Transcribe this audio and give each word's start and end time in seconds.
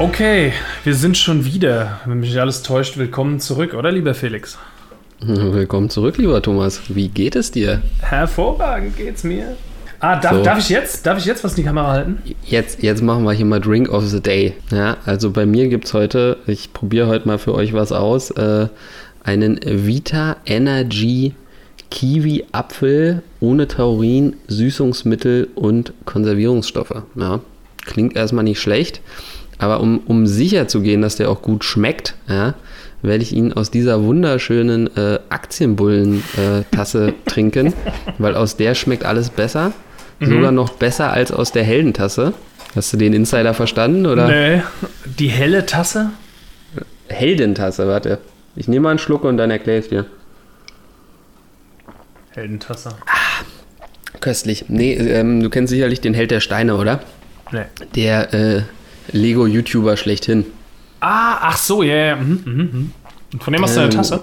Okay, 0.00 0.54
wir 0.82 0.94
sind 0.94 1.18
schon 1.18 1.44
wieder. 1.44 2.00
Wenn 2.06 2.20
mich 2.20 2.30
nicht 2.30 2.38
alles 2.38 2.62
täuscht, 2.62 2.96
willkommen 2.96 3.38
zurück, 3.38 3.74
oder 3.74 3.92
lieber 3.92 4.14
Felix? 4.14 4.58
Willkommen 5.20 5.90
zurück, 5.90 6.16
lieber 6.16 6.40
Thomas. 6.40 6.80
Wie 6.88 7.08
geht 7.08 7.36
es 7.36 7.50
dir? 7.50 7.82
Hervorragend 8.00 8.96
geht's 8.96 9.22
mir. 9.24 9.58
Ah, 9.98 10.18
darf, 10.18 10.36
So. 10.36 10.42
darf 10.42 10.58
ich 10.58 10.70
jetzt? 10.70 11.04
Darf 11.04 11.18
ich 11.18 11.26
jetzt 11.26 11.44
was 11.44 11.52
in 11.52 11.56
die 11.56 11.64
Kamera 11.64 11.88
halten? 11.88 12.22
Jetzt, 12.46 12.82
jetzt 12.82 13.02
machen 13.02 13.24
wir 13.24 13.32
hier 13.32 13.44
mal 13.44 13.60
Drink 13.60 13.90
of 13.90 14.06
the 14.06 14.20
Day. 14.22 14.54
Ja, 14.70 14.96
also 15.04 15.30
bei 15.30 15.44
mir 15.44 15.68
gibt 15.68 15.84
es 15.84 15.92
heute, 15.92 16.38
ich 16.46 16.72
probiere 16.72 17.06
heute 17.08 17.28
mal 17.28 17.36
für 17.38 17.52
euch 17.52 17.74
was 17.74 17.92
aus, 17.92 18.30
äh, 18.30 18.68
einen 19.22 19.60
Vita 19.62 20.38
Energy 20.46 21.34
Kiwi 21.90 22.46
Apfel 22.52 23.22
ohne 23.40 23.68
Taurin, 23.68 24.36
Süßungsmittel 24.48 25.48
und 25.54 25.92
Konservierungsstoffe. 26.06 27.02
Ja, 27.16 27.40
klingt 27.84 28.16
erstmal 28.16 28.44
nicht 28.44 28.60
schlecht, 28.60 29.02
aber 29.60 29.80
um, 29.80 29.98
um 30.06 30.26
sicher 30.26 30.68
zu 30.68 30.80
gehen, 30.80 31.02
dass 31.02 31.16
der 31.16 31.30
auch 31.30 31.42
gut 31.42 31.64
schmeckt, 31.64 32.14
ja, 32.28 32.54
werde 33.02 33.22
ich 33.22 33.32
ihn 33.32 33.52
aus 33.52 33.70
dieser 33.70 34.02
wunderschönen 34.02 34.94
äh, 34.96 35.20
Aktienbullen-Tasse 35.28 37.14
trinken, 37.26 37.74
weil 38.18 38.34
aus 38.34 38.56
der 38.56 38.74
schmeckt 38.74 39.04
alles 39.04 39.30
besser. 39.30 39.72
Sogar 40.22 40.52
noch 40.52 40.74
besser 40.74 41.10
als 41.12 41.32
aus 41.32 41.50
der 41.50 41.64
Heldentasse. 41.64 42.34
Hast 42.76 42.92
du 42.92 42.98
den 42.98 43.14
Insider 43.14 43.54
verstanden? 43.54 44.04
Oder? 44.04 44.28
Nee. 44.28 44.62
Die 45.18 45.28
helle 45.28 45.64
Tasse? 45.64 46.10
Heldentasse, 47.08 47.88
warte. 47.88 48.18
Ich 48.54 48.68
nehme 48.68 48.84
mal 48.84 48.90
einen 48.90 48.98
Schluck 48.98 49.24
und 49.24 49.38
dann 49.38 49.50
erkläre 49.50 49.78
ich 49.78 49.88
dir. 49.88 50.04
Heldentasse. 52.32 52.90
Köstlich. 54.20 54.66
Nee, 54.68 54.92
ähm, 54.92 55.42
du 55.42 55.48
kennst 55.48 55.70
sicherlich 55.70 56.02
den 56.02 56.12
Held 56.12 56.30
der 56.30 56.40
Steine, 56.40 56.76
oder? 56.76 57.00
Nee. 57.50 57.64
Der 57.94 58.34
äh, 58.34 58.62
Lego-YouTuber 59.12 59.96
schlechthin. 59.96 60.44
Ah, 61.00 61.38
ach 61.40 61.56
so, 61.56 61.82
ja, 61.82 61.94
ja. 61.96 62.16
Mhm, 62.16 62.42
mhm, 62.44 62.90
mhm. 63.32 63.40
Von 63.40 63.52
dem 63.52 63.62
hast 63.62 63.76
du 63.76 63.80
eine 63.80 63.90
Ähm, 63.90 63.96
Tasse? 63.96 64.22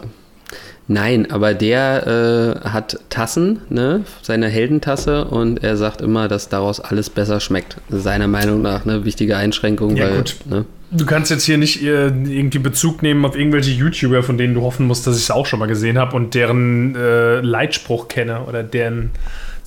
Nein, 0.89 1.29
aber 1.31 1.53
der 1.53 2.61
äh, 2.63 2.69
hat 2.69 2.97
Tassen, 3.09 3.59
ne? 3.69 4.05
Seine 4.21 4.47
Heldentasse 4.47 5.25
und 5.25 5.61
er 5.61 5.75
sagt 5.75 5.99
immer, 6.01 6.29
dass 6.29 6.47
daraus 6.47 6.79
alles 6.79 7.09
besser 7.09 7.41
schmeckt. 7.41 7.75
Seiner 7.89 8.27
Meinung 8.29 8.61
nach, 8.61 8.85
ne? 8.85 9.03
Wichtige 9.03 9.35
Einschränkung, 9.35 9.97
Ja, 9.97 10.05
weil, 10.05 10.17
gut. 10.17 10.35
ne? 10.45 10.65
Du 10.91 11.05
kannst 11.05 11.29
jetzt 11.29 11.43
hier 11.43 11.57
nicht 11.57 11.83
äh, 11.83 12.07
irgendwie 12.07 12.59
Bezug 12.59 13.01
nehmen 13.03 13.25
auf 13.25 13.35
irgendwelche 13.35 13.71
YouTuber, 13.71 14.23
von 14.23 14.37
denen 14.37 14.53
du 14.53 14.61
hoffen 14.61 14.87
musst, 14.87 15.05
dass 15.05 15.17
ich 15.17 15.23
es 15.23 15.31
auch 15.31 15.45
schon 15.45 15.59
mal 15.59 15.65
gesehen 15.65 15.97
habe 15.97 16.15
und 16.15 16.33
deren 16.33 16.95
äh, 16.95 17.41
Leitspruch 17.41 18.07
kenne 18.07 18.43
oder 18.47 18.63
deren, 18.63 19.11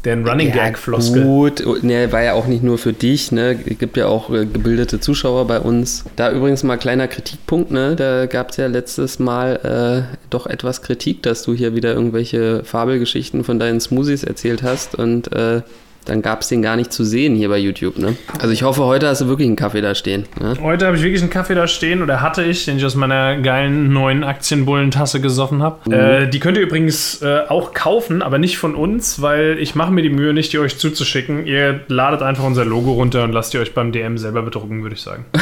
deren 0.04 0.26
Running 0.26 0.52
Gag 0.52 0.78
Floskel. 0.78 1.22
Gut, 1.22 1.82
ne, 1.82 2.10
war 2.12 2.22
ja 2.22 2.32
auch 2.32 2.46
nicht 2.46 2.62
nur 2.62 2.78
für 2.78 2.92
dich, 2.92 3.32
ne? 3.32 3.58
Es 3.66 3.78
gibt 3.78 3.96
ja 3.96 4.06
auch 4.06 4.30
äh, 4.30 4.46
gebildete 4.46 5.00
Zuschauer 5.00 5.46
bei 5.46 5.60
uns. 5.60 6.04
Da 6.16 6.32
übrigens 6.32 6.62
mal 6.62 6.76
kleiner 6.76 7.08
Kritikpunkt, 7.08 7.70
ne? 7.70 7.96
Da 7.96 8.26
gab 8.26 8.50
es 8.50 8.56
ja 8.56 8.66
letztes 8.66 9.18
Mal 9.18 10.06
äh, 10.10 10.16
doch 10.30 10.46
etwas 10.46 10.82
Kritik, 10.82 11.22
dass 11.22 11.42
du 11.42 11.54
hier 11.54 11.74
wieder 11.74 11.92
irgendwelche 11.92 12.64
Fabelgeschichten 12.64 13.44
von 13.44 13.58
deinen 13.58 13.80
Smoothies 13.80 14.24
erzählt 14.24 14.62
hast 14.62 14.94
und 14.94 15.32
äh, 15.32 15.62
dann 16.04 16.22
gab 16.22 16.40
es 16.40 16.48
den 16.48 16.62
gar 16.62 16.76
nicht 16.76 16.92
zu 16.92 17.04
sehen 17.04 17.34
hier 17.34 17.48
bei 17.48 17.58
YouTube, 17.58 17.98
ne? 17.98 18.16
Also 18.38 18.52
ich 18.52 18.62
hoffe, 18.62 18.84
heute 18.84 19.08
hast 19.08 19.20
du 19.20 19.28
wirklich 19.28 19.46
einen 19.46 19.56
Kaffee 19.56 19.80
da 19.80 19.94
stehen. 19.94 20.24
Ne? 20.40 20.54
Heute 20.60 20.86
habe 20.86 20.96
ich 20.96 21.02
wirklich 21.02 21.20
einen 21.20 21.30
Kaffee 21.30 21.54
da 21.54 21.66
stehen 21.66 22.02
oder 22.02 22.20
hatte 22.20 22.42
ich, 22.42 22.64
den 22.64 22.78
ich 22.78 22.84
aus 22.84 22.94
meiner 22.94 23.36
geilen 23.38 23.92
neuen 23.92 24.24
Aktienbullentasse 24.24 25.20
gesoffen 25.20 25.62
habe. 25.62 25.94
Äh, 25.94 26.28
die 26.28 26.40
könnt 26.40 26.56
ihr 26.56 26.62
übrigens 26.62 27.22
äh, 27.22 27.40
auch 27.48 27.74
kaufen, 27.74 28.22
aber 28.22 28.38
nicht 28.38 28.58
von 28.58 28.74
uns, 28.74 29.20
weil 29.22 29.58
ich 29.58 29.74
mache 29.74 29.92
mir 29.92 30.02
die 30.02 30.10
Mühe 30.10 30.32
nicht, 30.32 30.52
die 30.52 30.58
euch 30.58 30.78
zuzuschicken. 30.78 31.46
Ihr 31.46 31.80
ladet 31.88 32.22
einfach 32.22 32.44
unser 32.44 32.64
Logo 32.64 32.92
runter 32.92 33.24
und 33.24 33.32
lasst 33.32 33.54
ihr 33.54 33.60
euch 33.60 33.74
beim 33.74 33.92
DM 33.92 34.18
selber 34.18 34.42
bedrucken, 34.42 34.82
würde 34.82 34.94
ich 34.94 35.02
sagen. 35.02 35.24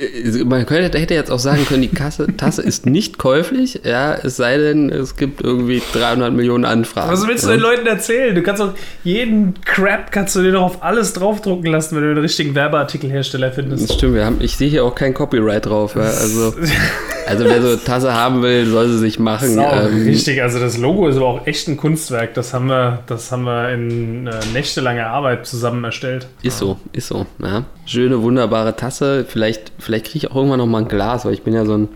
Äh, 0.00 0.44
Man 0.44 0.66
könnte, 0.66 0.98
hätte 0.98 1.14
jetzt 1.14 1.30
auch 1.30 1.38
sagen 1.38 1.64
können, 1.66 1.82
die 1.82 1.88
Kasse, 1.88 2.26
Tasse 2.36 2.62
ist 2.62 2.86
nicht 2.86 3.18
käuflich, 3.18 3.80
ja, 3.84 4.14
es 4.14 4.36
sei 4.36 4.56
denn, 4.58 4.90
es 4.90 5.16
gibt 5.16 5.42
irgendwie 5.42 5.82
300 5.92 6.32
Millionen 6.32 6.64
Anfragen. 6.64 7.10
Was 7.10 7.26
willst 7.26 7.44
du 7.44 7.50
ja. 7.50 7.56
den 7.56 7.62
Leuten 7.62 7.86
erzählen? 7.86 8.34
Du 8.34 8.42
kannst 8.42 8.62
doch 8.62 8.74
jeden 9.04 9.54
Crap 9.64 10.12
kannst 10.12 10.36
du 10.36 10.42
dir 10.42 10.52
doch 10.52 10.62
auf 10.62 10.82
alles 10.82 11.12
draufdrucken 11.12 11.70
lassen, 11.70 11.96
wenn 11.96 12.02
du 12.02 12.14
den 12.14 12.22
richtigen 12.22 12.54
Werbeartikelhersteller 12.54 13.48
Das 13.48 13.56
findest. 13.56 13.92
stimmt, 13.94 14.14
wir 14.14 14.24
haben, 14.24 14.36
ich 14.40 14.56
sehe 14.56 14.68
hier 14.68 14.84
auch 14.84 14.94
kein 14.94 15.14
Copyright 15.14 15.66
drauf. 15.66 15.94
Ja. 15.96 16.02
Also, 16.02 16.54
also 17.28 17.44
wer 17.44 17.62
so 17.62 17.68
eine 17.68 17.84
Tasse 17.84 18.12
haben 18.14 18.42
will, 18.42 18.66
soll 18.66 18.88
sie 18.88 18.98
sich 18.98 19.18
machen. 19.18 19.54
Sau, 19.54 19.70
Ähm, 19.70 20.04
richtig, 20.04 20.42
also 20.42 20.58
das 20.58 20.76
Logo 20.78 21.08
ist 21.08 21.16
aber 21.16 21.26
auch 21.26 21.46
echt 21.46 21.68
ein 21.68 21.76
Kunstwerk. 21.76 22.34
Das 22.34 22.52
haben 22.54 22.66
wir, 22.66 23.00
das 23.06 23.30
haben 23.32 23.44
wir 23.44 23.70
in 23.70 24.26
äh, 24.26 24.32
nächtelanger 24.52 25.06
Arbeit 25.08 25.46
zusammen 25.46 25.84
erstellt. 25.84 26.26
ist 26.42 26.58
so, 26.58 26.78
ist 26.92 27.08
so. 27.08 27.26
Ja. 27.42 27.64
Schöne, 27.86 28.22
wunderbare 28.22 28.74
Tasse. 28.76 29.24
Vielleicht, 29.28 29.72
vielleicht 29.78 30.06
kriege 30.06 30.18
ich 30.26 30.30
auch 30.30 30.36
irgendwann 30.36 30.58
noch 30.58 30.66
mal 30.66 30.78
ein 30.82 30.88
Glas, 30.88 31.24
weil 31.24 31.32
ich 31.34 31.42
bin 31.42 31.54
ja 31.54 31.64
so 31.64 31.76
ein. 31.76 31.88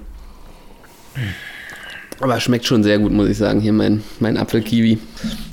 Aber 2.21 2.39
schmeckt 2.41 2.67
schon 2.67 2.83
sehr 2.83 2.99
gut, 2.99 3.11
muss 3.13 3.29
ich 3.29 3.39
sagen. 3.39 3.61
Hier 3.61 3.73
mein, 3.73 4.03
mein 4.21 4.37
Apfelkiwi. 4.37 4.99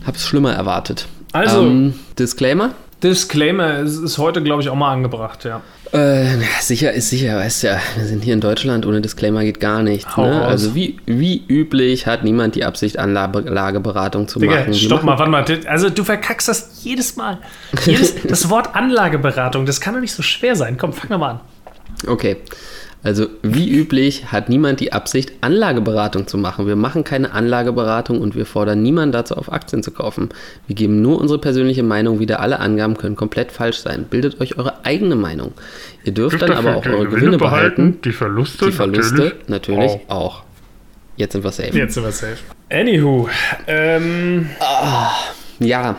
Hab's 0.06 0.26
schlimmer 0.26 0.54
erwartet. 0.54 1.08
Also- 1.34 1.62
Ähm, 1.64 1.94
Disclaimer? 2.18 2.74
Disclaimer 3.02 3.80
ist, 3.80 3.96
ist 3.98 4.18
heute, 4.18 4.44
glaube 4.44 4.62
ich, 4.62 4.68
auch 4.70 4.76
mal 4.76 4.92
angebracht, 4.92 5.46
ja. 5.46 5.62
Äh, 5.92 6.38
sicher 6.62 6.94
ist 6.94 7.10
sicher, 7.10 7.38
weißt 7.38 7.64
ja, 7.64 7.80
wir 7.98 8.06
sind 8.06 8.24
hier 8.24 8.36
in 8.36 8.42
Deutschland, 8.42 8.86
ohne 8.86 9.02
Disclaimer 9.02 9.44
geht 9.44 9.60
gar 9.60 9.82
nichts. 9.82 10.16
Ne? 10.18 10.46
Also 10.46 10.76
wie, 10.76 11.00
wie 11.08 11.44
üblich 11.48 12.06
hat 12.06 12.24
niemand 12.24 12.54
die 12.54 12.64
Absicht, 12.64 13.00
Anlageberatung 13.00 14.28
zu 14.28 14.40
Digga, 14.40 14.60
machen. 14.60 14.74
Stopp 14.76 15.04
mal, 15.04 15.18
warte 15.18 15.32
mal. 15.32 15.46
Also 15.68 15.90
du 15.90 16.04
verkackst 16.04 16.48
das 16.48 16.84
jedes 16.84 17.16
Mal. 17.16 17.40
Jedes, 17.86 18.22
das 18.24 18.50
Wort 18.50 18.76
Anlageberatung, 18.76 19.66
das 19.66 19.82
kann 19.82 19.96
doch 19.96 20.02
nicht 20.02 20.14
so 20.14 20.22
schwer 20.22 20.56
sein. 20.56 20.78
Komm, 20.78 20.94
fang 20.94 21.10
doch 21.10 21.18
mal 21.18 21.30
an. 21.32 21.40
Okay. 22.08 22.38
Also 23.02 23.28
wie 23.44 23.70
üblich 23.70 24.26
hat 24.32 24.50
niemand 24.50 24.82
die 24.82 24.92
Absicht, 24.92 25.32
Anlageberatung 25.40 26.28
zu 26.28 26.38
machen. 26.38 26.68
Wir 26.68 26.76
machen 26.76 27.06
keine 27.06 27.32
Anlageberatung 27.32 28.20
und 28.20 28.36
wir 28.36 28.46
fordern 28.46 28.82
niemanden 28.82 29.14
dazu 29.14 29.36
auf, 29.36 29.52
Aktien 29.52 29.84
zu 29.84 29.92
kaufen. 29.92 30.30
Wir 30.68 30.76
geben 30.76 31.02
nur 31.02 31.20
unsere 31.22 31.40
persönliche 31.40 31.82
Meinung 31.84 32.20
wieder. 32.20 32.42
Alle 32.42 32.60
Angaben 32.60 32.98
können 32.98 33.16
komplett 33.16 33.54
falsch 33.54 33.78
sein. 33.78 34.04
Bildet 34.10 34.42
euch 34.42 34.58
eure 34.58 34.84
eigene 34.84 35.16
Meinung. 35.16 35.54
Ihr 36.04 36.14
dürft 36.14 36.42
dann 36.42 36.52
aber 36.52 36.76
auch 36.76 36.86
eure 36.86 37.08
Gewinne 37.08 37.38
behalten. 37.38 38.00
die 38.04 38.12
Verluste, 38.12 38.66
Die 38.66 38.72
Verluste 38.74 39.36
natürlich 39.48 39.94
auch. 40.10 40.44
Jetzt 41.16 41.34
sind 41.34 41.44
wir 41.44 41.52
safe. 41.52 41.78
Jetzt 41.78 41.94
sind 41.94 42.04
wir 42.04 42.12
safe. 42.12 42.38
Anywho, 42.70 43.30
ähm, 43.68 44.50
Ja, 45.60 45.96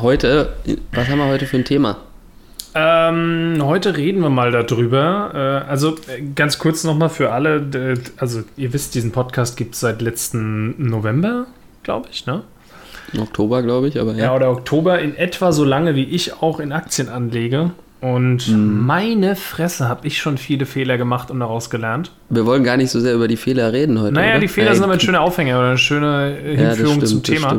heute, 0.00 0.52
was 0.92 1.08
haben 1.08 1.18
wir 1.18 1.26
heute 1.26 1.46
für 1.46 1.56
ein 1.56 1.64
Thema? 1.64 1.98
Ähm, 2.76 3.58
heute 3.62 3.96
reden 3.96 4.20
wir 4.20 4.28
mal 4.28 4.50
darüber. 4.50 5.64
Äh, 5.66 5.70
also 5.70 5.96
äh, 6.08 6.22
ganz 6.34 6.58
kurz 6.58 6.84
nochmal 6.84 7.08
für 7.08 7.32
alle. 7.32 7.96
Also 8.18 8.42
ihr 8.56 8.72
wisst, 8.72 8.94
diesen 8.94 9.12
Podcast 9.12 9.56
gibt 9.56 9.74
es 9.74 9.80
seit 9.80 10.02
letzten 10.02 10.86
November, 10.88 11.46
glaube 11.82 12.08
ich, 12.12 12.26
ne? 12.26 12.42
Oktober, 13.18 13.62
glaube 13.62 13.88
ich, 13.88 13.98
aber 13.98 14.12
ja. 14.12 14.24
Ja, 14.24 14.34
oder 14.34 14.50
Oktober 14.50 14.98
in 14.98 15.16
etwa 15.16 15.52
so 15.52 15.64
lange, 15.64 15.94
wie 15.94 16.04
ich 16.04 16.42
auch 16.42 16.60
in 16.60 16.72
Aktien 16.72 17.08
anlege. 17.08 17.70
Und 18.14 18.56
meine 18.56 19.34
Fresse 19.34 19.88
habe 19.88 20.06
ich 20.06 20.18
schon 20.18 20.38
viele 20.38 20.64
Fehler 20.64 20.96
gemacht 20.96 21.32
und 21.32 21.40
daraus 21.40 21.70
gelernt. 21.70 22.12
Wir 22.28 22.46
wollen 22.46 22.62
gar 22.62 22.76
nicht 22.76 22.90
so 22.90 23.00
sehr 23.00 23.14
über 23.14 23.26
die 23.26 23.36
Fehler 23.36 23.72
reden 23.72 24.00
heute. 24.00 24.14
Naja, 24.14 24.32
oder? 24.32 24.40
die 24.40 24.48
Fehler 24.48 24.68
Ja, 24.68 24.74
sind 24.74 24.84
aber 24.84 24.92
ein 24.92 25.00
schöner 25.00 25.22
Aufhänger 25.22 25.58
oder 25.58 25.68
eine 25.70 25.78
schöne 25.78 26.38
äh, 26.38 26.54
ja, 26.54 26.68
Hinführung 26.68 26.94
stimmt, 26.96 27.08
zum 27.08 27.22
Thema. 27.24 27.58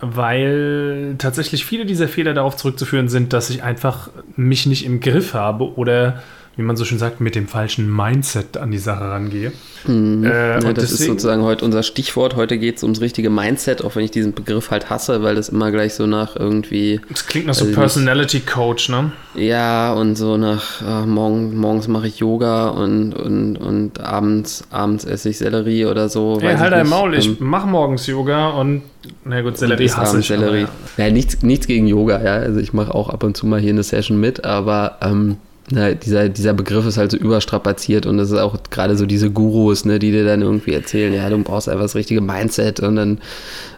Weil 0.00 1.16
tatsächlich 1.18 1.66
viele 1.66 1.84
dieser 1.84 2.08
Fehler 2.08 2.32
darauf 2.32 2.56
zurückzuführen 2.56 3.08
sind, 3.08 3.34
dass 3.34 3.50
ich 3.50 3.64
einfach 3.64 4.08
mich 4.34 4.64
nicht 4.64 4.86
im 4.86 5.00
Griff 5.00 5.34
habe 5.34 5.76
oder, 5.76 6.22
wie 6.56 6.62
man 6.62 6.76
so 6.76 6.84
schön 6.84 6.98
sagt, 6.98 7.20
mit 7.20 7.34
dem 7.34 7.48
falschen 7.48 7.90
Mindset 7.94 8.58
an 8.58 8.70
die 8.70 8.78
Sache 8.78 9.04
rangehe. 9.04 9.52
Äh, 9.88 9.90
Ja, 10.22 10.56
und 10.56 10.76
das 10.76 10.84
ist 10.84 10.92
deswegen- 10.92 11.12
sozusagen 11.14 11.42
heute 11.42 11.64
unser 11.64 11.82
Stichwort. 11.82 12.36
Heute 12.36 12.58
geht 12.58 12.76
es 12.76 12.82
ums 12.82 13.00
richtige 13.00 13.30
Mindset, 13.30 13.82
auch 13.82 13.96
wenn 13.96 14.04
ich 14.04 14.10
diesen 14.10 14.34
Begriff 14.34 14.70
halt 14.70 14.90
hasse, 14.90 15.22
weil 15.22 15.34
das 15.34 15.48
immer 15.48 15.70
gleich 15.72 15.94
so 15.94 16.06
nach 16.06 16.36
irgendwie, 16.36 17.00
Das 17.08 17.26
klingt 17.26 17.46
nach 17.46 17.54
so 17.54 17.64
Also 17.64 17.74
Personality 17.74 18.40
Coach, 18.40 18.90
ne? 18.90 19.12
ja, 19.34 19.92
und 19.94 20.16
so 20.16 20.36
nach 20.36 20.82
äh, 20.82 21.06
morgen, 21.06 21.56
morgens 21.56 21.88
mache 21.88 22.06
ich 22.06 22.18
Yoga 22.18 22.68
und, 22.68 23.14
und, 23.14 23.56
und 23.56 24.00
abends, 24.00 24.64
abends 24.70 25.04
esse 25.04 25.30
ich 25.30 25.38
Sellerie 25.38 25.86
oder 25.86 26.08
so. 26.10 26.38
Ey, 26.42 26.54
halt 26.56 26.72
dein. 26.72 26.86
Maul, 26.86 27.14
ich 27.14 27.28
Ähm, 27.28 27.36
mache 27.40 27.66
morgens 27.66 28.06
Yoga 28.06 28.50
und, 28.50 28.82
na 29.24 29.40
gut, 29.40 29.56
Sellerie 29.56 29.88
hasse 29.90 30.20
ich. 30.20 30.30
aber 30.32 30.42
Sellerie. 30.42 30.66
ja. 30.98 31.06
Ja, 31.06 31.10
nichts, 31.10 31.42
nichts 31.42 31.66
gegen 31.66 31.86
Yoga, 31.86 32.22
ja. 32.22 32.34
Also 32.34 32.60
ich 32.60 32.74
mache 32.74 32.94
auch 32.94 33.08
ab 33.08 33.24
und 33.24 33.36
zu 33.38 33.46
mal 33.46 33.58
hier 33.58 33.70
eine 33.70 33.82
Session 33.82 34.20
mit, 34.20 34.44
aber 34.44 34.98
ähm, 35.00 35.38
na, 35.72 35.94
dieser, 35.94 36.28
dieser 36.28 36.52
Begriff 36.52 36.86
ist 36.86 36.98
halt 36.98 37.10
so 37.10 37.16
überstrapaziert 37.16 38.04
und 38.04 38.18
das 38.18 38.30
ist 38.30 38.38
auch 38.38 38.56
gerade 38.70 38.96
so 38.96 39.06
diese 39.06 39.30
Gurus, 39.30 39.84
ne, 39.84 39.98
die 39.98 40.12
dir 40.12 40.24
dann 40.24 40.42
irgendwie 40.42 40.74
erzählen, 40.74 41.12
ja, 41.14 41.28
du 41.30 41.38
brauchst 41.38 41.68
einfach 41.68 41.84
das 41.84 41.94
richtige 41.94 42.20
Mindset 42.20 42.80
und 42.80 42.96
dann 42.96 43.18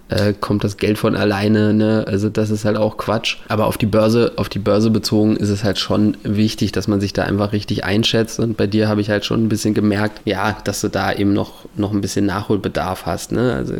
äh, 0.09 0.35
kommt 0.39 0.65
das 0.65 0.77
Geld 0.77 0.99
von 0.99 1.17
alleine, 1.17 1.73
ne? 1.73 2.05
Also 2.07 2.29
das 2.29 2.51
ist 2.51 2.65
halt 2.65 2.77
auch 2.77 2.97
Quatsch. 2.97 3.39
Aber 3.49 3.67
auf 3.67 3.79
die 3.79 3.87
Börse, 3.87 4.33
auf 4.37 4.49
die 4.49 4.59
Börse 4.59 4.91
bezogen 4.91 5.37
ist 5.37 5.49
es 5.49 5.65
halt 5.65 5.79
schon 5.79 6.17
wichtig, 6.23 6.73
dass 6.73 6.89
man 6.89 7.01
sich 7.01 7.13
da 7.13 7.23
einfach 7.23 7.53
richtig 7.53 7.85
einschätzt. 7.85 8.39
Und 8.39 8.57
bei 8.57 8.67
dir 8.67 8.89
habe 8.89 9.01
ich 9.01 9.09
halt 9.09 9.25
schon 9.25 9.45
ein 9.45 9.49
bisschen 9.49 9.73
gemerkt, 9.73 10.21
ja, 10.25 10.57
dass 10.65 10.83
du 10.83 10.89
da 10.89 11.13
eben 11.13 11.33
noch, 11.33 11.65
noch 11.77 11.93
ein 11.93 12.03
bisschen 12.03 12.27
Nachholbedarf 12.27 13.07
hast. 13.07 13.33
Ne? 13.33 13.55
Also 13.55 13.75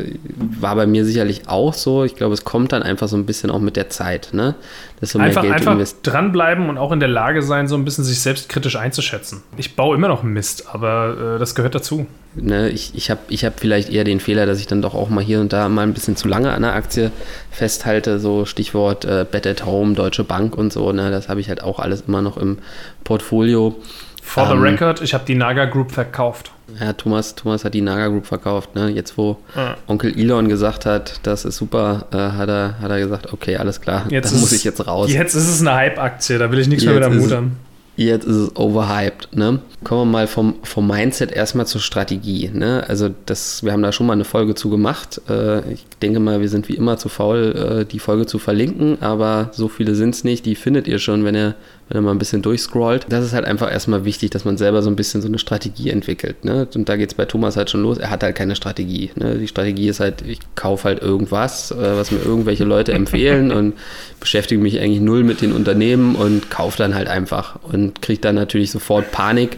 war 0.59 0.75
bei 0.75 0.87
mir 0.87 1.05
sicherlich 1.05 1.47
auch 1.47 1.73
so. 1.73 2.03
Ich 2.03 2.15
glaube, 2.15 2.33
es 2.33 2.43
kommt 2.43 2.71
dann 2.71 2.81
einfach 2.81 3.07
so 3.07 3.17
ein 3.17 3.25
bisschen 3.25 3.51
auch 3.51 3.59
mit 3.59 3.75
der 3.75 3.89
Zeit, 3.89 4.29
ne? 4.31 4.55
Dass 5.01 5.11
du 5.11 5.19
einfach, 5.19 5.43
mehr 5.43 5.51
Geld 5.51 5.67
einfach 5.67 5.87
dranbleiben 6.01 6.69
und 6.69 6.77
auch 6.77 6.91
in 6.91 6.99
der 6.99 7.09
Lage 7.09 7.41
sein, 7.41 7.67
so 7.67 7.75
ein 7.75 7.85
bisschen 7.85 8.03
sich 8.03 8.19
selbst 8.19 8.49
kritisch 8.49 8.77
einzuschätzen. 8.77 9.43
Ich 9.57 9.75
baue 9.75 9.95
immer 9.95 10.07
noch 10.07 10.23
Mist, 10.23 10.67
aber 10.73 11.35
äh, 11.35 11.39
das 11.39 11.53
gehört 11.53 11.75
dazu. 11.75 12.07
Ne, 12.35 12.69
ich 12.69 12.91
ich 12.95 13.09
habe 13.09 13.21
ich 13.29 13.45
hab 13.45 13.59
vielleicht 13.59 13.89
eher 13.89 14.03
den 14.03 14.19
Fehler, 14.19 14.45
dass 14.45 14.59
ich 14.59 14.67
dann 14.67 14.81
doch 14.81 14.93
auch 14.93 15.09
mal 15.09 15.23
hier 15.23 15.39
und 15.39 15.53
da 15.53 15.69
mal 15.69 15.83
ein 15.83 15.93
bisschen 15.93 16.14
zu 16.15 16.27
lange 16.27 16.51
an 16.51 16.61
der 16.61 16.73
Aktie 16.73 17.11
festhalte. 17.51 18.19
So 18.19 18.45
Stichwort 18.45 19.05
äh, 19.05 19.25
Bet 19.29 19.47
at 19.47 19.65
Home, 19.65 19.93
Deutsche 19.93 20.23
Bank 20.23 20.55
und 20.57 20.71
so. 20.71 20.91
Ne, 20.91 21.11
das 21.11 21.29
habe 21.29 21.39
ich 21.39 21.49
halt 21.49 21.63
auch 21.63 21.79
alles 21.79 22.03
immer 22.07 22.21
noch 22.21 22.37
im 22.37 22.59
Portfolio. 23.03 23.75
For 24.21 24.43
ähm, 24.43 24.57
the 24.57 24.57
record, 24.57 25.01
ich 25.01 25.13
habe 25.13 25.23
die 25.25 25.35
Naga 25.35 25.65
Group 25.65 25.91
verkauft. 25.91 26.51
Ja, 26.79 26.93
Thomas, 26.93 27.35
Thomas 27.35 27.63
hat 27.63 27.75
die 27.75 27.81
Naga 27.81 28.07
Group 28.07 28.25
verkauft. 28.25 28.75
Ne? 28.75 28.89
Jetzt, 28.89 29.17
wo 29.17 29.37
ja. 29.55 29.77
Onkel 29.87 30.17
Elon 30.17 30.49
gesagt 30.49 30.85
hat, 30.85 31.19
das 31.23 31.45
ist 31.45 31.57
super, 31.57 32.07
äh, 32.11 32.17
hat, 32.17 32.49
er, 32.49 32.79
hat 32.81 32.89
er 32.89 32.99
gesagt, 32.99 33.31
okay, 33.31 33.57
alles 33.57 33.81
klar, 33.81 34.07
jetzt 34.09 34.33
da 34.33 34.39
muss 34.39 34.51
ich 34.51 34.63
jetzt 34.63 34.85
raus. 34.87 35.11
Jetzt 35.11 35.35
ist 35.35 35.47
es 35.47 35.61
eine 35.61 35.75
Hype-Aktie, 35.75 36.39
da 36.39 36.51
will 36.51 36.59
ich 36.59 36.67
nichts 36.67 36.83
jetzt 36.83 36.91
mehr 36.91 37.07
mit 37.07 37.17
am 37.17 37.23
Hut 37.23 37.31
haben. 37.31 37.57
Jetzt 37.97 38.25
ist 38.25 38.35
es 38.35 38.55
overhyped. 38.55 39.35
Ne? 39.35 39.59
Kommen 39.83 40.01
wir 40.01 40.11
mal 40.11 40.27
vom, 40.27 40.55
vom 40.63 40.87
Mindset 40.87 41.31
erstmal 41.31 41.65
zur 41.65 41.79
Strategie. 41.79 42.49
Ne? 42.53 42.83
Also 42.87 43.09
das, 43.25 43.63
wir 43.63 43.71
haben 43.71 43.83
da 43.83 43.91
schon 43.91 44.07
mal 44.07 44.13
eine 44.13 44.25
Folge 44.25 44.55
zu 44.55 44.69
gemacht. 44.69 45.21
Äh, 45.29 45.73
ich 45.73 45.85
denke 46.01 46.19
mal, 46.19 46.41
wir 46.41 46.49
sind 46.49 46.67
wie 46.67 46.75
immer 46.75 46.97
zu 46.97 47.07
faul, 47.07 47.81
äh, 47.81 47.85
die 47.85 47.99
Folge 47.99 48.25
zu 48.25 48.37
verlinken, 48.37 49.01
aber 49.01 49.51
so 49.53 49.69
viele 49.69 49.95
sind 49.95 50.13
es 50.15 50.23
nicht. 50.23 50.45
Die 50.45 50.55
findet 50.55 50.87
ihr 50.87 50.99
schon, 50.99 51.23
wenn 51.23 51.35
ihr 51.35 51.55
wenn 51.87 51.97
er 51.97 52.01
mal 52.01 52.11
ein 52.11 52.17
bisschen 52.17 52.41
durchscrollt. 52.41 53.05
Das 53.09 53.23
ist 53.23 53.33
halt 53.33 53.45
einfach 53.45 53.71
erstmal 53.71 54.05
wichtig, 54.05 54.31
dass 54.31 54.43
man 54.43 54.57
selber 54.57 54.81
so 54.81 54.89
ein 54.89 54.95
bisschen 54.95 55.21
so 55.21 55.27
eine 55.27 55.37
Strategie 55.37 55.91
entwickelt. 55.91 56.43
Ne? 56.43 56.67
Und 56.73 56.89
da 56.89 56.95
geht 56.95 57.09
es 57.09 57.15
bei 57.15 57.25
Thomas 57.25 57.57
halt 57.57 57.69
schon 57.69 57.83
los. 57.83 57.99
Er 57.99 58.09
hat 58.09 58.23
halt 58.23 58.35
keine 58.35 58.55
Strategie. 58.55 59.11
Ne? 59.15 59.37
Die 59.37 59.47
Strategie 59.47 59.87
ist 59.87 59.99
halt, 59.99 60.23
ich 60.23 60.39
kaufe 60.55 60.85
halt 60.85 61.01
irgendwas, 61.01 61.71
äh, 61.71 61.75
was 61.75 62.11
mir 62.11 62.19
irgendwelche 62.23 62.63
Leute 62.63 62.93
empfehlen 62.93 63.51
und 63.51 63.73
beschäftige 64.19 64.59
mich 64.59 64.79
eigentlich 64.79 65.01
null 65.01 65.23
mit 65.23 65.41
den 65.41 65.51
Unternehmen 65.51 66.15
und 66.15 66.49
kaufe 66.49 66.77
dann 66.77 66.95
halt 66.95 67.07
einfach 67.07 67.59
und 67.61 67.84
kriege 67.93 68.21
dann 68.21 68.35
natürlich 68.35 68.71
sofort 68.71 69.11
Panik, 69.11 69.57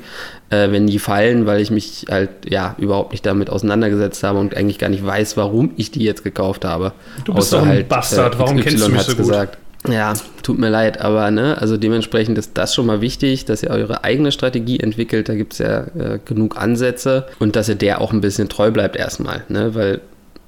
äh, 0.50 0.72
wenn 0.72 0.88
die 0.88 1.00
fallen, 1.00 1.46
weil 1.46 1.62
ich 1.62 1.72
mich 1.72 2.06
halt 2.10 2.30
ja 2.48 2.76
überhaupt 2.78 3.12
nicht 3.12 3.26
damit 3.26 3.50
auseinandergesetzt 3.50 4.24
habe 4.24 4.40
und 4.40 4.56
eigentlich 4.56 4.80
gar 4.80 4.90
nicht 4.90 5.06
weiß, 5.06 5.38
warum 5.38 5.72
ich 5.78 5.92
die 5.92 6.04
jetzt 6.04 6.24
gekauft 6.24 6.66
habe. 6.66 6.94
Du 7.26 7.34
bist 7.34 7.54
Außer 7.54 7.58
doch 7.58 7.64
ein 7.64 7.70
halt, 7.70 7.90
Bastard, 7.90 8.36
äh, 8.36 8.40
warum 8.40 8.60
kennst 8.60 8.86
du 8.86 8.90
mich 8.90 9.02
so 9.02 9.16
gut? 9.16 9.26
Gesagt. 9.28 9.58
Ja, 9.88 10.14
tut 10.44 10.58
mir 10.60 10.70
leid, 10.70 11.00
aber 11.00 11.32
ne, 11.32 11.58
also 11.60 11.78
dementsprechend 11.78 12.38
ist 12.38 12.58
das 12.58 12.74
schon 12.74 12.86
mal 12.86 13.00
wichtig, 13.00 13.46
dass 13.46 13.64
ihr 13.64 13.70
eure 13.70 14.04
eigene 14.04 14.32
Strategie 14.32 14.80
entwickelt. 14.80 15.30
Da 15.30 15.36
gibt 15.36 15.54
es 15.54 15.60
ja 15.60 15.86
äh, 15.98 16.20
genug 16.24 16.58
Ansätze 16.58 17.28
und 17.40 17.56
dass 17.56 17.70
ihr 17.70 17.76
der 17.76 18.02
auch 18.02 18.12
ein 18.12 18.22
bisschen 18.22 18.50
treu 18.50 18.72
bleibt 18.72 18.96
erstmal, 18.96 19.44
ne, 19.50 19.76
weil 19.76 20.02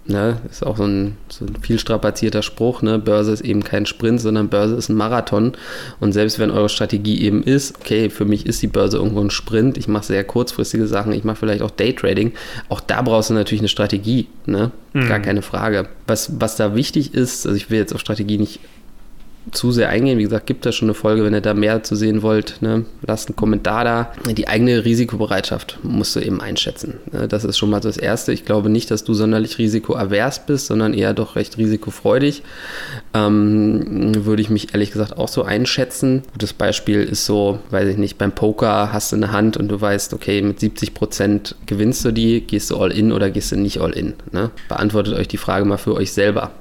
Ne, 0.10 0.38
ist 0.50 0.66
auch 0.66 0.78
so 0.78 0.86
ein, 0.86 1.18
so 1.28 1.46
ein 1.46 1.56
viel 1.62 1.78
strapazierter 1.78 2.42
Spruch. 2.42 2.82
Ne? 2.82 2.98
Börse 2.98 3.32
ist 3.32 3.42
eben 3.42 3.64
kein 3.64 3.86
Sprint, 3.86 4.20
sondern 4.20 4.50
Börse 4.50 4.74
ist 4.74 4.90
ein 4.90 4.96
Marathon. 4.96 5.52
Und 6.00 6.14
selbst 6.14 6.40
wenn 6.40 6.50
eure 6.50 6.68
Strategie 6.68 7.22
eben 7.22 7.44
ist, 7.44 7.76
okay, 7.80 8.10
für 8.10 8.26
mich 8.26 8.48
ist 8.48 8.60
die 8.64 8.68
Börse 8.68 8.98
irgendwo 8.98 9.22
ein 9.22 9.30
Sprint, 9.30 9.78
ich 9.78 9.88
mache 9.88 10.06
sehr 10.06 10.24
kurzfristige 10.24 10.88
Sachen, 10.88 11.12
ich 11.12 11.26
mache 11.26 11.36
vielleicht 11.36 11.62
auch 11.62 11.70
Daytrading, 11.70 12.34
auch 12.70 12.80
da 12.80 13.04
brauchst 13.04 13.30
du 13.30 13.36
natürlich 13.36 13.62
eine 13.62 13.68
Strategie. 13.68 14.26
Ne? 14.48 14.72
Mhm. 14.94 15.08
Gar 15.08 15.20
keine 15.20 15.44
Frage. 15.44 15.88
Was, 16.08 16.42
was 16.42 16.56
da 16.56 16.74
wichtig 16.74 17.14
ist, 17.14 17.46
also 17.46 17.56
ich 17.56 17.70
will 17.70 17.78
jetzt 17.78 17.94
auf 17.94 18.02
Strategie 18.02 18.40
nicht 18.40 18.62
zu 19.52 19.72
sehr 19.72 19.90
eingehen. 19.90 20.18
Wie 20.18 20.24
gesagt, 20.24 20.46
gibt 20.46 20.66
es 20.66 20.76
schon 20.76 20.88
eine 20.88 20.94
Folge, 20.94 21.24
wenn 21.24 21.34
ihr 21.34 21.42
da 21.42 21.54
mehr 21.54 21.84
zu 21.84 21.96
sehen 21.96 22.22
wollt. 22.22 22.62
Ne? 22.62 22.86
Lasst 23.06 23.30
einen 23.30 23.36
Kommentar 23.36 23.84
da. 23.84 24.12
Die 24.32 24.48
eigene 24.48 24.86
Risikobereitschaft 24.86 25.80
musst 25.84 26.16
du 26.16 26.20
eben 26.20 26.42
einschätzen. 26.42 26.96
Ne? 27.12 27.28
Das 27.28 27.44
ist 27.44 27.58
schon 27.58 27.70
mal 27.70 27.80
das 27.80 27.98
Erste. 27.98 28.32
Ich 28.32 28.46
glaube 28.46 28.70
nicht, 28.70 28.92
dass 28.92 29.04
du 29.04 29.14
sonderlich 29.14 29.58
risikoavers 29.58 30.46
bist, 30.46 30.68
sondern 30.68 30.94
eher 30.94 31.14
doch 31.14 31.36
recht 31.36 31.58
risikofreudig. 31.58 32.44
Ähm, 33.14 34.26
würde 34.26 34.42
ich 34.42 34.50
mich 34.50 34.74
ehrlich 34.74 34.92
gesagt 34.92 35.18
auch 35.18 35.28
so 35.28 35.44
einschätzen. 35.44 36.24
Gutes 36.34 36.54
Beispiel 36.54 37.04
ist 37.04 37.26
so, 37.26 37.60
weiß 37.72 37.90
ich 37.90 37.98
nicht, 37.98 38.18
beim 38.18 38.32
Poker 38.32 38.94
hast 38.94 39.12
du 39.12 39.16
eine 39.16 39.32
Hand 39.32 39.58
und 39.58 39.68
du 39.70 39.80
weißt, 39.80 40.14
okay, 40.14 40.42
mit 40.42 40.60
70 40.60 40.94
Prozent 40.94 41.56
gewinnst 41.66 42.06
du 42.06 42.12
die, 42.12 42.42
gehst 42.42 42.72
du 42.72 42.78
all 42.78 42.92
in 42.92 43.12
oder 43.12 43.30
gehst 43.30 43.52
du 43.52 43.58
nicht 43.58 43.80
all 43.80 43.92
in. 43.92 44.14
Ne? 44.32 44.52
Beantwortet 44.68 45.16
euch 45.16 45.28
die 45.28 45.38
Frage 45.38 45.66
mal 45.66 45.78
für 45.78 45.96
euch 45.96 46.12
selber. 46.12 46.52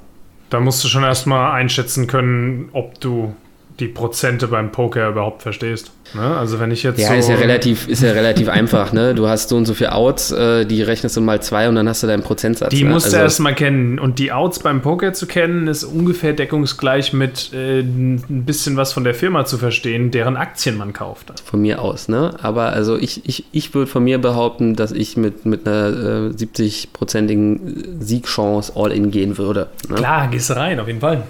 Da 0.49 0.59
musst 0.59 0.83
du 0.83 0.87
schon 0.87 1.03
erstmal 1.03 1.51
einschätzen 1.51 2.07
können, 2.07 2.69
ob 2.73 2.99
du 2.99 3.35
die 3.79 3.87
Prozente 3.87 4.47
beim 4.47 4.71
Poker 4.71 5.09
überhaupt 5.09 5.41
verstehst. 5.41 5.91
Ne? 6.13 6.21
Also 6.21 6.59
wenn 6.59 6.71
ich 6.71 6.83
jetzt. 6.83 6.99
Ja, 6.99 7.09
so 7.09 7.13
ist 7.15 7.29
ja 7.29 7.35
relativ, 7.35 7.87
ist 7.87 8.01
ja 8.01 8.11
relativ 8.11 8.49
einfach, 8.49 8.93
ne? 8.93 9.13
Du 9.13 9.27
hast 9.27 9.49
so 9.49 9.57
und 9.57 9.65
so 9.65 9.73
viele 9.73 9.93
Outs, 9.93 10.31
äh, 10.31 10.65
die 10.65 10.81
rechnest 10.81 11.15
du 11.17 11.21
mal 11.21 11.41
zwei 11.41 11.69
und 11.69 11.75
dann 11.75 11.87
hast 11.87 12.03
du 12.03 12.07
deinen 12.07 12.23
Prozentsatz. 12.23 12.71
Die 12.71 12.83
ne? 12.83 12.89
musst 12.89 13.07
also, 13.07 13.17
du 13.17 13.23
erstmal 13.23 13.55
kennen. 13.55 13.99
Und 13.99 14.19
die 14.19 14.31
Outs 14.31 14.59
beim 14.59 14.81
Poker 14.81 15.13
zu 15.13 15.27
kennen, 15.27 15.67
ist 15.67 15.83
ungefähr 15.83 16.33
deckungsgleich 16.33 17.13
mit 17.13 17.51
äh, 17.53 17.79
ein 17.79 18.43
bisschen 18.45 18.75
was 18.75 18.93
von 18.93 19.03
der 19.03 19.13
Firma 19.13 19.45
zu 19.45 19.57
verstehen, 19.57 20.11
deren 20.11 20.35
Aktien 20.35 20.77
man 20.77 20.93
kauft. 20.93 21.33
Von 21.45 21.61
mir 21.61 21.81
aus, 21.81 22.07
ne? 22.07 22.35
Aber 22.41 22.67
also 22.73 22.97
ich, 22.97 23.27
ich, 23.27 23.45
ich 23.51 23.73
würde 23.73 23.89
von 23.89 24.03
mir 24.03 24.19
behaupten, 24.19 24.75
dass 24.75 24.91
ich 24.91 25.17
mit, 25.17 25.45
mit 25.45 25.67
einer 25.67 25.87
äh, 25.87 26.29
70-prozentigen 26.29 28.01
Siegchance 28.01 28.73
all 28.75 28.91
in 28.91 29.11
gehen 29.11 29.37
würde. 29.37 29.67
Ne? 29.87 29.95
Klar, 29.95 30.27
gehst 30.29 30.49
du 30.49 30.55
rein, 30.55 30.79
auf 30.79 30.87
jeden 30.87 31.01
Fall. 31.01 31.23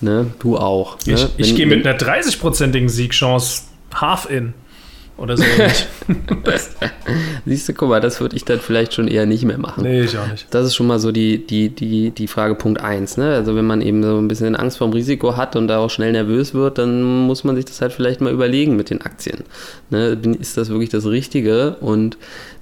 Ne? 0.00 0.26
Du 0.38 0.56
auch. 0.56 0.98
Ne? 1.06 1.14
Ich, 1.14 1.28
ich 1.36 1.56
gehe 1.56 1.66
mit 1.66 1.86
einer 1.86 1.98
30-prozentigen 1.98 2.88
Siegchance 2.88 3.62
half-in. 3.94 4.54
Oder 5.20 5.36
so 5.36 5.44
Siehst 7.44 7.68
du, 7.68 7.74
guck 7.74 7.90
mal, 7.90 8.00
das 8.00 8.22
würde 8.22 8.36
ich 8.36 8.46
dann 8.46 8.58
vielleicht 8.58 8.94
schon 8.94 9.06
eher 9.06 9.26
nicht 9.26 9.44
mehr 9.44 9.58
machen. 9.58 9.82
Nee, 9.82 10.04
ich 10.04 10.16
auch 10.16 10.26
nicht. 10.26 10.46
Das 10.50 10.64
ist 10.64 10.74
schon 10.74 10.86
mal 10.86 10.98
so 10.98 11.12
die, 11.12 11.46
die, 11.46 11.68
die, 11.68 12.10
die 12.10 12.26
Frage 12.26 12.54
Punkt 12.54 12.80
1. 12.80 13.18
Ne? 13.18 13.34
Also 13.34 13.54
wenn 13.54 13.66
man 13.66 13.82
eben 13.82 14.02
so 14.02 14.16
ein 14.16 14.28
bisschen 14.28 14.56
Angst 14.56 14.78
vorm 14.78 14.92
Risiko 14.92 15.36
hat 15.36 15.56
und 15.56 15.68
da 15.68 15.78
auch 15.78 15.90
schnell 15.90 16.12
nervös 16.12 16.54
wird, 16.54 16.78
dann 16.78 17.02
muss 17.26 17.44
man 17.44 17.54
sich 17.54 17.66
das 17.66 17.82
halt 17.82 17.92
vielleicht 17.92 18.22
mal 18.22 18.32
überlegen 18.32 18.76
mit 18.76 18.88
den 18.88 19.02
Aktien. 19.02 19.44
Ne? 19.90 20.18
Ist 20.40 20.56
das 20.56 20.70
wirklich 20.70 20.88
das 20.88 21.04
Richtige? 21.04 21.76
Und 21.82 22.16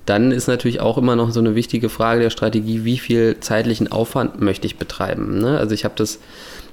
dann 0.05 0.33
ist 0.33 0.49
natürlich 0.49 0.81
auch 0.81 0.99
immer 0.99 1.15
noch 1.15 1.31
so 1.31 1.39
eine 1.39 1.55
wichtige 1.55 1.89
Frage 1.89 2.23
der 2.23 2.31
Strategie, 2.31 2.85
wie 2.85 2.99
viel 2.99 3.37
zeitlichen 3.39 3.93
Aufwand 3.93 4.41
möchte 4.41 4.67
ich 4.67 4.79
betreiben. 4.79 5.39
Ne? 5.39 5.59
Also 5.59 5.75
ich 5.75 5.85
habe 5.85 5.95
das 5.97 6.19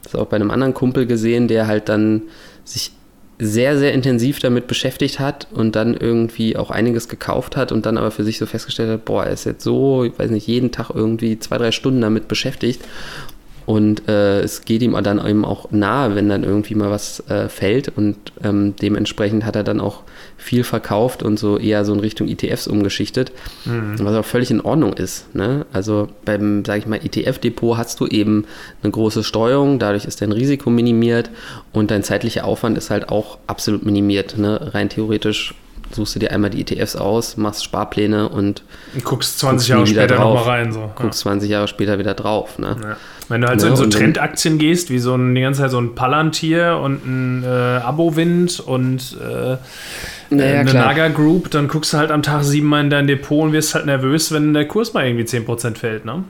das 0.06 0.16
auch 0.16 0.28
bei 0.28 0.36
einem 0.36 0.52
anderen 0.52 0.74
Kumpel 0.74 1.06
gesehen, 1.06 1.48
der 1.48 1.68
halt 1.68 1.90
dann 1.90 2.24
sich 2.64 2.92
sehr, 3.38 3.78
sehr 3.78 3.94
intensiv 3.94 4.40
damit 4.40 4.68
beschäftigt 4.68 5.20
hat 5.20 5.48
und 5.52 5.76
dann 5.76 5.94
irgendwie 5.94 6.56
auch 6.56 6.72
einiges 6.72 7.10
gekauft 7.10 7.58
hat 7.58 7.74
und 7.74 7.86
dann 7.86 7.98
aber 7.98 8.12
für 8.12 8.24
sich 8.24 8.38
so 8.38 8.46
festgestellt 8.46 8.90
hat, 8.90 9.06
boah, 9.06 9.26
er 9.26 9.34
ist 9.34 9.46
jetzt 9.46 9.64
so, 9.64 10.06
ich 10.06 10.18
weiß 10.18 10.32
nicht, 10.32 10.48
jeden 10.48 10.72
Tag 10.72 10.90
irgendwie 10.94 11.38
zwei, 11.40 11.58
drei 11.58 11.72
Stunden 11.72 12.00
damit 12.00 12.30
beschäftigt 12.30 12.82
und 13.66 14.08
äh, 14.08 14.42
es 14.42 14.64
geht 14.64 14.84
ihm 14.84 14.96
dann 15.02 15.26
eben 15.26 15.44
auch 15.44 15.72
nahe, 15.72 16.16
wenn 16.16 16.30
dann 16.30 16.44
irgendwie 16.44 16.76
mal 16.76 16.92
was 16.92 17.22
äh, 17.30 17.50
fällt. 17.50 17.90
Und 17.96 18.16
ähm, 18.44 18.76
dementsprechend 18.76 19.44
hat 19.44 19.56
er 19.56 19.64
dann 19.64 19.82
auch 19.82 20.04
viel 20.38 20.64
verkauft 20.64 21.24
und 21.24 21.40
so 21.40 21.58
eher 21.58 21.84
so 21.84 21.94
in 21.94 22.00
Richtung 22.00 22.28
ETFs 22.28 22.68
umgeschichtet, 22.68 23.32
mhm. 23.66 23.96
was 24.00 24.16
auch 24.16 24.26
völlig 24.26 24.52
in 24.52 24.62
Ordnung 24.62 24.94
ist. 24.94 25.34
Ne? 25.34 25.66
Also 25.74 26.10
beim, 26.26 26.64
sage 26.64 26.80
ich 26.80 26.86
mal, 26.86 27.00
ETF-Depot 27.04 27.78
hast 27.78 28.00
du 28.00 28.08
eben 28.08 28.46
eine 28.84 28.92
große 28.92 29.24
Steuerung, 29.24 29.80
dadurch 29.80 30.06
ist 30.06 30.22
dein 30.22 30.32
Risiko 30.32 30.70
minimiert 30.70 31.32
und 31.74 31.90
dein 31.90 32.04
zeitlicher 32.04 32.46
Aufwand 32.46 32.78
ist 32.78 32.92
halt 32.92 33.10
auch 33.10 33.40
absolut 33.48 33.84
minimiert. 33.84 34.38
Ne? 34.38 34.74
Rein 34.74 34.90
theoretisch 34.90 35.56
suchst 35.96 36.16
du 36.16 36.20
dir 36.20 36.32
einmal 36.32 36.50
die 36.50 36.62
ETFs 36.62 36.96
aus, 36.96 37.38
machst 37.38 37.64
Sparpläne 37.64 38.30
und, 38.30 38.64
und 38.94 39.04
guckst 39.04 39.40
20 39.40 39.70
Jahre 39.70 39.88
später 39.88 40.20
nochmal 40.20 40.44
rein. 40.44 40.72
So. 40.72 40.92
Guckst 40.96 41.22
ja. 41.22 41.32
20 41.32 41.50
Jahre 41.50 41.68
später 41.68 41.98
wieder 41.98 42.14
drauf. 42.14 42.60
Ne? 42.60 42.76
Ja. 42.82 42.98
Wenn 43.28 43.42
du 43.42 43.48
halt 43.48 43.60
so 43.60 43.68
in 43.68 43.76
so 43.76 43.88
Trendaktien 43.88 44.60
gehst, 44.60 44.92
wie 44.92 45.00
so 45.00 45.16
ein, 45.16 45.34
die 45.34 45.42
ganze 45.42 45.62
Zeit 45.62 45.72
so 45.72 45.80
ein 45.80 45.96
Palantir 45.96 46.80
und 46.80 47.06
ein 47.06 47.44
äh, 47.44 47.48
Abo-Wind 47.48 48.60
und 48.60 49.18
äh, 49.20 49.58
naja, 50.30 50.60
eine 50.60 50.70
klar. 50.70 50.88
Naga 50.88 51.08
Group, 51.08 51.50
dann 51.50 51.68
guckst 51.68 51.94
du 51.94 51.98
halt 51.98 52.12
am 52.12 52.22
Tag 52.22 52.44
siebenmal 52.44 52.84
in 52.84 52.90
dein 52.90 53.08
Depot 53.08 53.44
und 53.44 53.54
wirst 53.54 53.74
halt 53.74 53.86
nervös, 53.86 54.32
wenn 54.32 54.54
der 54.54 54.68
Kurs 54.68 54.94
mal 54.94 55.08
irgendwie 55.08 55.26
10% 55.26 55.76
fällt, 55.76 56.06
ne? 56.06 56.24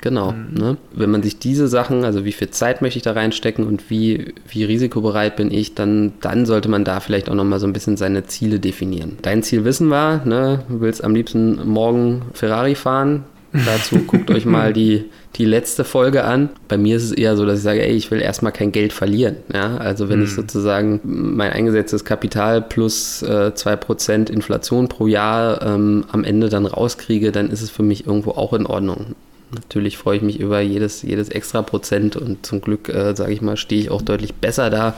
Genau. 0.00 0.32
Mhm. 0.32 0.54
Ne? 0.54 0.76
Wenn 0.92 1.10
man 1.10 1.22
sich 1.22 1.38
diese 1.38 1.68
Sachen, 1.68 2.04
also 2.04 2.24
wie 2.24 2.32
viel 2.32 2.50
Zeit 2.50 2.82
möchte 2.82 2.98
ich 2.98 3.02
da 3.02 3.12
reinstecken 3.12 3.66
und 3.66 3.90
wie, 3.90 4.34
wie 4.48 4.64
risikobereit 4.64 5.36
bin 5.36 5.50
ich, 5.50 5.74
dann, 5.74 6.12
dann 6.20 6.46
sollte 6.46 6.68
man 6.68 6.84
da 6.84 7.00
vielleicht 7.00 7.28
auch 7.28 7.34
nochmal 7.34 7.60
so 7.60 7.66
ein 7.66 7.72
bisschen 7.72 7.96
seine 7.96 8.26
Ziele 8.26 8.60
definieren. 8.60 9.18
Dein 9.22 9.42
Ziel 9.42 9.64
wissen 9.64 9.88
wir, 9.88 10.22
ne? 10.24 10.64
du 10.68 10.80
willst 10.80 11.02
am 11.02 11.14
liebsten 11.14 11.68
morgen 11.68 12.22
Ferrari 12.32 12.74
fahren. 12.74 13.24
Dazu 13.64 13.98
guckt 14.06 14.30
euch 14.30 14.44
mal 14.44 14.72
die, 14.72 15.04
die 15.36 15.44
letzte 15.44 15.84
Folge 15.84 16.24
an. 16.24 16.50
Bei 16.68 16.76
mir 16.76 16.96
ist 16.96 17.04
es 17.04 17.12
eher 17.12 17.36
so, 17.36 17.46
dass 17.46 17.58
ich 17.58 17.64
sage, 17.64 17.82
ey, 17.82 17.94
ich 17.94 18.10
will 18.10 18.20
erstmal 18.20 18.52
kein 18.52 18.72
Geld 18.72 18.92
verlieren. 18.92 19.36
Ja? 19.52 19.76
Also 19.78 20.08
wenn 20.08 20.18
mhm. 20.18 20.24
ich 20.24 20.34
sozusagen 20.34 21.00
mein 21.04 21.52
eingesetztes 21.52 22.04
Kapital 22.04 22.60
plus 22.60 23.22
äh, 23.22 23.52
2% 23.54 24.30
Inflation 24.30 24.88
pro 24.88 25.06
Jahr 25.06 25.62
ähm, 25.62 26.04
am 26.12 26.24
Ende 26.24 26.48
dann 26.48 26.66
rauskriege, 26.66 27.32
dann 27.32 27.48
ist 27.48 27.62
es 27.62 27.70
für 27.70 27.82
mich 27.82 28.06
irgendwo 28.06 28.32
auch 28.32 28.52
in 28.52 28.66
Ordnung. 28.66 29.14
Natürlich 29.56 29.98
freue 29.98 30.18
ich 30.18 30.22
mich 30.22 30.38
über 30.38 30.60
jedes, 30.60 31.02
jedes 31.02 31.28
extra 31.28 31.62
Prozent 31.62 32.16
und 32.16 32.44
zum 32.44 32.60
Glück, 32.60 32.88
äh, 32.88 33.14
sage 33.16 33.32
ich 33.32 33.40
mal, 33.40 33.56
stehe 33.56 33.80
ich 33.80 33.90
auch 33.90 34.02
deutlich 34.02 34.34
besser 34.34 34.70
da. 34.70 34.94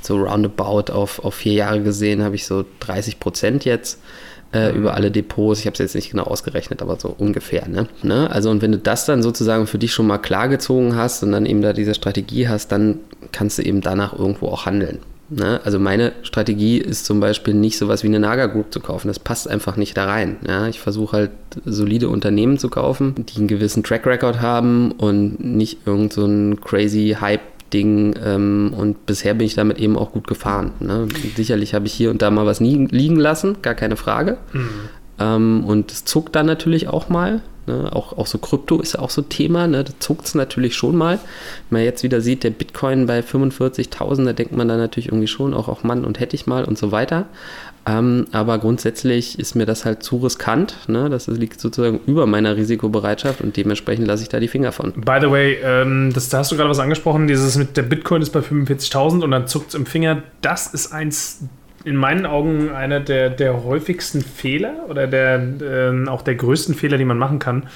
So 0.00 0.16
roundabout 0.16 0.92
auf, 0.92 1.22
auf 1.24 1.34
vier 1.34 1.52
Jahre 1.52 1.82
gesehen 1.82 2.22
habe 2.22 2.34
ich 2.34 2.46
so 2.46 2.64
30 2.80 3.20
Prozent 3.20 3.64
jetzt 3.64 4.00
äh, 4.52 4.70
mhm. 4.70 4.78
über 4.78 4.94
alle 4.94 5.10
Depots. 5.10 5.60
Ich 5.60 5.66
habe 5.66 5.74
es 5.74 5.80
jetzt 5.80 5.94
nicht 5.94 6.10
genau 6.10 6.24
ausgerechnet, 6.24 6.80
aber 6.80 6.98
so 6.98 7.14
ungefähr. 7.16 7.68
Ne? 7.68 7.88
ne? 8.02 8.30
Also 8.30 8.50
und 8.50 8.62
wenn 8.62 8.72
du 8.72 8.78
das 8.78 9.04
dann 9.04 9.22
sozusagen 9.22 9.66
für 9.66 9.78
dich 9.78 9.92
schon 9.92 10.06
mal 10.06 10.18
klargezogen 10.18 10.96
hast 10.96 11.22
und 11.22 11.32
dann 11.32 11.44
eben 11.44 11.60
da 11.60 11.72
diese 11.72 11.94
Strategie 11.94 12.48
hast, 12.48 12.72
dann 12.72 13.00
kannst 13.32 13.58
du 13.58 13.62
eben 13.62 13.80
danach 13.80 14.16
irgendwo 14.18 14.48
auch 14.48 14.64
handeln. 14.64 15.00
Ne? 15.34 15.60
Also 15.64 15.78
meine 15.78 16.12
Strategie 16.22 16.78
ist 16.78 17.04
zum 17.04 17.20
Beispiel 17.20 17.54
nicht 17.54 17.78
sowas 17.78 18.02
wie 18.02 18.08
eine 18.08 18.20
Naga 18.20 18.46
Group 18.46 18.72
zu 18.72 18.80
kaufen. 18.80 19.08
Das 19.08 19.18
passt 19.18 19.48
einfach 19.48 19.76
nicht 19.76 19.96
da 19.96 20.06
rein. 20.06 20.36
Ja? 20.46 20.68
Ich 20.68 20.80
versuche 20.80 21.16
halt 21.16 21.30
solide 21.64 22.08
Unternehmen 22.08 22.58
zu 22.58 22.68
kaufen, 22.68 23.14
die 23.16 23.38
einen 23.38 23.48
gewissen 23.48 23.82
Track 23.82 24.06
Record 24.06 24.40
haben 24.40 24.92
und 24.92 25.44
nicht 25.44 25.86
irgend 25.86 26.12
so 26.12 26.24
ein 26.24 26.60
crazy 26.60 27.16
Hype 27.20 27.40
Ding 27.72 28.14
ähm, 28.22 28.74
und 28.76 29.06
bisher 29.06 29.34
bin 29.34 29.46
ich 29.46 29.54
damit 29.54 29.78
eben 29.78 29.96
auch 29.96 30.12
gut 30.12 30.26
gefahren. 30.26 30.72
Ne? 30.80 31.08
Sicherlich 31.34 31.74
habe 31.74 31.86
ich 31.86 31.92
hier 31.92 32.10
und 32.10 32.20
da 32.20 32.30
mal 32.30 32.46
was 32.46 32.60
liegen 32.60 33.16
lassen, 33.16 33.56
gar 33.62 33.74
keine 33.74 33.96
Frage. 33.96 34.36
Mhm. 34.52 34.68
Ähm, 35.22 35.64
und 35.64 35.92
es 35.92 36.04
zuckt 36.04 36.34
dann 36.34 36.46
natürlich 36.46 36.88
auch 36.88 37.08
mal. 37.08 37.40
Ne? 37.66 37.90
Auch, 37.92 38.18
auch 38.18 38.26
so 38.26 38.38
Krypto 38.38 38.80
ist 38.80 38.94
ja 38.94 39.00
auch 39.00 39.10
so 39.10 39.22
Thema, 39.22 39.68
ne? 39.68 39.84
da 39.84 39.92
zuckt 40.00 40.26
es 40.26 40.34
natürlich 40.34 40.74
schon 40.74 40.96
mal. 40.96 41.20
Wenn 41.70 41.78
man 41.78 41.84
jetzt 41.84 42.02
wieder 42.02 42.20
sieht, 42.20 42.42
der 42.42 42.50
Bitcoin 42.50 43.06
bei 43.06 43.20
45.000, 43.20 44.24
da 44.24 44.32
denkt 44.32 44.56
man 44.56 44.66
dann 44.66 44.78
natürlich 44.78 45.08
irgendwie 45.08 45.28
schon, 45.28 45.54
auch, 45.54 45.68
auch 45.68 45.84
Mann 45.84 46.04
und 46.04 46.18
hätte 46.18 46.34
ich 46.34 46.46
mal 46.46 46.64
und 46.64 46.76
so 46.76 46.90
weiter. 46.90 47.26
Ähm, 47.84 48.26
aber 48.30 48.58
grundsätzlich 48.58 49.38
ist 49.38 49.54
mir 49.54 49.66
das 49.66 49.84
halt 49.84 50.02
zu 50.02 50.18
riskant. 50.18 50.76
Ne? 50.88 51.10
Das 51.10 51.26
liegt 51.26 51.60
sozusagen 51.60 52.00
über 52.06 52.26
meiner 52.26 52.56
Risikobereitschaft 52.56 53.40
und 53.40 53.56
dementsprechend 53.56 54.06
lasse 54.06 54.22
ich 54.22 54.28
da 54.28 54.38
die 54.40 54.48
Finger 54.48 54.72
von. 54.72 54.92
By 54.92 55.18
the 55.20 55.30
way, 55.30 55.58
ähm, 55.64 56.12
das, 56.12 56.28
da 56.28 56.38
hast 56.38 56.52
du 56.52 56.56
gerade 56.56 56.70
was 56.70 56.78
angesprochen, 56.78 57.26
dieses 57.26 57.56
mit 57.56 57.76
der 57.76 57.82
Bitcoin 57.82 58.22
ist 58.22 58.30
bei 58.30 58.40
45.000 58.40 59.22
und 59.22 59.30
dann 59.30 59.46
zuckt 59.46 59.70
es 59.70 59.74
im 59.74 59.86
Finger. 59.86 60.22
Das 60.42 60.72
ist 60.72 60.92
eins, 60.92 61.40
in 61.84 61.96
meinen 61.96 62.26
Augen, 62.26 62.70
einer 62.70 63.00
der, 63.00 63.30
der 63.30 63.64
häufigsten 63.64 64.22
Fehler 64.22 64.86
oder 64.88 65.06
der, 65.06 65.42
äh, 65.60 66.08
auch 66.08 66.22
der 66.22 66.34
größten 66.36 66.74
Fehler, 66.74 66.98
die 66.98 67.04
man 67.04 67.18
machen 67.18 67.38
kann. 67.38 67.68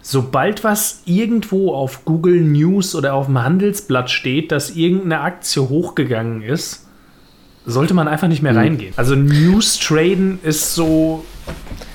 Sobald 0.00 0.64
was 0.64 1.02
irgendwo 1.06 1.74
auf 1.74 2.04
Google 2.04 2.40
News 2.40 2.94
oder 2.94 3.14
auf 3.14 3.26
dem 3.26 3.42
Handelsblatt 3.42 4.10
steht, 4.10 4.52
dass 4.52 4.76
irgendeine 4.76 5.20
Aktie 5.20 5.62
hochgegangen 5.62 6.42
ist, 6.42 6.86
sollte 7.66 7.94
man 7.94 8.08
einfach 8.08 8.28
nicht 8.28 8.42
mehr 8.42 8.52
mhm. 8.52 8.58
reingehen. 8.58 8.94
Also 8.96 9.14
News 9.14 9.78
Traden 9.78 10.38
ist 10.42 10.74
so, 10.74 11.24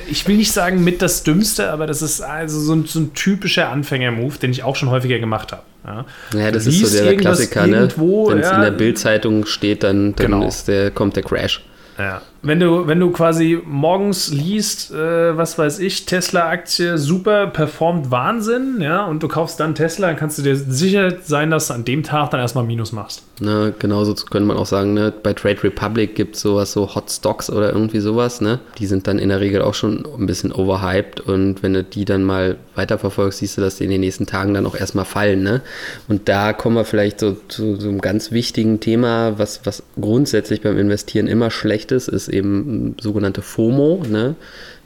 ich 0.09 0.27
will 0.27 0.37
nicht 0.37 0.51
sagen 0.51 0.83
mit 0.83 1.01
das 1.01 1.23
Dümmste, 1.23 1.71
aber 1.71 1.85
das 1.85 2.01
ist 2.01 2.21
also 2.21 2.59
so 2.59 2.73
ein, 2.73 2.85
so 2.85 2.99
ein 2.99 3.13
typischer 3.13 3.69
Anfänger-Move, 3.69 4.39
den 4.39 4.51
ich 4.51 4.63
auch 4.63 4.75
schon 4.75 4.89
häufiger 4.89 5.19
gemacht 5.19 5.51
habe. 5.51 5.63
Ja, 5.85 6.05
ja 6.33 6.51
das 6.51 6.67
ist 6.67 6.79
so 6.79 7.03
der, 7.03 7.15
Klassiker, 7.15 7.67
ne? 7.67 7.87
Wenn 7.97 8.39
es 8.39 8.49
ja, 8.49 8.55
in 8.55 8.61
der 8.61 8.71
Bildzeitung 8.71 9.45
steht, 9.45 9.83
dann, 9.83 10.15
dann 10.15 10.31
genau. 10.31 10.47
ist 10.47 10.67
der, 10.67 10.91
kommt 10.91 11.15
der 11.15 11.23
Crash. 11.23 11.63
Ja. 11.97 12.21
Wenn 12.41 12.59
du, 12.59 12.87
wenn 12.87 12.99
du 12.99 13.11
quasi 13.11 13.61
morgens 13.65 14.31
liest, 14.31 14.91
äh, 14.91 15.35
was 15.35 15.57
weiß 15.57 15.79
ich, 15.79 16.05
Tesla-Aktie 16.05 16.97
super 16.97 17.47
performt 17.47 18.11
Wahnsinn, 18.11 18.79
ja, 18.79 19.05
und 19.05 19.21
du 19.23 19.27
kaufst 19.27 19.59
dann 19.59 19.75
Tesla, 19.75 20.07
dann 20.07 20.15
kannst 20.15 20.37
du 20.37 20.41
dir 20.41 20.55
sicher 20.55 21.17
sein, 21.21 21.51
dass 21.51 21.67
du 21.67 21.73
an 21.73 21.83
dem 21.83 22.03
Tag 22.03 22.31
dann 22.31 22.39
erstmal 22.39 22.63
Minus 22.63 22.93
machst. 22.93 23.23
Ne, 23.41 23.73
genauso 23.77 24.13
könnte 24.13 24.47
man 24.47 24.57
auch 24.57 24.65
sagen, 24.65 24.93
ne, 24.93 25.13
bei 25.23 25.33
Trade 25.33 25.63
Republic 25.63 26.15
gibt 26.15 26.35
es 26.35 26.41
sowas, 26.41 26.73
so 26.73 26.93
Hot 26.93 27.09
Stocks 27.09 27.49
oder 27.49 27.71
irgendwie 27.71 27.99
sowas, 27.99 28.41
ne? 28.41 28.59
Die 28.77 28.85
sind 28.85 29.07
dann 29.07 29.17
in 29.17 29.29
der 29.29 29.39
Regel 29.39 29.61
auch 29.61 29.73
schon 29.73 30.05
ein 30.17 30.25
bisschen 30.25 30.51
overhyped 30.51 31.21
und 31.21 31.63
wenn 31.63 31.73
du 31.73 31.83
die 31.83 32.03
dann 32.03 32.23
mal 32.23 32.57
weiterverfolgst, 32.75 33.39
siehst 33.39 33.57
du, 33.57 33.61
dass 33.61 33.77
die 33.77 33.85
in 33.85 33.89
den 33.91 34.01
nächsten 34.01 34.25
Tagen 34.25 34.53
dann 34.53 34.65
auch 34.65 34.75
erstmal 34.75 35.05
fallen, 35.05 35.43
ne? 35.43 35.61
Und 36.07 36.27
da 36.27 36.53
kommen 36.53 36.75
wir 36.75 36.85
vielleicht 36.85 37.19
so 37.19 37.37
zu 37.47 37.77
so 37.77 37.87
einem 37.87 38.01
ganz 38.01 38.31
wichtigen 38.31 38.79
Thema, 38.79 39.39
was, 39.39 39.61
was 39.65 39.83
grundsätzlich 39.99 40.61
beim 40.61 40.77
Investieren 40.77 41.27
immer 41.27 41.49
schlecht 41.49 41.91
ist, 41.91 42.09
ist 42.09 42.28
eben 42.29 42.95
sogenannte 42.99 43.41
FOMO, 43.41 44.03
ne? 44.07 44.35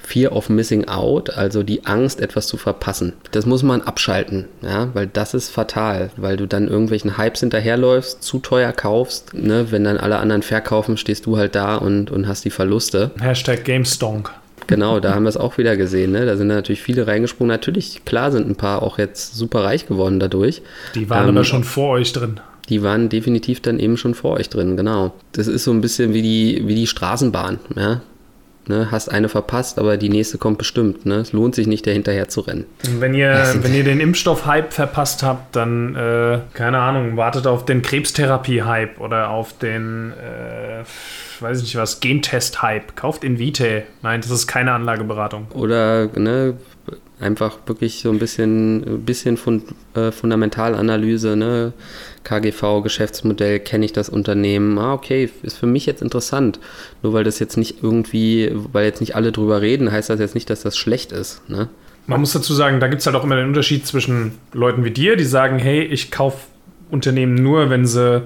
Fear 0.06 0.34
of 0.34 0.50
Missing 0.50 0.90
Out, 0.90 1.30
also 1.30 1.64
die 1.64 1.86
Angst, 1.86 2.20
etwas 2.20 2.48
zu 2.48 2.58
verpassen. 2.58 3.14
Das 3.32 3.46
muss 3.46 3.64
man 3.64 3.82
abschalten, 3.82 4.46
ja, 4.62 4.90
weil 4.94 5.08
das 5.08 5.34
ist 5.34 5.50
fatal, 5.50 6.12
weil 6.18 6.36
du 6.36 6.46
dann 6.46 6.68
irgendwelchen 6.68 7.18
Hypes 7.18 7.40
hinterherläufst, 7.40 8.22
zu 8.22 8.40
teuer 8.40 8.74
kaufst, 8.74 9.34
ne? 9.34 9.68
wenn 9.70 9.86
dann 9.86 9.98
alle 9.98 10.18
anderen 10.18 10.42
verkaufen, 10.42 10.98
stehst 10.98 11.26
du 11.26 11.38
halt 11.38 11.56
da 11.56 11.78
und, 11.78 12.12
und 12.12 12.28
hast 12.28 12.44
die 12.44 12.50
Verluste. 12.50 13.12
Hashtag 13.22 13.64
GameStonk. 13.64 14.30
Genau, 14.68 15.00
da 15.00 15.14
haben 15.14 15.24
wir 15.24 15.30
es 15.30 15.38
auch 15.38 15.58
wieder 15.58 15.76
gesehen. 15.78 16.12
Ne? 16.12 16.26
Da 16.26 16.38
sind 16.38 16.48
natürlich 16.48 16.82
viele 16.82 17.06
reingesprungen. 17.06 17.50
Natürlich, 17.50 18.06
klar 18.06 18.32
sind 18.32 18.50
ein 18.50 18.56
paar 18.56 18.82
auch 18.82 18.98
jetzt 18.98 19.36
super 19.36 19.64
reich 19.64 19.88
geworden 19.88 20.20
dadurch. 20.20 20.62
Die 20.96 21.10
waren 21.10 21.30
ähm, 21.30 21.36
aber 21.36 21.44
schon 21.44 21.64
vor 21.64 21.92
euch 21.92 22.14
drin. 22.14 22.40
Die 22.70 22.82
waren 22.82 23.10
definitiv 23.10 23.62
dann 23.62 23.80
eben 23.80 23.98
schon 23.98 24.14
vor 24.14 24.38
euch 24.38 24.50
drin, 24.50 24.78
genau. 24.78 25.14
Das 25.34 25.48
ist 25.48 25.66
so 25.66 25.72
ein 25.72 25.82
bisschen 25.82 26.14
wie 26.14 26.22
die, 26.22 26.64
wie 26.66 26.76
die 26.76 26.88
Straßenbahn. 26.88 27.60
Ja? 27.76 28.02
Ne, 28.66 28.90
hast 28.92 29.10
eine 29.10 29.28
verpasst, 29.28 29.78
aber 29.78 29.98
die 29.98 30.08
nächste 30.08 30.38
kommt 30.38 30.58
bestimmt. 30.58 31.06
Ne? 31.06 31.16
Es 31.16 31.34
lohnt 31.34 31.54
sich 31.54 31.68
nicht, 31.68 31.86
dahinterher 31.86 32.30
zu 32.30 32.40
rennen. 32.42 32.66
Wenn 33.00 33.14
ihr, 33.14 33.56
wenn 33.62 33.74
ihr 33.74 33.84
den 33.84 34.00
Impfstoff-Hype 34.00 34.72
verpasst 34.72 35.22
habt, 35.22 35.54
dann, 35.58 35.96
äh, 35.96 36.40
keine 36.54 36.80
Ahnung, 36.80 37.18
wartet 37.18 37.46
auf 37.46 37.66
den 37.66 37.82
Krebstherapie-Hype 37.82 39.02
oder 39.02 39.32
auf 39.32 39.58
den, 39.58 40.14
äh, 40.14 40.84
weiß 41.42 41.58
ich 41.58 41.64
nicht 41.64 41.76
was, 41.76 42.00
Gentest-Hype. 42.00 42.96
Kauft 42.96 43.26
Invite. 43.26 43.84
Nein, 44.02 44.22
das 44.22 44.32
ist 44.32 44.48
keine 44.48 44.72
Anlageberatung. 44.72 45.48
Oder, 45.54 46.08
ne, 46.18 46.54
einfach 47.20 47.58
wirklich 47.66 48.02
so 48.02 48.12
ein 48.12 48.20
bisschen, 48.20 49.04
bisschen 49.04 49.36
fund, 49.36 49.64
äh, 49.94 50.12
Fundamentalanalyse, 50.12 51.36
ne? 51.36 51.74
KGV, 52.24 52.82
Geschäftsmodell, 52.84 53.60
kenne 53.60 53.86
ich 53.86 53.94
das 53.94 54.10
Unternehmen? 54.10 54.78
Ah, 54.78 54.94
okay, 54.94 55.30
ist 55.44 55.58
für 55.58 55.66
mich 55.66 55.86
jetzt 55.86 56.02
interessant. 56.02 56.60
Nur 57.02 57.14
weil 57.14 57.24
das 57.24 57.40
jetzt 57.40 57.58
nicht 57.58 57.84
irgendwie, 57.84 58.52
weil 58.54 58.86
jetzt 58.86 59.02
nicht 59.02 59.16
alle 59.16 59.32
drüber 59.32 59.62
reden, 59.62 59.92
heißt 59.92 60.10
das 60.10 60.20
jetzt 60.20 60.36
nicht, 60.36 60.50
dass 60.50 60.62
das 60.62 60.78
schlecht 60.78 61.12
ist. 61.12 61.48
Ne? 61.50 61.70
Man 62.08 62.20
muss 62.20 62.34
dazu 62.34 62.54
sagen, 62.54 62.80
da 62.80 62.88
gibt 62.88 63.02
es 63.02 63.06
halt 63.06 63.16
auch 63.16 63.24
immer 63.24 63.36
den 63.36 63.48
Unterschied 63.48 63.88
zwischen 63.88 64.34
Leuten 64.52 64.84
wie 64.84 64.92
dir, 64.92 65.16
die 65.16 65.24
sagen, 65.24 65.60
hey, 65.60 65.84
ich 65.84 66.12
kaufe 66.12 66.38
Unternehmen 66.90 67.36
nur, 67.36 67.70
wenn 67.70 67.86
sie 67.86 68.24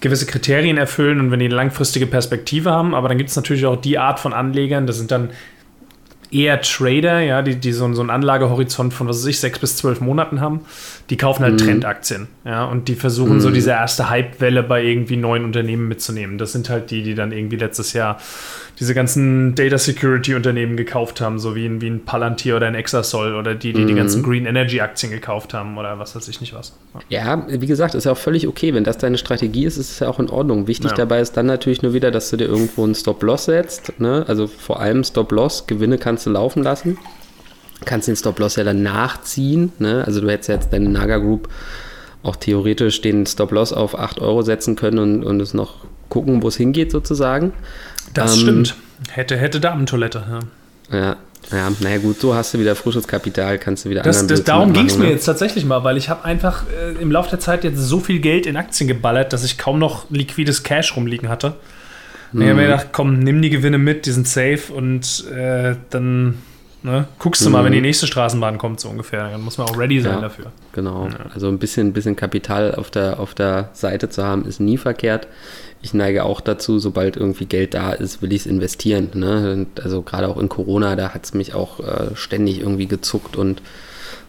gewisse 0.00 0.26
Kriterien 0.26 0.76
erfüllen 0.76 1.20
und 1.20 1.30
wenn 1.30 1.38
die 1.38 1.46
eine 1.46 1.54
langfristige 1.54 2.06
Perspektive 2.06 2.70
haben. 2.70 2.94
Aber 2.94 3.08
dann 3.08 3.18
gibt 3.18 3.30
es 3.30 3.36
natürlich 3.36 3.64
auch 3.64 3.80
die 3.80 3.98
Art 3.98 4.20
von 4.20 4.32
Anlegern, 4.32 4.86
das 4.86 4.98
sind 4.98 5.10
dann 5.10 5.30
eher 6.32 6.60
Trader, 6.60 7.20
ja, 7.20 7.42
die, 7.42 7.56
die 7.56 7.72
so, 7.72 7.92
so 7.92 8.00
einen 8.00 8.10
Anlagehorizont 8.10 8.94
von, 8.94 9.08
was 9.08 9.18
weiß 9.18 9.26
ich, 9.26 9.40
sechs 9.40 9.58
bis 9.58 9.76
zwölf 9.76 10.00
Monaten 10.00 10.40
haben, 10.40 10.60
die 11.10 11.16
kaufen 11.16 11.42
halt 11.44 11.54
mhm. 11.54 11.58
Trendaktien, 11.58 12.28
ja, 12.44 12.64
und 12.64 12.88
die 12.88 12.94
versuchen 12.94 13.34
mhm. 13.34 13.40
so 13.40 13.50
diese 13.50 13.70
erste 13.70 14.10
Hypewelle 14.10 14.62
bei 14.62 14.82
irgendwie 14.82 15.16
neuen 15.16 15.44
Unternehmen 15.44 15.88
mitzunehmen. 15.88 16.38
Das 16.38 16.52
sind 16.52 16.70
halt 16.70 16.90
die, 16.90 17.02
die 17.02 17.14
dann 17.14 17.32
irgendwie 17.32 17.56
letztes 17.56 17.92
Jahr 17.92 18.18
diese 18.82 18.94
ganzen 18.94 19.54
Data 19.54 19.78
Security 19.78 20.34
Unternehmen 20.34 20.76
gekauft 20.76 21.20
haben, 21.20 21.38
so 21.38 21.54
wie 21.54 21.66
ein, 21.66 21.80
wie 21.80 21.86
ein 21.86 22.04
Palantir 22.04 22.56
oder 22.56 22.66
ein 22.66 22.74
Exasol 22.74 23.36
oder 23.36 23.54
die, 23.54 23.72
die 23.72 23.82
mhm. 23.82 23.86
die 23.86 23.94
ganzen 23.94 24.24
Green 24.24 24.44
Energy 24.44 24.80
Aktien 24.80 25.12
gekauft 25.12 25.54
haben 25.54 25.78
oder 25.78 26.00
was 26.00 26.16
weiß 26.16 26.26
ich 26.26 26.40
nicht 26.40 26.52
was. 26.52 26.76
Ja. 27.08 27.36
ja, 27.36 27.60
wie 27.60 27.66
gesagt, 27.68 27.94
ist 27.94 28.06
ja 28.06 28.10
auch 28.10 28.18
völlig 28.18 28.48
okay. 28.48 28.74
Wenn 28.74 28.82
das 28.82 28.98
deine 28.98 29.18
Strategie 29.18 29.66
ist, 29.66 29.76
ist 29.76 29.92
es 29.92 30.00
ja 30.00 30.08
auch 30.08 30.18
in 30.18 30.28
Ordnung. 30.28 30.66
Wichtig 30.66 30.90
ja. 30.90 30.96
dabei 30.96 31.20
ist 31.20 31.36
dann 31.36 31.46
natürlich 31.46 31.82
nur 31.82 31.94
wieder, 31.94 32.10
dass 32.10 32.30
du 32.30 32.36
dir 32.36 32.46
irgendwo 32.46 32.82
einen 32.82 32.96
Stop-Loss 32.96 33.44
setzt. 33.44 34.00
Ne? 34.00 34.24
Also 34.26 34.48
vor 34.48 34.80
allem 34.80 35.04
Stop-Loss, 35.04 35.68
Gewinne 35.68 35.98
kannst 35.98 36.26
du 36.26 36.30
laufen 36.30 36.64
lassen. 36.64 36.98
Kannst 37.84 38.08
den 38.08 38.16
Stop-Loss 38.16 38.56
ja 38.56 38.64
dann 38.64 38.82
nachziehen. 38.82 39.70
Ne? 39.78 40.02
Also 40.04 40.20
du 40.20 40.28
hättest 40.28 40.48
jetzt 40.48 40.72
deine 40.72 40.88
Naga 40.88 41.18
Group 41.18 41.48
auch 42.24 42.34
theoretisch 42.34 43.00
den 43.00 43.26
Stop-Loss 43.26 43.72
auf 43.72 43.96
8 43.96 44.18
Euro 44.18 44.42
setzen 44.42 44.74
können 44.74 44.98
und, 44.98 45.24
und 45.24 45.40
es 45.40 45.54
noch 45.54 45.84
gucken, 46.08 46.42
wo 46.42 46.48
es 46.48 46.56
hingeht 46.56 46.90
sozusagen. 46.90 47.52
Das 48.14 48.34
ähm, 48.34 48.40
stimmt. 48.40 48.76
Hätte, 49.10 49.36
hätte 49.36 49.60
Damentoilette. 49.60 50.40
Ja. 50.90 50.98
ja. 50.98 51.16
Ja, 51.50 51.70
naja 51.80 51.98
gut, 51.98 52.20
so 52.20 52.34
hast 52.34 52.54
du 52.54 52.60
wieder 52.60 52.76
frisches 52.76 53.06
Kapital, 53.06 53.58
kannst 53.58 53.84
du 53.84 53.90
wieder 53.90 54.02
das, 54.02 54.26
das 54.26 54.44
Darum 54.44 54.72
ging 54.72 54.86
es 54.86 54.96
mir 54.96 55.06
ne? 55.06 55.10
jetzt 55.10 55.24
tatsächlich 55.24 55.64
mal, 55.64 55.82
weil 55.82 55.96
ich 55.96 56.08
habe 56.08 56.24
einfach 56.24 56.64
äh, 56.68 56.92
im 57.02 57.10
Laufe 57.10 57.30
der 57.30 57.40
Zeit 57.40 57.64
jetzt 57.64 57.78
so 57.78 57.98
viel 57.98 58.20
Geld 58.20 58.46
in 58.46 58.56
Aktien 58.56 58.86
geballert, 58.86 59.32
dass 59.32 59.44
ich 59.44 59.58
kaum 59.58 59.78
noch 59.78 60.08
liquides 60.10 60.62
Cash 60.62 60.96
rumliegen 60.96 61.28
hatte. 61.28 61.54
Mhm. 62.32 62.42
Ich 62.42 62.48
habe 62.48 62.60
mir 62.60 62.66
gedacht, 62.66 62.86
komm, 62.92 63.18
nimm 63.18 63.42
die 63.42 63.50
Gewinne 63.50 63.78
mit, 63.78 64.06
die 64.06 64.12
sind 64.12 64.28
safe 64.28 64.72
und 64.72 65.26
äh, 65.30 65.74
dann 65.90 66.38
ne, 66.82 67.06
guckst 67.18 67.42
du 67.42 67.46
mhm. 67.46 67.52
mal, 67.52 67.64
wenn 67.64 67.72
die 67.72 67.80
nächste 67.80 68.06
Straßenbahn 68.06 68.58
kommt, 68.58 68.80
so 68.80 68.88
ungefähr. 68.88 69.30
Dann 69.30 69.42
muss 69.42 69.58
man 69.58 69.68
auch 69.68 69.78
ready 69.78 70.00
sein 70.00 70.14
ja, 70.14 70.20
dafür. 70.20 70.46
Genau, 70.72 71.08
ja. 71.08 71.26
also 71.34 71.48
ein 71.48 71.58
bisschen, 71.58 71.92
bisschen 71.92 72.16
Kapital 72.16 72.74
auf 72.74 72.90
der, 72.90 73.20
auf 73.20 73.34
der 73.34 73.70
Seite 73.72 74.08
zu 74.08 74.24
haben, 74.24 74.46
ist 74.46 74.60
nie 74.60 74.78
verkehrt 74.78 75.26
ich 75.82 75.92
neige 75.94 76.24
auch 76.24 76.40
dazu, 76.40 76.78
sobald 76.78 77.16
irgendwie 77.16 77.44
Geld 77.44 77.74
da 77.74 77.92
ist, 77.92 78.22
will 78.22 78.32
ich 78.32 78.42
es 78.42 78.46
investieren. 78.46 79.10
Ne? 79.14 79.66
Also 79.82 80.02
gerade 80.02 80.28
auch 80.28 80.38
in 80.38 80.48
Corona, 80.48 80.96
da 80.96 81.12
hat 81.12 81.24
es 81.24 81.34
mich 81.34 81.54
auch 81.54 81.80
äh, 81.80 82.14
ständig 82.14 82.60
irgendwie 82.60 82.86
gezuckt 82.86 83.36
und, 83.36 83.60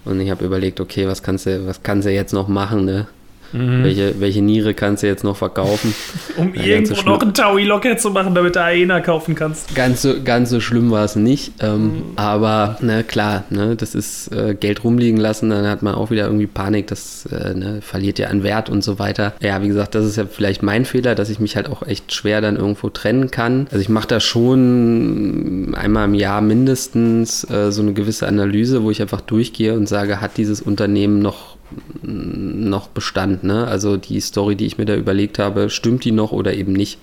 und 0.03 0.19
ich 0.19 0.31
habe 0.31 0.43
überlegt, 0.43 0.81
okay, 0.81 1.07
was 1.07 1.21
kannst 1.21 1.45
du, 1.45 1.67
was 1.67 1.83
kannst 1.83 2.07
du 2.07 2.11
jetzt 2.11 2.33
noch 2.33 2.47
machen? 2.47 2.85
Ne? 2.85 3.07
Mhm. 3.53 3.83
Welche, 3.83 4.19
welche 4.19 4.41
Niere 4.41 4.73
kannst 4.73 5.03
du 5.03 5.07
jetzt 5.07 5.23
noch 5.23 5.37
verkaufen? 5.37 5.93
um 6.37 6.53
ja, 6.53 6.63
irgendwo 6.63 6.95
so 6.95 7.03
noch 7.03 7.21
ein 7.21 7.33
Taui 7.33 7.63
locker 7.63 7.97
zu 7.97 8.09
machen, 8.09 8.35
damit 8.35 8.55
du 8.55 8.61
Aena 8.61 8.99
kaufen 8.99 9.35
kannst. 9.35 9.73
Ganz 9.75 10.01
so, 10.01 10.15
ganz 10.23 10.49
so 10.49 10.59
schlimm 10.59 10.91
war 10.91 11.05
es 11.05 11.15
nicht. 11.15 11.53
Ähm, 11.59 11.83
mhm. 11.83 12.03
Aber 12.15 12.77
ne, 12.81 13.03
klar, 13.03 13.43
ne, 13.49 13.75
das 13.75 13.95
ist 13.95 14.31
äh, 14.31 14.55
Geld 14.55 14.83
rumliegen 14.83 15.19
lassen, 15.19 15.49
dann 15.49 15.67
hat 15.67 15.83
man 15.83 15.95
auch 15.95 16.11
wieder 16.11 16.25
irgendwie 16.25 16.47
Panik, 16.47 16.87
das 16.87 17.27
äh, 17.27 17.53
ne, 17.53 17.79
verliert 17.81 18.19
ja 18.19 18.27
an 18.27 18.43
Wert 18.43 18.69
und 18.69 18.83
so 18.83 18.99
weiter. 18.99 19.33
Ja, 19.41 19.61
wie 19.61 19.67
gesagt, 19.67 19.95
das 19.95 20.05
ist 20.05 20.17
ja 20.17 20.25
vielleicht 20.25 20.63
mein 20.63 20.85
Fehler, 20.85 21.15
dass 21.15 21.29
ich 21.29 21.39
mich 21.39 21.55
halt 21.55 21.69
auch 21.69 21.83
echt 21.83 22.13
schwer 22.13 22.41
dann 22.41 22.55
irgendwo 22.55 22.89
trennen 22.89 23.31
kann. 23.31 23.67
Also 23.71 23.79
ich 23.79 23.89
mache 23.89 24.07
da 24.07 24.19
schon 24.19 25.75
einmal 25.75 26.05
im 26.05 26.13
Jahr 26.13 26.41
mindestens 26.41 27.49
äh, 27.49 27.71
so 27.71 27.81
eine 27.81 27.93
gewisse 27.93 28.27
Analyse, 28.27 28.83
wo 28.83 28.91
ich 28.91 29.01
einfach 29.01 29.21
durchgehe 29.21 29.73
und 29.73 29.87
sage, 29.87 30.21
hat 30.21 30.37
dieses 30.37 30.61
Unternehmen 30.61 31.19
noch 31.19 31.52
noch 32.01 32.87
Bestand. 32.87 33.43
Ne? 33.43 33.65
Also 33.67 33.97
die 33.97 34.19
Story, 34.19 34.55
die 34.55 34.65
ich 34.65 34.77
mir 34.77 34.85
da 34.85 34.95
überlegt 34.95 35.39
habe, 35.39 35.69
stimmt 35.69 36.03
die 36.05 36.11
noch 36.11 36.31
oder 36.31 36.53
eben 36.53 36.73
nicht? 36.73 36.99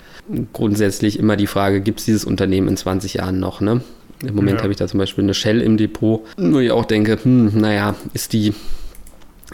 Grundsätzlich 0.53 1.19
immer 1.19 1.37
die 1.37 1.47
Frage, 1.47 1.81
gibt 1.81 2.01
es 2.01 2.07
dieses 2.07 2.25
Unternehmen 2.25 2.69
in 2.69 2.77
20 2.77 3.15
Jahren 3.15 3.41
noch? 3.41 3.61
Ne? 3.61 3.81
Im 4.23 4.35
Moment 4.35 4.59
ja. 4.59 4.63
habe 4.63 4.73
ich 4.73 4.79
da 4.79 4.87
zum 4.87 4.99
Beispiel 4.99 5.25
eine 5.25 5.35
Shell 5.35 5.61
im 5.61 5.77
Depot, 5.77 6.23
wo 6.37 6.59
ich 6.59 6.71
auch 6.71 6.85
denke, 6.85 7.19
hm, 7.23 7.59
naja, 7.59 7.95
ist 8.13 8.33
die 8.33 8.53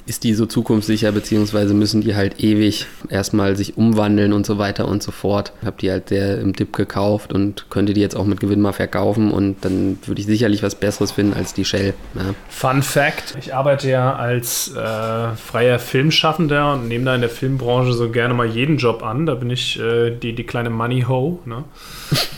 ist 0.04 0.24
die 0.24 0.34
so 0.34 0.46
zukunftssicher, 0.46 1.10
beziehungsweise 1.12 1.74
müssen 1.74 2.02
die 2.02 2.14
halt 2.14 2.42
ewig 2.42 2.86
erstmal 3.08 3.56
sich 3.56 3.76
umwandeln 3.76 4.32
und 4.32 4.44
so 4.44 4.58
weiter 4.58 4.86
und 4.88 5.02
so 5.02 5.10
fort. 5.10 5.52
Habe 5.64 5.76
die 5.80 5.90
halt 5.90 6.10
sehr 6.10 6.38
im 6.40 6.52
Dip 6.52 6.72
gekauft 6.72 7.32
und 7.32 7.66
könnte 7.70 7.94
die 7.94 8.00
jetzt 8.00 8.14
auch 8.14 8.26
mit 8.26 8.40
Gewinn 8.40 8.60
mal 8.60 8.72
verkaufen 8.72 9.30
und 9.30 9.64
dann 9.64 9.98
würde 10.04 10.20
ich 10.20 10.26
sicherlich 10.26 10.62
was 10.62 10.74
Besseres 10.74 11.12
finden 11.12 11.34
als 11.34 11.54
die 11.54 11.64
Shell. 11.64 11.94
Ja. 12.14 12.34
Fun 12.48 12.82
Fact: 12.82 13.34
Ich 13.38 13.54
arbeite 13.54 13.88
ja 13.88 14.14
als 14.14 14.74
äh, 14.74 15.34
freier 15.36 15.78
Filmschaffender 15.78 16.74
und 16.74 16.88
nehme 16.88 17.06
da 17.06 17.14
in 17.14 17.20
der 17.20 17.30
Filmbranche 17.30 17.92
so 17.92 18.10
gerne 18.10 18.34
mal 18.34 18.46
jeden 18.46 18.76
Job 18.76 19.02
an. 19.02 19.26
Da 19.26 19.34
bin 19.34 19.50
ich 19.50 19.80
äh, 19.80 20.10
die, 20.10 20.34
die 20.34 20.44
kleine 20.44 20.70
Money 20.70 21.02
Ho. 21.08 21.40
Ne? 21.44 21.64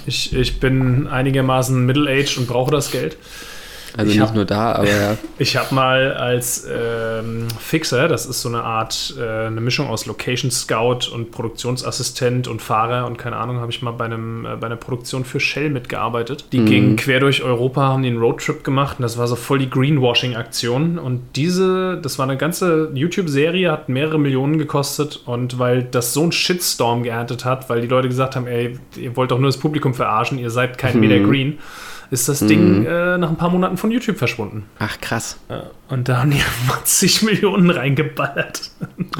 Ich, 0.06 0.34
ich 0.34 0.60
bin 0.60 1.06
einigermaßen 1.06 1.84
middle-aged 1.84 2.38
und 2.38 2.46
brauche 2.46 2.70
das 2.70 2.90
Geld. 2.90 3.16
Also 3.98 4.12
ich 4.12 4.18
nicht 4.18 4.28
hab, 4.28 4.34
nur 4.36 4.44
da, 4.44 4.72
aber 4.74 4.88
ja. 4.88 5.16
Ich 5.38 5.56
habe 5.56 5.74
mal 5.74 6.12
als 6.14 6.64
ähm, 6.72 7.48
Fixer, 7.58 8.06
das 8.06 8.26
ist 8.26 8.42
so 8.42 8.48
eine 8.48 8.62
Art, 8.62 9.14
äh, 9.18 9.46
eine 9.46 9.60
Mischung 9.60 9.88
aus 9.88 10.06
Location 10.06 10.52
Scout 10.52 11.12
und 11.12 11.32
Produktionsassistent 11.32 12.46
und 12.46 12.62
Fahrer 12.62 13.06
und 13.06 13.18
keine 13.18 13.36
Ahnung, 13.36 13.58
habe 13.58 13.72
ich 13.72 13.82
mal 13.82 13.90
bei, 13.90 14.04
einem, 14.04 14.46
äh, 14.46 14.54
bei 14.54 14.66
einer 14.66 14.76
Produktion 14.76 15.24
für 15.24 15.40
Shell 15.40 15.70
mitgearbeitet. 15.70 16.44
Die 16.52 16.60
mhm. 16.60 16.66
gingen 16.66 16.96
quer 16.96 17.18
durch 17.18 17.42
Europa, 17.42 17.88
haben 17.88 18.04
den 18.04 18.18
Roadtrip 18.18 18.62
gemacht 18.62 19.00
und 19.00 19.02
das 19.02 19.18
war 19.18 19.26
so 19.26 19.34
voll 19.34 19.58
die 19.58 19.68
Greenwashing-Aktion. 19.68 21.00
Und 21.00 21.22
diese, 21.34 21.98
das 22.00 22.20
war 22.20 22.28
eine 22.28 22.36
ganze 22.36 22.92
YouTube-Serie, 22.94 23.72
hat 23.72 23.88
mehrere 23.88 24.20
Millionen 24.20 24.58
gekostet 24.58 25.22
und 25.26 25.58
weil 25.58 25.82
das 25.82 26.14
so 26.14 26.22
einen 26.22 26.30
Shitstorm 26.30 27.02
geerntet 27.02 27.44
hat, 27.44 27.68
weil 27.68 27.80
die 27.80 27.88
Leute 27.88 28.06
gesagt 28.06 28.36
haben, 28.36 28.46
ey, 28.46 28.78
ihr 28.96 29.16
wollt 29.16 29.32
doch 29.32 29.40
nur 29.40 29.48
das 29.48 29.58
Publikum 29.58 29.92
verarschen, 29.92 30.38
ihr 30.38 30.50
seid 30.50 30.78
kein 30.78 30.94
mhm. 30.94 31.00
Meter 31.00 31.18
Green 31.18 31.58
ist 32.10 32.28
das 32.28 32.40
Ding 32.40 32.80
mhm. 32.80 32.86
äh, 32.86 33.18
nach 33.18 33.30
ein 33.30 33.36
paar 33.36 33.50
Monaten 33.50 33.76
von 33.76 33.90
YouTube 33.90 34.16
verschwunden. 34.16 34.64
Ach, 34.78 35.00
krass. 35.00 35.38
und 35.88 36.08
da 36.08 36.20
haben 36.20 36.30
die 36.30 36.40
20 36.68 37.22
Millionen 37.22 37.70
reingeballert. 37.70 38.70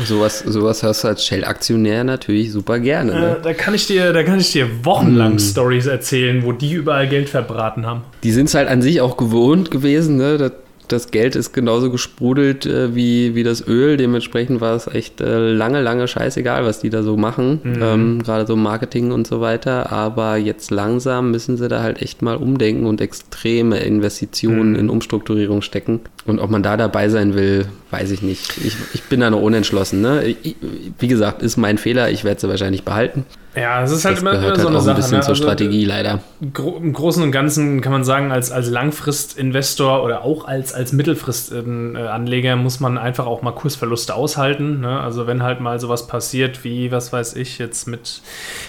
Sowas, 0.05 0.41
sowas 0.41 0.83
hast 0.83 1.05
du 1.05 1.09
als 1.09 1.25
Shell-Aktionär 1.27 2.05
natürlich 2.05 2.53
super 2.53 2.79
gerne. 2.79 3.13
Ne? 3.13 3.37
Äh, 3.37 3.43
da, 3.43 3.53
kann 3.55 3.75
ich 3.75 3.87
dir, 3.87 4.13
da 4.13 4.23
kann 4.23 4.41
ich 4.41 4.53
dir 4.53 4.85
wochenlang 4.85 5.35
mhm. 5.35 5.39
Stories 5.39 5.87
erzählen, 5.87 6.43
wo 6.45 6.53
die 6.53 6.73
überall 6.73 7.09
Geld 7.09 7.29
verbraten 7.29 7.87
haben. 7.87 8.03
Die 8.23 8.33
sind 8.33 8.47
es 8.47 8.55
halt 8.55 8.69
an 8.69 8.83
sich 8.83 9.01
auch 9.01 9.17
gewohnt 9.17 9.71
gewesen, 9.71 10.17
ne? 10.17 10.39
Das 10.39 10.53
das 10.89 11.11
Geld 11.11 11.37
ist 11.37 11.53
genauso 11.53 11.91
gesprudelt 11.91 12.67
äh, 12.67 12.95
wie, 12.95 13.35
wie 13.35 13.43
das 13.43 13.67
Öl. 13.67 13.97
Dementsprechend 13.97 14.61
war 14.61 14.75
es 14.75 14.87
echt 14.87 15.21
äh, 15.21 15.53
lange, 15.53 15.81
lange 15.81 16.09
scheißegal, 16.09 16.65
was 16.65 16.81
die 16.81 16.91
da 16.91 17.03
so 17.03 17.17
machen. 17.17 17.61
Mhm. 17.63 17.79
Ähm, 17.83 18.23
Gerade 18.23 18.47
so 18.47 18.57
Marketing 18.57 19.13
und 19.13 19.27
so 19.27 19.41
weiter. 19.41 19.93
Aber 19.93 20.37
jetzt 20.37 20.71
langsam 20.71 21.31
müssen 21.31 21.57
sie 21.57 21.69
da 21.69 21.83
halt 21.83 22.03
echt 22.03 22.23
mal 22.23 22.37
umdenken 22.37 22.87
und 22.87 23.01
extreme 23.01 23.79
Investitionen 23.79 24.71
mhm. 24.71 24.79
in 24.79 24.91
Umstrukturierung 24.91 25.63
stecken. 25.63 26.01
Und 26.27 26.41
ob 26.41 26.51
man 26.51 26.63
da 26.63 26.77
dabei 26.77 27.09
sein 27.09 27.35
will, 27.35 27.67
weiß 27.91 28.11
ich 28.11 28.23
nicht. 28.23 28.59
Ich, 28.65 28.77
ich 28.95 29.03
bin 29.05 29.21
da 29.21 29.31
noch 29.31 29.41
unentschlossen. 29.41 30.01
Ne? 30.01 30.25
Ich, 30.25 30.57
wie 30.99 31.09
gesagt, 31.09 31.43
ist 31.43 31.57
mein 31.57 31.79
Fehler. 31.79 32.11
Ich 32.11 32.25
werde 32.25 32.41
sie 32.41 32.49
wahrscheinlich 32.49 32.85
behalten. 32.85 33.25
Ja, 33.59 33.83
es 33.83 33.91
ist 33.91 34.05
halt 34.05 34.17
das 34.17 34.23
immer, 34.23 34.33
immer 34.33 34.43
so 34.43 34.49
halt 34.49 34.67
eine 34.67 34.77
auch 34.77 34.81
Sache. 34.81 34.91
ein 34.91 34.97
bisschen 34.97 35.17
ne? 35.17 35.23
zur 35.23 35.31
also, 35.31 35.43
Strategie 35.43 35.85
leider. 35.85 36.21
Im 36.41 36.93
Großen 36.93 37.23
und 37.23 37.33
Ganzen 37.33 37.81
kann 37.81 37.93
man 37.93 38.05
sagen, 38.05 38.31
als, 38.31 38.53
als 38.53 38.69
Langfristinvestor 38.69 40.05
oder 40.05 40.23
auch 40.23 40.47
als, 40.47 40.73
als 40.75 40.93
Mittelfristanleger 40.93 42.57
muss 42.57 42.81
man 42.81 42.99
einfach 42.99 43.27
auch 43.27 43.43
mal 43.43 43.53
Kursverluste 43.53 44.15
aushalten. 44.15 44.81
Ne? 44.81 45.01
Also 45.01 45.27
wenn 45.27 45.43
halt 45.43 45.61
mal 45.61 45.81
sowas 45.81 46.07
passiert 46.07 46.63
wie, 46.65 46.93
was 46.93 47.13
weiß 47.13 47.35
ich, 47.37 47.59
jetzt 47.59 47.89
mit, 47.89 48.21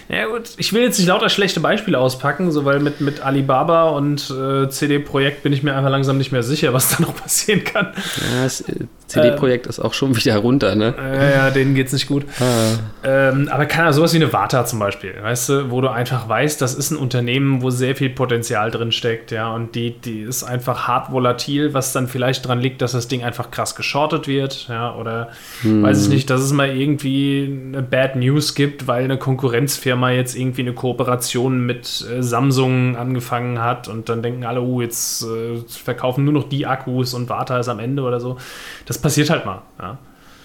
ja 0.08 0.26
gut, 0.26 0.52
ich 0.58 0.74
will 0.74 0.82
jetzt 0.82 0.98
nicht 0.98 1.08
lauter 1.08 1.30
schlechte 1.30 1.60
Beispiele 1.60 2.00
auspacken, 2.00 2.52
so 2.52 2.66
weil 2.66 2.80
mit, 2.80 3.02
mit 3.02 3.22
Alibaba 3.22 3.90
und 3.90 4.32
äh, 4.32 4.70
CD-Projekt 4.70 5.44
bin 5.44 5.54
ich 5.54 5.62
mir 5.62 5.76
einfach 5.76 5.92
langsam 5.92 6.18
nicht 6.18 6.32
mehr 6.32 6.44
sicher, 6.44 6.74
was 6.74 6.96
da 6.96 7.02
noch 7.02 7.16
passieren 7.22 7.64
kann. 7.64 7.94
Ja, 8.34 8.44
das 8.44 8.62
äh, 8.62 8.86
CD-Projekt 9.10 9.66
äh, 9.66 9.70
ist 9.70 9.80
auch 9.80 9.94
schon 9.94 10.16
wieder 10.16 10.38
runter, 10.38 10.76
ne? 10.76 10.96
Äh, 10.98 11.36
ja, 11.36 11.50
denen 11.50 11.76
geht's 11.76 11.92
nicht 11.92 12.08
gut. 12.08 12.26
Ah. 12.40 12.78
Ähm, 13.04 13.50
aber 13.52 13.66
kann 13.66 13.92
sowas 13.92 14.14
wie 14.14 14.18
eine 14.18 14.32
Warta 14.32 14.66
zum 14.66 14.80
Beispiel, 14.80 15.16
weißt 15.22 15.50
du, 15.50 15.72
wo 15.72 15.82
du 15.82 15.90
einfach 15.90 16.30
weißt, 16.30 16.62
das 16.62 16.76
ist 16.76 16.92
ein 16.92 16.98
Unternehmen, 16.98 17.62
wo 17.62 17.72
sehr 17.72 17.96
viel 17.96 18.12
Potenzial 18.12 18.72
drin 18.72 18.92
steckt, 18.92 19.32
ja, 19.32 19.54
und 19.54 19.76
die, 19.76 20.00
die 20.00 20.22
ist 20.22 20.44
einfach 20.44 20.88
hart 20.88 21.12
volatil, 21.12 21.74
was 21.74 21.92
dann 21.92 22.08
vielleicht 22.08 22.46
daran 22.46 22.60
liegt, 22.60 22.82
dass 22.82 22.92
das 22.92 23.08
Ding 23.08 23.24
einfach 23.24 23.52
krass 23.52 23.76
geschortet 23.76 24.28
wird, 24.28 24.68
ja, 24.70 24.96
oder 24.96 25.30
hm. 25.62 25.82
weiß 25.82 26.04
ich 26.04 26.10
nicht, 26.10 26.30
dass 26.30 26.42
es 26.42 26.52
mal 26.52 26.70
irgendwie 26.70 27.62
eine 27.68 27.82
Bad 27.82 28.16
News 28.16 28.54
gibt, 28.54 28.88
weil 28.88 29.04
eine 29.04 29.18
Konkurrenzfirma 29.18 30.12
jetzt 30.12 30.36
irgendwie 30.36 30.62
eine 30.62 30.74
Kooperation 30.74 31.66
mit 31.66 32.06
äh, 32.10 32.22
Samsung 32.22 32.96
angefangen 32.96 33.60
hat 33.60 33.88
und 33.88 34.08
dann 34.10 34.22
denken 34.22 34.46
alle, 34.46 34.62
oh, 34.62 34.82
jetzt 34.82 35.24
äh, 35.24 35.58
verkaufen 35.68 36.26
nur 36.26 36.34
noch 36.34 36.48
die 36.48 36.68
Akkus 36.68 37.16
und 37.16 37.30
Warta 37.30 37.60
ist 37.60 37.70
am 37.70 37.80
Ende 37.80 38.04
oder 38.04 38.20
so. 38.20 38.38
Das 38.86 38.99
passiert 39.00 39.30
halt 39.30 39.46
mal, 39.46 39.62
ja. 39.80 39.98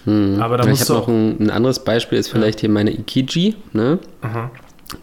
Hm. 0.05 0.41
Aber 0.41 0.57
da 0.57 0.65
musst 0.67 0.83
ich 0.83 0.89
habe 0.89 0.99
noch 0.99 1.07
ein, 1.07 1.39
ein, 1.39 1.49
anderes 1.49 1.83
Beispiel, 1.83 2.19
ist 2.19 2.29
vielleicht 2.29 2.59
ja. 2.59 2.61
hier 2.61 2.69
meine 2.69 2.91
Ikiji, 2.91 3.55
ne? 3.73 3.99
Aha. 4.21 4.51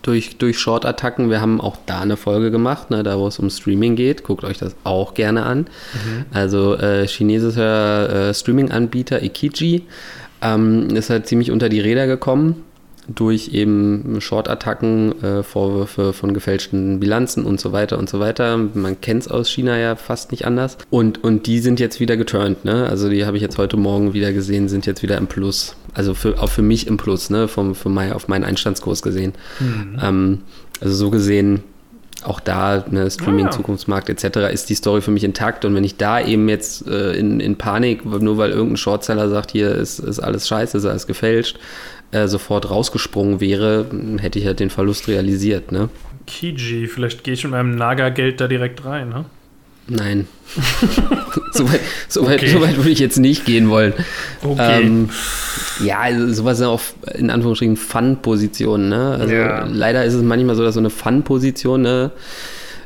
Durch, 0.03 0.39
durch 0.39 0.59
Short-Attacken. 0.61 1.29
Wir 1.29 1.41
haben 1.41 1.61
auch 1.61 1.77
da 1.87 2.01
eine 2.01 2.17
Folge 2.17 2.53
gemacht, 2.53 2.91
ne, 2.91 3.03
da 3.03 3.19
wo 3.19 3.27
es 3.27 3.41
um 3.41 3.51
Streaming 3.51 3.97
geht. 3.97 4.23
Guckt 4.23 4.45
euch 4.45 4.59
das 4.59 4.77
auch 4.85 5.15
gerne 5.15 5.43
an. 5.43 5.59
Mhm. 5.59 6.25
Also 6.33 6.77
äh, 6.77 7.07
chinesischer 7.09 8.29
äh, 8.29 8.35
Streaming-Anbieter 8.35 9.23
Ikiji 9.23 9.83
ähm, 10.41 10.91
ist 10.91 11.11
halt 11.11 11.27
ziemlich 11.27 11.51
unter 11.51 11.69
die 11.69 11.81
Räder 11.81 12.07
gekommen 12.07 12.63
durch 13.09 13.49
eben 13.49 14.21
Short-Attacken, 14.21 15.23
äh, 15.23 15.43
Vorwürfe 15.43 16.13
von 16.13 16.35
gefälschten 16.35 17.01
Bilanzen 17.01 17.45
und 17.45 17.61
so 17.61 17.73
weiter 17.73 17.99
und 17.99 18.09
so 18.09 18.21
weiter. 18.21 18.57
Man 18.57 19.01
kennt 19.01 19.23
es 19.23 19.29
aus 19.29 19.51
China 19.51 19.77
ja 19.79 19.97
fast 19.97 20.31
nicht 20.31 20.47
anders. 20.47 20.79
Und, 20.91 21.23
und 21.25 21.47
die 21.47 21.59
sind 21.59 21.81
jetzt 21.81 22.01
wieder 22.01 22.17
geturnt, 22.17 22.65
ne? 22.65 22.87
Also 22.87 23.09
die 23.09 23.25
habe 23.27 23.37
ich 23.37 23.43
jetzt 23.43 23.59
heute 23.59 23.77
Morgen 23.77 24.13
wieder 24.13 24.33
gesehen, 24.33 24.69
sind 24.69 24.87
jetzt 24.87 25.03
wieder 25.03 25.19
im 25.19 25.27
Plus. 25.27 25.75
Also 25.95 26.15
für, 26.15 26.41
auch 26.41 26.49
für 26.49 26.63
mich 26.63 26.87
im 26.87 26.97
Plus, 26.97 27.31
ne? 27.31 27.49
Vom, 27.49 27.75
für 27.75 27.89
mein, 27.89 28.13
auf 28.13 28.29
meinen 28.29 28.45
Einstandskurs 28.45 29.03
gesehen. 29.03 29.33
Mhm. 29.59 29.99
Ähm, 30.01 30.39
also 30.81 30.95
so 30.95 31.11
gesehen, 31.11 31.63
auch 32.25 32.41
da, 32.41 32.85
ne, 32.89 33.11
Streaming, 33.11 33.47
ah, 33.47 33.51
ja. 33.51 33.57
Zukunftsmarkt 33.57 34.09
etc., 34.09 34.53
ist 34.53 34.71
die 34.71 34.75
Story 34.75 35.01
für 35.01 35.11
mich 35.11 35.25
intakt. 35.25 35.65
Und 35.65 35.75
wenn 35.75 35.85
ich 35.85 35.97
da 35.97 36.21
eben 36.21 36.49
jetzt 36.49 36.87
äh, 36.87 37.15
in, 37.15 37.41
in 37.41 37.57
Panik, 37.57 38.05
nur 38.05 38.39
weil 38.39 38.51
irgendein 38.51 38.77
Shortseller 38.77 39.29
sagt, 39.29 39.51
hier 39.51 39.75
ist, 39.75 39.99
ist 39.99 40.21
alles 40.21 40.47
scheiße, 40.47 40.79
ist 40.79 40.85
alles 40.85 41.07
gefälscht, 41.07 41.59
äh, 42.13 42.29
sofort 42.29 42.71
rausgesprungen 42.71 43.41
wäre, 43.41 43.87
hätte 44.21 44.39
ich 44.39 44.45
ja 44.45 44.55
den 44.55 44.71
Verlust 44.71 45.09
realisiert. 45.09 45.73
Ne? 45.73 45.89
Kiji, 46.27 46.87
vielleicht 46.87 47.25
gehe 47.25 47.35
ich 47.35 47.43
mit 47.45 47.53
meinem 47.53 47.75
Naga-Geld 47.75 48.41
da 48.41 48.49
direkt 48.49 48.85
rein, 48.85 49.09
ne? 49.09 49.25
Nein. 49.89 50.29
Soweit 51.53 51.81
so 52.09 52.25
weit, 52.27 52.41
okay. 52.41 52.49
so 52.51 52.61
weit 52.61 52.77
würde 52.77 52.91
ich 52.91 53.01
jetzt 53.01 53.19
nicht 53.19 53.45
gehen 53.45 53.69
wollen. 53.69 53.93
Okay. 54.43 54.83
Ähm, 54.83 55.11
ja, 55.85 56.01
also 56.01 56.33
sowas 56.33 56.59
sind 56.59 56.69
auch 56.69 56.81
in 57.15 57.31
Anführungsstrichen 57.31 57.77
Fun-Positionen. 57.77 58.89
Ne? 58.89 59.17
Also 59.19 59.35
ja. 59.35 59.67
leider 59.67 60.05
ist 60.05 60.15
es 60.15 60.23
manchmal 60.23 60.55
so, 60.55 60.63
dass 60.63 60.75
so 60.75 60.81
eine 60.81 60.91
Fun-Position, 60.91 61.83
ne? 61.83 62.13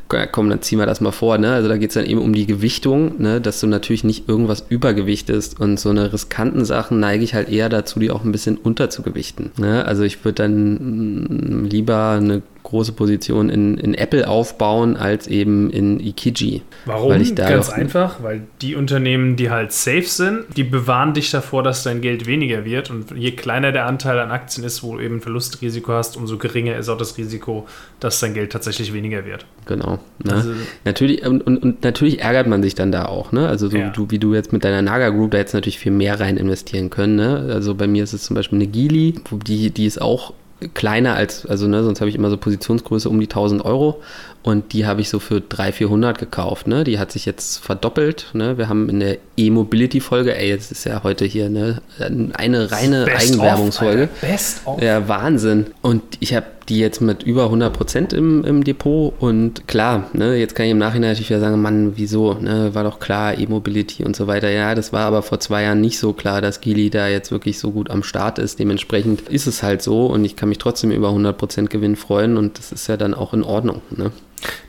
Komm, 0.07 0.49
dann 0.49 0.61
ziehen 0.61 0.79
wir 0.79 0.85
das 0.85 1.01
mal 1.01 1.11
vor, 1.11 1.37
ne? 1.37 1.53
Also 1.53 1.67
da 1.67 1.77
geht 1.77 1.89
es 1.89 1.95
dann 1.95 2.05
eben 2.05 2.21
um 2.21 2.33
die 2.33 2.45
Gewichtung, 2.45 3.21
ne? 3.21 3.41
dass 3.41 3.59
du 3.59 3.67
natürlich 3.67 4.03
nicht 4.03 4.29
irgendwas 4.29 4.65
übergewichtest. 4.69 5.59
Und 5.59 5.79
so 5.79 5.89
eine 5.89 6.13
riskanten 6.13 6.65
Sachen 6.65 6.99
neige 6.99 7.23
ich 7.23 7.33
halt 7.33 7.49
eher 7.49 7.69
dazu, 7.69 7.99
die 7.99 8.11
auch 8.11 8.23
ein 8.23 8.31
bisschen 8.31 8.57
unterzugewichten. 8.57 9.51
Ne? 9.57 9.85
Also 9.85 10.03
ich 10.03 10.23
würde 10.23 10.43
dann 10.43 11.63
mm, 11.63 11.65
lieber 11.65 12.11
eine 12.11 12.41
große 12.67 12.91
Position 12.91 13.49
in, 13.49 13.77
in 13.77 13.93
Apple 13.93 14.27
aufbauen 14.27 14.97
als 14.97 15.27
eben 15.27 15.69
in 15.69 16.01
Ikiji. 16.01 16.63
Warum? 16.85 17.11
Weil 17.11 17.21
ich 17.21 17.33
da 17.33 17.49
Ganz 17.49 17.69
einfach, 17.69 18.21
weil 18.21 18.41
die 18.61 18.75
Unternehmen, 18.75 19.37
die 19.37 19.49
halt 19.49 19.71
safe 19.71 20.03
sind, 20.03 20.43
die 20.57 20.65
bewahren 20.65 21.13
dich 21.13 21.31
davor, 21.31 21.63
dass 21.63 21.83
dein 21.83 22.01
Geld 22.01 22.25
weniger 22.25 22.65
wird. 22.65 22.89
Und 22.89 23.11
je 23.15 23.31
kleiner 23.31 23.71
der 23.71 23.85
Anteil 23.85 24.19
an 24.19 24.31
Aktien 24.31 24.65
ist, 24.65 24.83
wo 24.83 24.97
du 24.97 25.01
eben 25.03 25.21
Verlustrisiko 25.21 25.93
hast, 25.93 26.17
umso 26.17 26.37
geringer 26.37 26.75
ist 26.75 26.89
auch 26.89 26.97
das 26.97 27.17
Risiko, 27.17 27.65
dass 28.01 28.19
dein 28.19 28.33
Geld 28.33 28.51
tatsächlich 28.51 28.93
weniger 28.93 29.25
wird. 29.25 29.45
Genau. 29.65 29.99
Ne? 30.25 30.33
Also- 30.33 30.51
natürlich, 30.83 31.25
und, 31.25 31.47
und, 31.47 31.57
und 31.63 31.83
natürlich 31.85 32.21
ärgert 32.21 32.47
man 32.47 32.61
sich 32.61 32.75
dann 32.75 32.91
da 32.91 33.05
auch, 33.05 33.31
ne? 33.31 33.47
Also 33.47 33.69
so 33.69 33.77
Ja. 33.77 33.89
du, 33.89 34.07
wie 34.09 34.19
du 34.19 34.33
jetzt 34.33 34.51
mit 34.51 34.65
deiner 34.65 34.81
Naga 34.81 35.09
Group 35.09 35.31
da 35.31 35.37
jetzt 35.37 35.53
natürlich 35.53 35.79
viel 35.79 35.93
mehr 35.93 36.19
rein 36.19 36.35
investieren 36.35 36.89
können. 36.89 37.15
Ne? 37.15 37.49
Also 37.53 37.75
bei 37.75 37.87
mir 37.87 38.03
ist 38.03 38.11
es 38.13 38.23
zum 38.23 38.35
Beispiel 38.35 38.57
eine 38.57 38.67
Gili, 38.67 39.15
die, 39.45 39.71
die 39.71 39.85
ist 39.85 40.01
auch 40.01 40.33
kleiner 40.73 41.15
als, 41.15 41.45
also 41.45 41.67
ne, 41.67 41.83
sonst 41.83 42.01
habe 42.01 42.09
ich 42.09 42.15
immer 42.15 42.29
so 42.29 42.37
Positionsgröße 42.37 43.09
um 43.09 43.19
die 43.19 43.27
1000 43.27 43.63
Euro 43.63 44.01
und 44.43 44.73
die 44.73 44.85
habe 44.85 45.01
ich 45.01 45.09
so 45.09 45.19
für 45.19 45.41
300, 45.41 45.75
400 45.75 46.17
gekauft. 46.17 46.67
Ne? 46.67 46.83
Die 46.83 46.99
hat 46.99 47.11
sich 47.11 47.25
jetzt 47.25 47.59
verdoppelt. 47.59 48.27
Ne? 48.33 48.57
Wir 48.57 48.69
haben 48.69 48.89
in 48.89 48.99
der 48.99 49.17
E-Mobility-Folge, 49.35 50.35
ey, 50.35 50.49
jetzt 50.49 50.71
ist 50.71 50.85
ja 50.85 51.03
heute 51.03 51.25
hier 51.25 51.49
ne, 51.49 51.81
eine 51.99 52.71
reine 52.71 53.05
Best 53.05 53.33
Eigenwerbungsfolge. 53.33 54.09
Best 54.21 54.61
of. 54.65 54.81
Ja, 54.81 55.07
Wahnsinn. 55.07 55.67
Und 55.81 56.01
ich 56.19 56.33
habe 56.33 56.45
die 56.69 56.79
jetzt 56.79 56.99
mit 57.01 57.23
über 57.23 57.45
100 57.45 57.71
Prozent 57.71 58.13
im, 58.13 58.43
im 58.43 58.63
Depot 58.63 59.13
und 59.19 59.67
klar, 59.67 60.09
ne, 60.13 60.35
jetzt 60.35 60.53
kann 60.55 60.65
ich 60.65 60.71
im 60.73 60.77
Nachhinein 60.77 61.11
natürlich 61.11 61.29
wieder 61.29 61.39
sagen, 61.39 61.61
Mann, 61.61 61.93
wieso, 61.95 62.33
ne, 62.33 62.75
war 62.75 62.83
doch 62.83 62.99
klar, 62.99 63.37
E-Mobility 63.37 64.03
und 64.03 64.15
so 64.15 64.27
weiter. 64.27 64.49
Ja, 64.49 64.75
das 64.75 64.91
war 64.91 65.05
aber 65.05 65.21
vor 65.21 65.39
zwei 65.39 65.63
Jahren 65.63 65.79
nicht 65.81 65.97
so 65.99 66.13
klar, 66.13 66.41
dass 66.41 66.59
Gili 66.61 66.89
da 66.89 67.07
jetzt 67.07 67.31
wirklich 67.31 67.57
so 67.59 67.71
gut 67.71 67.89
am 67.89 68.03
Start 68.03 68.37
ist. 68.37 68.59
Dementsprechend 68.59 69.21
ist 69.29 69.47
es 69.47 69.63
halt 69.63 69.81
so 69.81 70.07
und 70.07 70.25
ich 70.25 70.35
kann 70.35 70.49
mich 70.49 70.57
trotzdem 70.57 70.91
über 70.91 71.07
100 71.09 71.37
Prozent 71.37 71.69
Gewinn 71.69 71.95
freuen 71.95 72.35
und 72.37 72.57
das 72.57 72.71
ist 72.71 72.87
ja 72.87 72.97
dann 72.97 73.13
auch 73.13 73.33
in 73.33 73.43
Ordnung, 73.43 73.81
ne. 73.95 74.11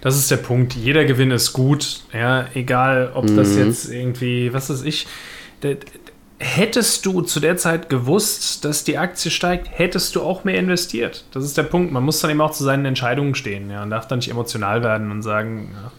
Das 0.01 0.17
ist 0.17 0.31
der 0.31 0.39
Punkt. 0.39 0.75
Jeder 0.75 1.05
Gewinn 1.05 1.31
ist 1.31 1.53
gut. 1.53 2.01
Ja, 2.15 2.47
egal, 2.55 3.11
ob 3.15 3.27
das 3.37 3.51
Mhm. 3.51 3.67
jetzt 3.67 3.91
irgendwie, 3.93 4.53
was 4.55 4.71
weiß 4.71 4.83
ich. 4.83 5.07
Hättest 6.41 7.05
du 7.05 7.23
zu 7.23 7.41
der 7.41 7.57
Zeit 7.57 7.89
gewusst, 7.89 8.65
dass 8.65 8.85
die 8.85 8.97
Aktie 8.97 9.31
steigt, 9.31 9.69
hättest 9.73 10.15
du 10.15 10.23
auch 10.23 10.45
mehr 10.45 10.57
investiert. 10.59 11.25
Das 11.33 11.43
ist 11.45 11.57
der 11.59 11.65
Punkt. 11.65 11.93
Man 11.93 12.05
muss 12.05 12.21
dann 12.21 12.31
eben 12.31 12.41
auch 12.41 12.53
zu 12.53 12.63
seinen 12.63 12.85
Entscheidungen 12.85 13.35
stehen. 13.35 13.71
Ja, 13.71 13.83
und 13.83 13.91
darf 13.91 14.07
dann 14.07 14.19
nicht 14.21 14.31
emotional 14.31 14.85
werden 14.85 15.11
und 15.11 15.23
sagen, 15.23 15.71
ja, 15.75 15.91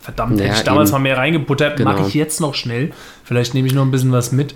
verdammt, 0.00 0.38
Ja, 0.38 0.46
hätte 0.46 0.56
ich 0.58 0.62
damals 0.64 0.90
eben. 0.90 0.96
mal 0.96 1.02
mehr 1.02 1.16
reingebuttert, 1.16 1.78
Genau. 1.78 1.92
mache 1.92 2.06
ich 2.06 2.12
jetzt 2.14 2.42
noch 2.42 2.54
schnell. 2.54 2.92
Vielleicht 3.24 3.54
nehme 3.54 3.68
ich 3.68 3.74
noch 3.74 3.84
ein 3.84 3.90
bisschen 3.90 4.12
was 4.12 4.32
mit. 4.32 4.54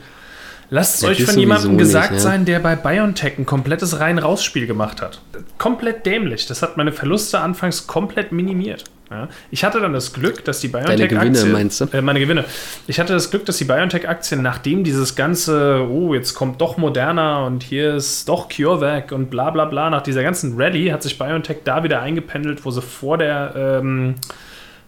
Lasst 0.68 0.96
es 0.96 1.00
Ja, 1.02 1.08
euch 1.10 1.24
von 1.24 1.38
jemandem 1.38 1.78
gesagt 1.78 2.10
nicht, 2.12 2.18
ne? 2.18 2.22
sein, 2.22 2.44
der 2.44 2.58
bei 2.58 2.76
BioNTech 2.76 3.38
ein 3.38 3.46
komplettes 3.46 4.00
Rein-Raus-Spiel 4.00 4.66
gemacht 4.66 5.00
hat. 5.00 5.20
Komplett 5.56 6.04
dämlich. 6.04 6.46
Das 6.46 6.60
hat 6.62 6.76
meine 6.76 6.92
Verluste 6.92 7.40
anfangs 7.40 7.86
komplett 7.86 8.32
minimiert. 8.32 8.84
Ja. 9.10 9.28
Ich 9.50 9.64
hatte 9.64 9.80
dann 9.80 9.92
das 9.92 10.12
Glück, 10.12 10.44
dass 10.44 10.60
die 10.60 10.68
BioNTech-Aktie... 10.68 11.08
Gewinne, 11.08 11.44
meinst 11.52 11.80
du? 11.80 11.84
Äh, 11.92 12.00
meine 12.00 12.20
Gewinne. 12.20 12.44
Ich 12.86 12.98
hatte 12.98 13.12
das 13.12 13.30
Glück, 13.30 13.44
dass 13.44 13.58
die 13.58 13.64
BioNTech-Aktien, 13.64 14.42
nachdem 14.42 14.82
dieses 14.82 15.14
ganze, 15.14 15.86
oh, 15.88 16.14
jetzt 16.14 16.34
kommt 16.34 16.60
doch 16.60 16.78
Moderna 16.78 17.46
und 17.46 17.62
hier 17.62 17.94
ist 17.94 18.28
doch 18.28 18.48
CureVac 18.48 19.12
und 19.12 19.30
bla 19.30 19.50
bla 19.50 19.66
bla, 19.66 19.90
nach 19.90 20.02
dieser 20.02 20.22
ganzen 20.22 20.54
Rallye 20.56 20.90
hat 20.92 21.02
sich 21.02 21.18
BioNTech 21.18 21.58
da 21.64 21.84
wieder 21.84 22.00
eingependelt, 22.00 22.64
wo 22.64 22.70
sie 22.70 22.80
vor 22.80 23.18
der, 23.18 23.54
ähm, 23.56 24.14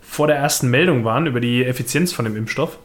vor 0.01 0.27
der 0.27 0.37
ersten 0.37 0.71
Meldung 0.71 1.05
waren 1.05 1.27
über 1.27 1.41
die 1.41 1.65
Effizienz 1.65 2.13
von 2.13 2.25
dem 2.25 2.37
Impfstoff. 2.37 2.79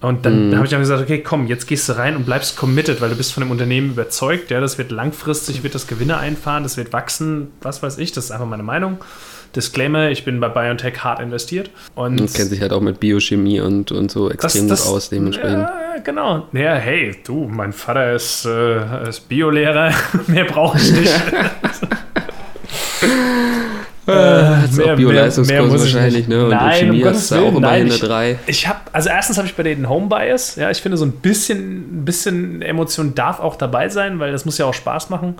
Und 0.00 0.24
dann 0.24 0.54
habe 0.54 0.64
ich 0.64 0.70
dann 0.70 0.78
gesagt, 0.78 1.02
okay, 1.02 1.22
komm, 1.22 1.48
jetzt 1.48 1.66
gehst 1.66 1.88
du 1.88 1.94
rein 1.94 2.14
und 2.14 2.24
bleibst 2.24 2.56
committed, 2.56 3.00
weil 3.00 3.10
du 3.10 3.16
bist 3.16 3.32
von 3.32 3.42
dem 3.42 3.50
Unternehmen 3.50 3.90
überzeugt, 3.90 4.52
ja, 4.52 4.60
das 4.60 4.78
wird 4.78 4.92
langfristig, 4.92 5.64
wird 5.64 5.74
das 5.74 5.88
Gewinne 5.88 6.18
einfahren, 6.18 6.62
das 6.62 6.76
wird 6.76 6.92
wachsen, 6.92 7.48
was 7.62 7.82
weiß 7.82 7.98
ich, 7.98 8.12
das 8.12 8.26
ist 8.26 8.30
einfach 8.30 8.46
meine 8.46 8.62
Meinung. 8.62 8.98
Disclaimer, 9.62 10.08
ich 10.10 10.24
bin 10.24 10.38
bei 10.38 10.48
BioNTech 10.48 11.00
hart 11.02 11.20
investiert. 11.20 11.68
Und 11.96 12.20
Und 12.20 12.32
kennt 12.32 12.48
sich 12.50 12.60
halt 12.60 12.72
auch 12.72 12.80
mit 12.80 13.00
Biochemie 13.00 13.60
und, 13.60 13.90
und 13.90 14.08
so 14.10 14.30
extrem 14.30 14.68
gut 14.68 14.80
aus, 14.86 15.08
dementsprechend. 15.10 15.58
Ja, 15.62 15.96
genau. 16.04 16.46
Ja, 16.52 16.74
hey, 16.76 17.16
du, 17.26 17.48
mein 17.50 17.72
Vater 17.72 18.12
ist, 18.14 18.46
äh, 18.46 19.08
ist 19.08 19.28
Biolehrer, 19.28 19.90
mehr 20.28 20.44
brauche 20.44 20.78
ich 20.78 20.92
nicht. 20.92 21.12
Hat's 24.06 24.76
mehr- 24.76 24.92
auch 24.92 24.96
Bio-Leistungskurs 24.96 25.48
mehr- 25.48 25.62
mehr 25.62 25.70
muss 25.70 25.84
ich 25.84 25.94
wahrscheinlich, 25.94 26.28
ne? 26.28 26.44
Und 26.44 26.50
Nein, 26.50 26.78
Chemie 26.86 27.02
um 27.02 27.08
hast 27.10 27.30
du 27.30 27.34
auch 27.36 27.54
immerhin 27.54 27.64
eine 27.86 27.94
ich- 27.94 28.00
3. 28.00 28.38
Ich 28.46 28.66
habe, 28.66 28.77
also 28.92 29.08
erstens 29.08 29.36
habe 29.38 29.46
ich 29.46 29.54
bei 29.54 29.62
denen 29.62 29.88
Home 29.88 30.08
Bias. 30.08 30.56
Ja, 30.56 30.70
ich 30.70 30.82
finde 30.82 30.96
so 30.96 31.04
ein 31.04 31.12
bisschen, 31.12 32.00
ein 32.00 32.04
bisschen 32.04 32.62
Emotion 32.62 33.14
darf 33.14 33.40
auch 33.40 33.56
dabei 33.56 33.88
sein, 33.88 34.18
weil 34.18 34.32
das 34.32 34.44
muss 34.44 34.58
ja 34.58 34.66
auch 34.66 34.74
Spaß 34.74 35.10
machen. 35.10 35.34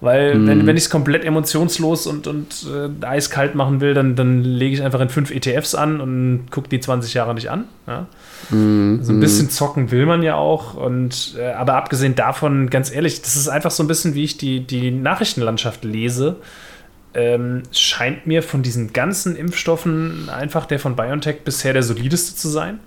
Weil 0.00 0.34
Mhm. 0.34 0.46
wenn, 0.46 0.66
wenn 0.66 0.76
ich 0.76 0.84
es 0.84 0.90
komplett 0.90 1.24
emotionslos 1.24 2.06
und, 2.06 2.26
und 2.26 2.66
äh, 2.72 3.04
eiskalt 3.06 3.54
machen 3.54 3.80
will, 3.80 3.94
dann, 3.94 4.16
dann 4.16 4.42
lege 4.42 4.74
ich 4.74 4.82
einfach 4.82 5.00
in 5.00 5.08
fünf 5.08 5.30
ETFs 5.30 5.74
an 5.74 6.00
und 6.00 6.46
gucke 6.50 6.68
die 6.68 6.80
20 6.80 7.14
Jahre 7.14 7.34
nicht 7.34 7.50
an. 7.50 7.64
Ja? 7.86 8.06
Mhm. 8.50 9.00
So 9.02 9.12
ein 9.12 9.20
bisschen 9.20 9.50
zocken 9.50 9.90
will 9.90 10.06
man 10.06 10.22
ja 10.22 10.34
auch. 10.36 10.74
Und 10.74 11.34
äh, 11.38 11.52
aber 11.52 11.74
abgesehen 11.74 12.14
davon, 12.14 12.70
ganz 12.70 12.92
ehrlich, 12.92 13.22
das 13.22 13.36
ist 13.36 13.48
einfach 13.48 13.70
so 13.70 13.82
ein 13.82 13.88
bisschen, 13.88 14.14
wie 14.14 14.24
ich 14.24 14.36
die, 14.36 14.60
die 14.66 14.90
Nachrichtenlandschaft 14.90 15.84
lese. 15.84 16.36
Ähm, 17.12 17.64
scheint 17.72 18.28
mir 18.28 18.40
von 18.40 18.62
diesen 18.62 18.92
ganzen 18.92 19.34
Impfstoffen 19.34 20.28
einfach 20.28 20.66
der 20.66 20.78
von 20.78 20.94
BioNTech 20.94 21.42
bisher 21.42 21.72
der 21.72 21.82
solideste 21.82 22.36
zu 22.36 22.48
sein. 22.48 22.78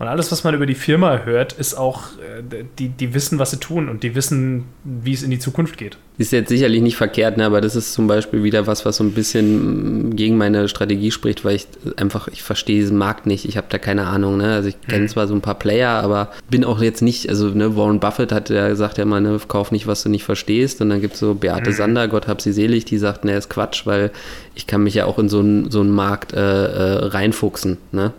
Und 0.00 0.08
alles, 0.08 0.32
was 0.32 0.44
man 0.44 0.54
über 0.54 0.64
die 0.64 0.74
Firma 0.74 1.24
hört, 1.24 1.52
ist 1.52 1.74
auch, 1.74 2.04
äh, 2.20 2.64
die, 2.78 2.88
die 2.88 3.12
wissen, 3.12 3.38
was 3.38 3.50
sie 3.50 3.58
tun 3.58 3.90
und 3.90 4.02
die 4.02 4.14
wissen, 4.14 4.64
wie 4.82 5.12
es 5.12 5.22
in 5.22 5.30
die 5.30 5.38
Zukunft 5.38 5.76
geht. 5.76 5.98
Ist 6.16 6.32
jetzt 6.32 6.48
sicherlich 6.48 6.80
nicht 6.80 6.96
verkehrt, 6.96 7.36
ne? 7.36 7.44
aber 7.44 7.60
das 7.60 7.76
ist 7.76 7.92
zum 7.92 8.06
Beispiel 8.06 8.42
wieder 8.42 8.66
was, 8.66 8.86
was 8.86 8.96
so 8.96 9.04
ein 9.04 9.12
bisschen 9.12 10.08
mm, 10.08 10.16
gegen 10.16 10.38
meine 10.38 10.68
Strategie 10.68 11.10
spricht, 11.10 11.44
weil 11.44 11.56
ich 11.56 11.66
einfach, 11.96 12.28
ich 12.28 12.42
verstehe 12.42 12.80
diesen 12.80 12.96
Markt 12.96 13.26
nicht, 13.26 13.44
ich 13.44 13.58
habe 13.58 13.66
da 13.68 13.76
keine 13.76 14.06
Ahnung. 14.06 14.38
Ne? 14.38 14.54
Also 14.54 14.70
ich 14.70 14.80
kenne 14.80 15.06
zwar 15.06 15.28
so 15.28 15.34
ein 15.34 15.42
paar 15.42 15.58
Player, 15.58 15.90
aber 15.90 16.30
bin 16.48 16.64
auch 16.64 16.80
jetzt 16.80 17.02
nicht, 17.02 17.28
also 17.28 17.48
ne, 17.48 17.76
Warren 17.76 18.00
Buffett 18.00 18.32
hat 18.32 18.48
ja 18.48 18.68
gesagt, 18.68 18.96
ja 18.96 19.04
mal, 19.04 19.20
ne, 19.20 19.38
kauf 19.48 19.70
nicht, 19.70 19.86
was 19.86 20.02
du 20.02 20.08
nicht 20.08 20.24
verstehst. 20.24 20.80
Und 20.80 20.88
dann 20.88 21.02
gibt 21.02 21.12
es 21.12 21.20
so 21.20 21.34
Beate 21.34 21.74
Sander, 21.74 22.08
Gott 22.08 22.26
hab 22.26 22.40
sie 22.40 22.52
selig, 22.52 22.86
die 22.86 22.96
sagt, 22.96 23.26
ne, 23.26 23.36
ist 23.36 23.50
Quatsch, 23.50 23.84
weil 23.84 24.12
ich 24.54 24.66
kann 24.66 24.82
mich 24.82 24.94
ja 24.94 25.04
auch 25.04 25.18
in 25.18 25.28
so 25.28 25.40
einen 25.40 25.70
so 25.70 25.80
einen 25.80 25.90
Markt 25.90 26.32
äh, 26.32 26.38
äh, 26.38 27.04
reinfuchsen. 27.04 27.76
Ne? 27.92 28.14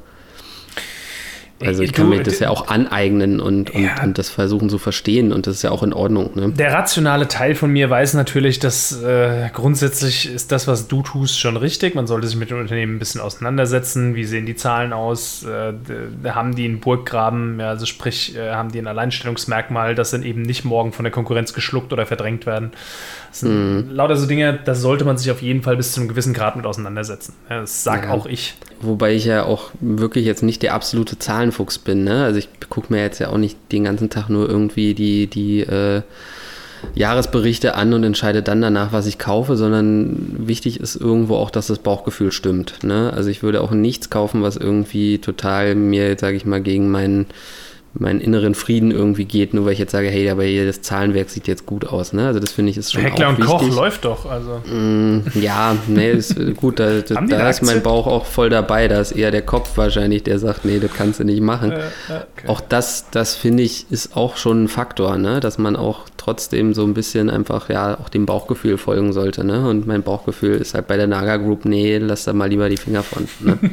Also 1.63 1.84
ich 1.84 1.93
kann 1.93 2.10
Du, 2.10 2.15
mir 2.17 2.24
das 2.24 2.39
ja 2.39 2.50
auch 2.50 2.67
aneignen 2.67 3.39
und, 3.39 3.69
und, 3.69 3.82
Ja. 3.84 4.04
und 4.04 4.17
das 4.17 4.30
versuchen 4.30 4.69
zu 4.69 4.78
verstehen 4.78 5.32
und 5.32 5.47
das 5.47 5.56
ist 5.56 5.62
ja 5.62 5.71
auch 5.71 5.84
in 5.84 5.93
Ordnung. 5.93 6.32
Ne? 6.36 6.50
Der 6.52 6.74
rationale 6.74 7.28
Teil 7.28 7.56
von 7.56 7.71
mir 7.71 7.89
weiß 7.89 8.13
natürlich, 8.15 8.60
dass 8.60 9.02
äh, 9.04 9.50
grundsätzlich 9.54 10.32
ist 10.34 10.52
das, 10.52 10.67
was 10.67 10.88
du 10.88 11.02
tust, 11.02 11.39
schon 11.39 11.58
richtig. 11.58 11.95
Man 11.95 12.08
sollte 12.08 12.28
sich 12.28 12.36
mit 12.38 12.50
dem 12.50 12.60
Unternehmen 12.60 12.95
ein 12.95 13.00
bisschen 13.00 13.21
auseinandersetzen. 13.21 14.15
Wie 14.15 14.24
sehen 14.26 14.45
die 14.45 14.56
Zahlen 14.56 14.93
aus? 14.93 15.43
Äh, 15.43 15.74
haben 16.30 16.56
die 16.56 16.65
einen 16.65 16.80
Burggraben? 16.80 17.60
Ja, 17.60 17.69
also 17.69 17.86
sprich, 17.86 18.36
äh, 18.36 18.52
haben 18.52 18.71
die 18.71 18.80
ein 18.80 18.88
Alleinstellungsmerkmal, 18.88 19.95
das 19.95 20.12
dann 20.12 20.24
eben 20.24 20.41
nicht 20.41 20.65
morgen 20.65 20.91
von 20.93 21.04
der 21.04 21.12
Konkurrenz 21.12 21.54
geschluckt 21.54 21.93
oder 21.93 22.06
verdrängt 22.06 22.45
werden? 22.45 22.71
Das 23.30 23.39
sind 23.41 23.89
lauter 23.91 24.17
so 24.17 24.26
Dinge, 24.28 24.60
da 24.65 24.76
sollte 24.76 25.06
man 25.06 25.17
sich 25.17 25.32
auf 25.32 25.41
jeden 25.41 25.62
Fall 25.63 25.78
bis 25.78 25.93
zu 25.93 26.02
einem 26.02 26.10
gewissen 26.10 26.34
Grad 26.34 26.58
mit 26.58 26.65
auseinandersetzen. 26.65 27.34
Ja, 27.50 27.62
das 27.62 27.84
sag 27.84 28.04
Ja. 28.06 28.12
auch 28.12 28.26
ich. 28.26 28.56
Wobei 28.82 29.13
ich 29.13 29.26
ja 29.26 29.43
auch 29.43 29.69
wirklich 29.80 30.26
jetzt 30.26 30.43
nicht 30.43 30.63
der 30.63 30.74
absolute 30.74 31.17
Zahlenfuchs 31.51 31.77
bin. 31.79 32.03
Ne? 32.03 32.23
Also 32.23 32.39
ich 32.39 32.49
gucke 32.69 32.91
mir 32.91 33.01
jetzt 33.01 33.19
ja 33.19 33.29
auch 33.29 33.37
nicht 33.37 33.57
den 33.71 33.83
ganzen 33.83 34.09
Tag 34.09 34.29
nur 34.29 34.49
irgendwie 34.49 34.93
die, 34.93 35.27
die 35.27 35.61
äh, 35.61 36.01
Jahresberichte 36.95 37.75
an 37.75 37.93
und 37.93 38.03
entscheide 38.03 38.41
dann 38.41 38.61
danach, 38.61 38.91
was 38.91 39.05
ich 39.05 39.19
kaufe, 39.19 39.55
sondern 39.55 40.47
wichtig 40.47 40.79
ist 40.79 40.95
irgendwo 40.95 41.35
auch, 41.35 41.51
dass 41.51 41.67
das 41.67 41.79
Bauchgefühl 41.79 42.31
stimmt. 42.31 42.83
Ne? 42.83 43.11
Also 43.13 43.29
ich 43.29 43.43
würde 43.43 43.61
auch 43.61 43.71
nichts 43.71 44.09
kaufen, 44.09 44.41
was 44.41 44.57
irgendwie 44.57 45.19
total 45.19 45.75
mir, 45.75 46.17
sage 46.17 46.37
ich 46.37 46.45
mal, 46.45 46.61
gegen 46.61 46.89
meinen 46.89 47.27
meinen 47.93 48.21
inneren 48.21 48.56
Frieden 48.56 48.91
irgendwie 48.91 49.25
geht, 49.25 49.54
nur 49.54 49.65
weil 49.65 49.73
ich 49.73 49.80
jetzt 49.80 49.91
sage, 49.91 50.08
hey, 50.08 50.30
aber 50.30 50.43
hier 50.43 50.65
das 50.65 50.82
Zahlenwerk 50.82 51.30
sieht 51.30 51.47
jetzt 51.47 51.65
gut 51.65 51.86
aus. 51.86 52.13
Ne? 52.13 52.25
Also 52.27 52.39
das 52.39 52.51
finde 52.51 52.71
ich 52.71 52.77
ist 52.77 52.93
schon 52.93 53.01
Heckler 53.01 53.27
auch 53.27 53.32
und 53.32 53.38
wichtig. 53.39 53.69
Koch 53.69 53.75
läuft 53.75 54.06
doch. 54.06 54.25
Also. 54.30 54.62
Mm, 54.65 55.23
Ja, 55.36 55.75
nee, 55.88 56.12
ist 56.12 56.38
äh, 56.38 56.54
gut, 56.54 56.80
da, 56.80 56.99
da, 57.08 57.21
da 57.21 57.49
ist 57.49 57.62
mein? 57.63 57.82
Bauch 57.82 58.08
auch 58.08 58.25
voll 58.25 58.49
dabei. 58.49 58.88
Da 58.88 59.01
ist 59.01 59.12
eher 59.12 59.32
der 59.32 59.41
Kopf 59.41 59.75
wahrscheinlich, 59.75 60.23
der 60.23 60.39
sagt, 60.39 60.65
nee, 60.65 60.80
das 60.80 60.93
kannst 60.93 61.19
du 61.19 61.23
nicht 61.23 61.41
machen. 61.41 61.71
Äh, 61.71 61.75
okay. 62.08 62.47
Auch 62.47 62.62
das, 62.62 63.10
das 63.12 63.36
finde 63.36 63.63
ich, 63.63 63.88
ist 63.89 64.15
auch 64.15 64.38
schon 64.38 64.63
ein 64.65 64.67
Faktor, 64.67 65.17
ne? 65.17 65.39
dass 65.39 65.58
man 65.58 65.75
auch 65.75 66.06
trotzdem 66.17 66.73
so 66.73 66.84
ein 66.84 66.93
bisschen 66.93 67.30
einfach, 67.30 67.69
ja, 67.69 67.99
auch 67.99 68.08
dem 68.10 68.25
Bauchgefühl 68.27 68.77
folgen 68.77 69.12
sollte. 69.13 69.43
Ne? 69.43 69.67
Und 69.67 69.88
mein 69.88 70.04
Bauchgefühl 70.04 70.56
ist 70.58 70.75
halt 70.75 70.88
bei 70.88 70.95
der 70.95 71.08
Naga 71.08 71.38
Group, 71.38 71.65
nee, 71.65 71.97
lass 71.97 72.25
da 72.25 72.34
mal 72.34 72.47
lieber 72.49 72.69
die 72.69 72.77
Finger 72.77 73.04
von. 73.04 73.27
Ne? 73.39 73.58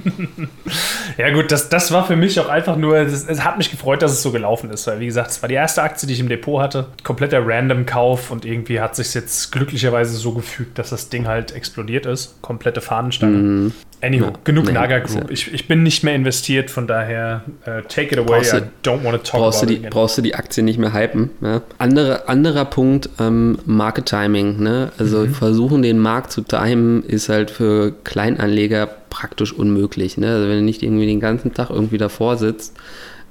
Ja 1.16 1.30
gut, 1.32 1.50
das, 1.50 1.68
das 1.68 1.90
war 1.90 2.06
für 2.06 2.14
mich 2.16 2.38
auch 2.38 2.48
einfach 2.48 2.76
nur, 2.76 2.96
es 2.96 3.42
hat 3.42 3.58
mich 3.58 3.70
gefreut, 3.70 4.02
dass 4.02 4.07
dass 4.08 4.18
es 4.18 4.22
so 4.22 4.32
gelaufen 4.32 4.70
ist, 4.70 4.86
weil 4.86 5.00
wie 5.00 5.06
gesagt, 5.06 5.30
es 5.30 5.42
war 5.42 5.48
die 5.48 5.54
erste 5.54 5.82
Aktie, 5.82 6.06
die 6.06 6.14
ich 6.14 6.20
im 6.20 6.28
Depot 6.28 6.60
hatte. 6.60 6.86
Kompletter 7.04 7.46
Random-Kauf 7.46 8.30
und 8.30 8.44
irgendwie 8.44 8.80
hat 8.80 8.96
sich 8.96 9.14
jetzt 9.14 9.52
glücklicherweise 9.52 10.16
so 10.16 10.32
gefügt, 10.32 10.78
dass 10.78 10.90
das 10.90 11.08
Ding 11.08 11.26
halt 11.26 11.52
explodiert 11.52 12.06
ist. 12.06 12.40
Komplette 12.42 12.80
Fahnenstange. 12.80 13.36
Mhm. 13.36 13.72
Anywho, 14.00 14.26
ja, 14.26 14.32
genug 14.44 14.66
nee, 14.66 14.72
Naga 14.72 15.00
Group. 15.00 15.30
Ich, 15.30 15.52
ich 15.52 15.66
bin 15.66 15.82
nicht 15.82 16.04
mehr 16.04 16.14
investiert, 16.14 16.70
von 16.70 16.86
daher 16.86 17.42
uh, 17.66 17.80
take 17.88 18.14
it 18.14 18.18
away. 18.18 18.38
Brauchst 18.38 18.54
I 18.54 18.60
don't 18.84 19.02
want 19.02 19.16
to 19.16 19.18
talk 19.18 19.40
brauchst 19.40 19.62
about 19.62 19.72
du 19.72 19.78
die, 19.78 19.86
it 19.86 19.90
Brauchst 19.90 20.18
du 20.18 20.22
die 20.22 20.34
Aktie 20.36 20.62
nicht 20.62 20.78
mehr 20.78 20.92
hypen. 20.92 21.30
Ja? 21.40 21.62
Andere, 21.78 22.28
anderer 22.28 22.64
Punkt, 22.64 23.10
ähm, 23.18 23.58
Market 23.66 24.06
Timing. 24.06 24.62
Ne? 24.62 24.92
Also 24.98 25.26
mhm. 25.26 25.34
versuchen, 25.34 25.82
den 25.82 25.98
Markt 25.98 26.30
zu 26.30 26.42
timen, 26.42 27.02
ist 27.02 27.28
halt 27.28 27.50
für 27.50 27.92
Kleinanleger 28.04 28.88
praktisch 29.10 29.52
unmöglich. 29.52 30.16
Ne? 30.16 30.28
Also 30.28 30.48
wenn 30.48 30.58
du 30.58 30.62
nicht 30.62 30.84
irgendwie 30.84 31.06
den 31.06 31.20
ganzen 31.20 31.52
Tag 31.52 31.70
irgendwie 31.70 31.98
davor 31.98 32.36
sitzt, 32.36 32.76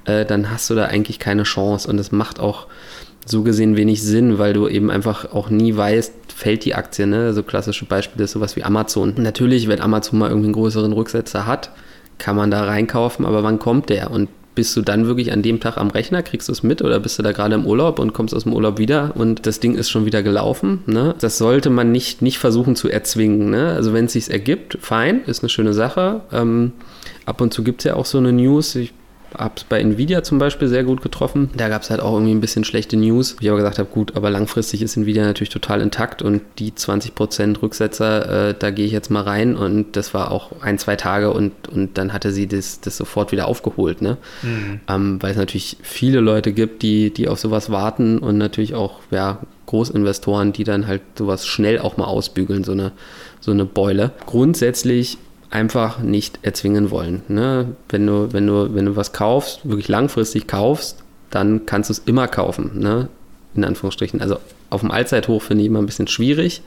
äh, 0.07 0.25
dann 0.25 0.49
hast 0.49 0.69
du 0.69 0.75
da 0.75 0.85
eigentlich 0.85 1.19
keine 1.19 1.43
Chance. 1.43 1.87
Und 1.87 1.99
es 1.99 2.11
macht 2.11 2.39
auch 2.39 2.67
so 3.25 3.43
gesehen 3.43 3.75
wenig 3.75 4.01
Sinn, 4.01 4.39
weil 4.39 4.53
du 4.53 4.67
eben 4.67 4.89
einfach 4.89 5.33
auch 5.33 5.49
nie 5.49 5.75
weißt, 5.75 6.13
fällt 6.33 6.65
die 6.65 6.75
Aktie. 6.75 7.05
Ne? 7.05 7.25
Also 7.25 7.43
klassische 7.43 7.85
Beispiele 7.85 8.23
ist 8.23 8.31
sowas 8.31 8.55
wie 8.55 8.63
Amazon. 8.63 9.13
Natürlich, 9.17 9.67
wenn 9.67 9.81
Amazon 9.81 10.19
mal 10.19 10.29
irgendwie 10.29 10.47
einen 10.47 10.53
größeren 10.53 10.93
Rücksetzer 10.93 11.45
hat, 11.45 11.71
kann 12.17 12.35
man 12.35 12.49
da 12.49 12.63
reinkaufen, 12.63 13.25
aber 13.25 13.43
wann 13.43 13.59
kommt 13.59 13.89
der? 13.89 14.09
Und 14.09 14.29
bist 14.55 14.75
du 14.75 14.81
dann 14.81 15.05
wirklich 15.05 15.31
an 15.31 15.43
dem 15.43 15.59
Tag 15.59 15.77
am 15.77 15.91
Rechner, 15.91 16.23
kriegst 16.23 16.47
du 16.47 16.51
es 16.51 16.63
mit 16.63 16.81
oder 16.81 16.99
bist 16.99 17.19
du 17.19 17.21
da 17.21 17.31
gerade 17.31 17.53
im 17.53 17.67
Urlaub 17.67 17.99
und 17.99 18.13
kommst 18.13 18.33
aus 18.33 18.43
dem 18.43 18.53
Urlaub 18.53 18.79
wieder 18.79 19.11
und 19.13 19.45
das 19.45 19.59
Ding 19.59 19.75
ist 19.75 19.91
schon 19.91 20.05
wieder 20.05 20.23
gelaufen? 20.23 20.79
Ne? 20.87 21.13
Das 21.19 21.37
sollte 21.37 21.69
man 21.69 21.91
nicht, 21.91 22.23
nicht 22.23 22.39
versuchen 22.39 22.75
zu 22.75 22.89
erzwingen. 22.89 23.51
Ne? 23.51 23.73
Also 23.73 23.93
wenn 23.93 24.05
es 24.05 24.13
sich 24.13 24.31
ergibt, 24.31 24.79
fein, 24.81 25.21
ist 25.25 25.43
eine 25.43 25.49
schöne 25.49 25.73
Sache. 25.73 26.21
Ähm, 26.31 26.71
ab 27.27 27.39
und 27.39 27.53
zu 27.53 27.63
gibt 27.63 27.81
es 27.81 27.83
ja 27.83 27.95
auch 27.95 28.07
so 28.07 28.17
eine 28.17 28.33
News. 28.33 28.73
Ich 28.73 28.93
habe 29.35 29.53
es 29.57 29.63
bei 29.63 29.79
Nvidia 29.79 30.23
zum 30.23 30.39
Beispiel 30.39 30.67
sehr 30.67 30.83
gut 30.83 31.01
getroffen. 31.01 31.49
Da 31.55 31.69
gab 31.69 31.81
es 31.81 31.89
halt 31.89 32.01
auch 32.01 32.13
irgendwie 32.13 32.33
ein 32.33 32.41
bisschen 32.41 32.63
schlechte 32.63 32.97
News. 32.97 33.35
Ich 33.39 33.47
aber 33.49 33.57
gesagt 33.57 33.79
habe, 33.79 33.89
gut, 33.89 34.15
aber 34.15 34.29
langfristig 34.29 34.81
ist 34.81 34.97
Nvidia 34.97 35.25
natürlich 35.25 35.49
total 35.49 35.81
intakt 35.81 36.21
und 36.21 36.41
die 36.59 36.71
20% 36.71 37.61
Rücksetzer, 37.61 38.49
äh, 38.49 38.55
da 38.57 38.71
gehe 38.71 38.85
ich 38.85 38.91
jetzt 38.91 39.09
mal 39.09 39.23
rein 39.23 39.55
und 39.55 39.95
das 39.95 40.13
war 40.13 40.31
auch 40.31 40.61
ein, 40.61 40.77
zwei 40.79 40.95
Tage 40.95 41.31
und, 41.31 41.67
und 41.67 41.97
dann 41.97 42.13
hatte 42.13 42.31
sie 42.31 42.47
das, 42.47 42.81
das 42.81 42.97
sofort 42.97 43.31
wieder 43.31 43.47
aufgeholt. 43.47 44.01
Ne? 44.01 44.17
Mhm. 44.41 44.79
Ähm, 44.87 45.17
weil 45.21 45.31
es 45.31 45.37
natürlich 45.37 45.77
viele 45.81 46.19
Leute 46.19 46.53
gibt, 46.53 46.81
die, 46.81 47.13
die 47.13 47.27
auf 47.27 47.39
sowas 47.39 47.69
warten 47.69 48.19
und 48.19 48.37
natürlich 48.37 48.75
auch 48.75 48.99
ja, 49.11 49.39
Großinvestoren, 49.67 50.53
die 50.53 50.63
dann 50.63 50.87
halt 50.87 51.01
sowas 51.17 51.45
schnell 51.45 51.79
auch 51.79 51.97
mal 51.97 52.05
ausbügeln, 52.05 52.63
so 52.63 52.71
eine, 52.71 52.91
so 53.39 53.51
eine 53.51 53.65
Beule. 53.65 54.11
Grundsätzlich 54.25 55.17
einfach 55.49 55.99
nicht 55.99 56.39
erzwingen 56.41 56.91
wollen. 56.91 57.21
Ne? 57.27 57.75
Wenn, 57.89 58.05
du, 58.05 58.33
wenn, 58.33 58.47
du, 58.47 58.73
wenn 58.73 58.85
du 58.85 58.95
was 58.95 59.13
kaufst, 59.13 59.67
wirklich 59.67 59.87
langfristig 59.87 60.47
kaufst, 60.47 61.03
dann 61.29 61.65
kannst 61.65 61.89
du 61.89 61.93
es 61.93 61.99
immer 61.99 62.27
kaufen, 62.27 62.79
ne? 62.79 63.09
in 63.55 63.63
Anführungsstrichen. 63.63 64.21
Also 64.21 64.39
auf 64.69 64.81
dem 64.81 64.91
Allzeithoch 64.91 65.41
finde 65.41 65.63
ich 65.63 65.67
immer 65.67 65.79
ein 65.79 65.85
bisschen 65.85 66.07
schwierig, 66.07 66.61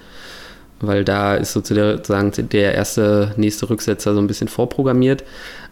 weil 0.80 1.04
da 1.04 1.34
ist 1.34 1.52
sozusagen 1.52 2.32
der 2.48 2.74
erste, 2.74 3.34
nächste 3.36 3.68
Rücksetzer 3.68 4.14
so 4.14 4.20
ein 4.20 4.26
bisschen 4.26 4.48
vorprogrammiert. 4.48 5.24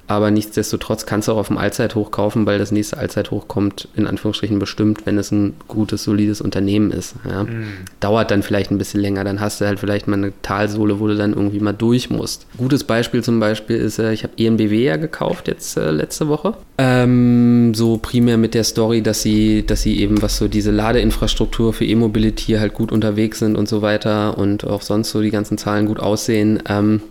Aber 0.08 0.30
nichtsdestotrotz 0.30 1.04
kannst 1.04 1.28
du 1.28 1.32
auch 1.32 1.36
auf 1.36 1.48
dem 1.48 1.58
Allzeithoch 1.58 2.10
kaufen, 2.10 2.46
weil 2.46 2.58
das 2.58 2.72
nächste 2.72 2.96
Allzeithoch 2.96 3.46
kommt 3.46 3.88
in 3.94 4.06
Anführungsstrichen 4.06 4.58
bestimmt, 4.58 5.04
wenn 5.04 5.18
es 5.18 5.30
ein 5.30 5.54
gutes, 5.68 6.02
solides 6.02 6.40
Unternehmen 6.40 6.90
ist. 6.90 7.14
Ja. 7.28 7.44
Mhm. 7.44 7.66
Dauert 8.00 8.30
dann 8.30 8.42
vielleicht 8.42 8.70
ein 8.70 8.78
bisschen 8.78 9.02
länger, 9.02 9.22
dann 9.22 9.38
hast 9.38 9.60
du 9.60 9.66
halt 9.66 9.78
vielleicht 9.78 10.08
mal 10.08 10.16
eine 10.16 10.32
Talsohle, 10.40 10.98
wo 10.98 11.08
du 11.08 11.14
dann 11.14 11.34
irgendwie 11.34 11.60
mal 11.60 11.74
durch 11.74 12.08
musst. 12.08 12.46
Gutes 12.56 12.84
Beispiel 12.84 13.22
zum 13.22 13.38
Beispiel 13.38 13.76
ist, 13.76 13.98
äh, 13.98 14.14
ich 14.14 14.22
habe 14.22 14.32
ENBW 14.38 14.82
ja 14.82 14.96
gekauft 14.96 15.46
jetzt 15.46 15.76
äh, 15.76 15.90
letzte 15.90 16.28
Woche. 16.28 16.54
Ähm, 16.78 17.74
so 17.74 17.98
primär 17.98 18.38
mit 18.38 18.54
der 18.54 18.64
Story, 18.64 19.02
dass 19.02 19.20
sie, 19.20 19.66
dass 19.66 19.82
sie 19.82 20.00
eben, 20.00 20.22
was 20.22 20.38
so 20.38 20.48
diese 20.48 20.70
Ladeinfrastruktur 20.70 21.74
für 21.74 21.84
E-Mobility 21.84 22.54
halt 22.54 22.72
gut 22.72 22.92
unterwegs 22.92 23.40
sind 23.40 23.56
und 23.56 23.68
so 23.68 23.82
weiter 23.82 24.38
und 24.38 24.66
auch 24.66 24.80
sonst 24.80 25.10
so 25.10 25.20
die 25.20 25.30
ganzen 25.30 25.58
Zahlen 25.58 25.84
gut 25.84 26.00
aussehen. 26.00 26.62
Ähm, 26.66 27.02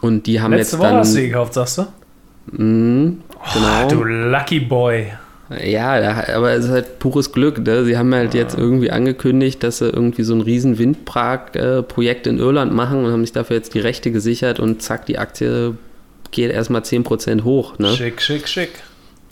und 0.00 0.26
die 0.26 0.40
haben 0.40 0.52
Letzte 0.52 0.76
jetzt 0.76 0.80
Woche 0.80 0.88
dann, 0.88 0.98
hast 0.98 1.16
du 1.16 1.20
gekauft, 1.20 1.54
sagst 1.54 1.78
du? 1.78 1.86
Mhm, 2.50 3.20
genau. 3.54 3.86
Oh, 3.86 3.88
du 3.88 4.04
Lucky 4.04 4.60
Boy. 4.60 5.12
Ja, 5.62 6.24
aber 6.34 6.52
es 6.52 6.64
ist 6.64 6.70
halt 6.70 6.98
pures 6.98 7.32
Glück. 7.32 7.58
Ne? 7.58 7.84
Sie 7.84 7.96
haben 7.98 8.14
halt 8.14 8.34
jetzt 8.34 8.56
irgendwie 8.56 8.90
angekündigt, 8.90 9.62
dass 9.62 9.78
sie 9.78 9.88
irgendwie 9.88 10.22
so 10.22 10.34
ein 10.34 10.40
riesen 10.40 10.78
Windpark-Projekt 10.78 12.26
in 12.26 12.38
Irland 12.38 12.72
machen 12.72 13.04
und 13.04 13.12
haben 13.12 13.22
sich 13.22 13.32
dafür 13.32 13.56
jetzt 13.56 13.74
die 13.74 13.80
Rechte 13.80 14.10
gesichert 14.12 14.60
und 14.60 14.82
zack, 14.82 15.06
die 15.06 15.18
Aktie 15.18 15.74
geht 16.30 16.50
erstmal 16.50 16.82
10% 16.82 17.44
hoch. 17.44 17.78
Ne? 17.78 17.94
Schick, 17.94 18.22
schick, 18.22 18.48
schick. 18.48 18.70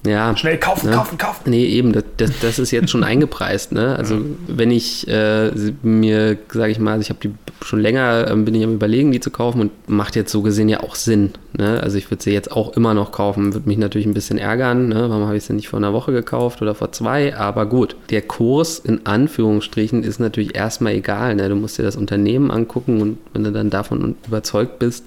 Ja. 0.07 0.35
Schnell 0.37 0.57
kaufen, 0.59 0.89
ne? 0.89 0.97
kaufen, 0.97 1.19
kaufen. 1.19 1.51
Nee, 1.51 1.67
eben, 1.67 1.93
das, 1.93 2.05
das, 2.17 2.31
das 2.41 2.59
ist 2.59 2.71
jetzt 2.71 2.91
schon 2.91 3.05
eingepreist. 3.11 3.73
Ne? 3.73 3.97
Also 3.97 4.15
ja. 4.15 4.21
wenn 4.49 4.71
ich 4.71 5.07
äh, 5.09 5.51
mir, 5.83 6.39
sage 6.51 6.73
ich 6.73 6.79
mal, 6.79 6.93
also 6.93 7.03
ich 7.03 7.11
habe 7.11 7.21
die 7.23 7.35
schon 7.63 7.81
länger, 7.81 8.31
äh, 8.31 8.37
bin 8.37 8.55
ich 8.55 8.65
am 8.65 8.75
überlegen, 8.75 9.13
die 9.13 9.21
zu 9.21 9.31
kaufen 9.31 9.61
und 9.61 9.89
macht 9.89 10.17
jetzt 10.17 10.33
so 10.33 10.41
gesehen 10.43 10.69
ja 10.69 10.83
auch 10.83 10.95
Sinn. 10.95 11.33
Ne? 11.57 11.81
Also 11.83 11.99
ich 11.99 12.11
würde 12.11 12.23
sie 12.23 12.33
jetzt 12.33 12.51
auch 12.51 12.77
immer 12.77 12.95
noch 12.95 13.13
kaufen, 13.13 13.53
würde 13.53 13.69
mich 13.69 13.79
natürlich 13.79 14.07
ein 14.07 14.15
bisschen 14.15 14.39
ärgern. 14.39 14.89
Ne? 14.89 15.11
Warum 15.11 15.27
habe 15.27 15.37
ich 15.37 15.45
sie 15.45 15.53
nicht 15.53 15.69
vor 15.69 15.79
einer 15.79 15.93
Woche 15.93 16.13
gekauft 16.13 16.63
oder 16.63 16.75
vor 16.75 16.93
zwei? 16.93 17.37
Aber 17.37 17.67
gut, 17.67 17.97
der 18.09 18.23
Kurs 18.23 18.79
in 18.79 19.07
Anführungsstrichen 19.07 20.03
ist 20.03 20.19
natürlich 20.19 20.55
erstmal 20.55 20.95
egal. 20.95 21.35
Ne? 21.35 21.49
Du 21.49 21.57
musst 21.57 21.79
dir 21.79 21.83
das 21.83 21.97
Unternehmen 21.97 22.51
angucken 22.51 23.03
und 23.03 23.19
wenn 23.35 23.45
du 23.45 23.53
dann 23.53 23.69
davon 23.69 24.17
überzeugt 24.27 24.79
bist, 24.79 25.05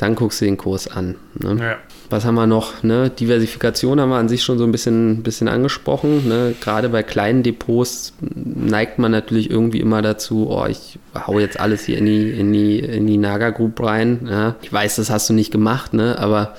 dann 0.00 0.14
guckst 0.14 0.40
du 0.40 0.46
den 0.46 0.56
Kurs 0.56 0.88
an. 0.88 1.16
Ne? 1.34 1.56
Ja. 1.62 1.76
Was 2.08 2.24
haben 2.24 2.34
wir 2.34 2.46
noch? 2.46 2.82
Ne? 2.82 3.10
Diversifikation 3.10 4.00
haben 4.00 4.08
wir 4.08 4.16
an 4.16 4.30
sich 4.30 4.42
schon 4.42 4.56
so 4.56 4.64
ein 4.64 4.72
bisschen, 4.72 5.22
bisschen 5.22 5.46
angesprochen. 5.46 6.26
Ne? 6.26 6.54
Gerade 6.58 6.88
bei 6.88 7.02
kleinen 7.02 7.42
Depots 7.42 8.14
neigt 8.20 8.98
man 8.98 9.12
natürlich 9.12 9.50
irgendwie 9.50 9.78
immer 9.80 10.00
dazu, 10.00 10.48
oh, 10.50 10.64
ich 10.66 10.98
hau 11.14 11.38
jetzt 11.38 11.60
alles 11.60 11.84
hier 11.84 11.98
in 11.98 12.06
die, 12.06 12.30
in 12.30 12.50
die, 12.50 12.78
in 12.78 13.06
die 13.06 13.18
Naga 13.18 13.50
Group 13.50 13.78
rein. 13.82 14.26
Ja? 14.28 14.56
Ich 14.62 14.72
weiß, 14.72 14.96
das 14.96 15.10
hast 15.10 15.28
du 15.28 15.34
nicht 15.34 15.52
gemacht, 15.52 15.92
ne? 15.92 16.18
aber 16.18 16.54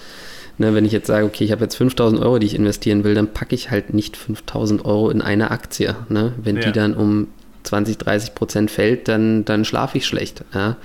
ne, 0.59 0.75
wenn 0.75 0.85
ich 0.85 0.91
jetzt 0.91 1.07
sage, 1.07 1.25
okay, 1.25 1.43
ich 1.43 1.51
habe 1.51 1.63
jetzt 1.63 1.75
5000 1.75 2.21
Euro, 2.21 2.37
die 2.37 2.45
ich 2.45 2.55
investieren 2.55 3.03
will, 3.03 3.15
dann 3.15 3.33
packe 3.33 3.55
ich 3.55 3.71
halt 3.71 3.91
nicht 3.91 4.17
5000 4.17 4.85
Euro 4.85 5.09
in 5.09 5.23
eine 5.23 5.49
Aktie. 5.49 5.95
Ne? 6.09 6.33
Wenn 6.41 6.57
ja. 6.57 6.61
die 6.61 6.71
dann 6.73 6.93
um 6.93 7.27
20, 7.63 7.97
30 7.97 8.35
Prozent 8.35 8.71
fällt, 8.71 9.07
dann, 9.07 9.45
dann 9.45 9.65
schlafe 9.65 9.97
ich 9.97 10.05
schlecht. 10.05 10.43
Ja? 10.53 10.59
ja. 10.59 10.75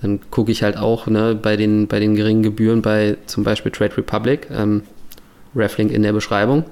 Dann 0.00 0.20
gucke 0.30 0.52
ich 0.52 0.62
halt 0.62 0.76
auch 0.76 1.06
ne, 1.06 1.34
bei, 1.34 1.56
den, 1.56 1.86
bei 1.86 2.00
den 2.00 2.14
geringen 2.14 2.42
Gebühren 2.42 2.82
bei 2.82 3.16
zum 3.26 3.44
Beispiel 3.44 3.72
Trade 3.72 3.96
Republic, 3.96 4.48
ähm, 4.52 4.82
Reflink 5.54 5.90
in 5.92 6.02
der 6.02 6.12
Beschreibung. 6.12 6.64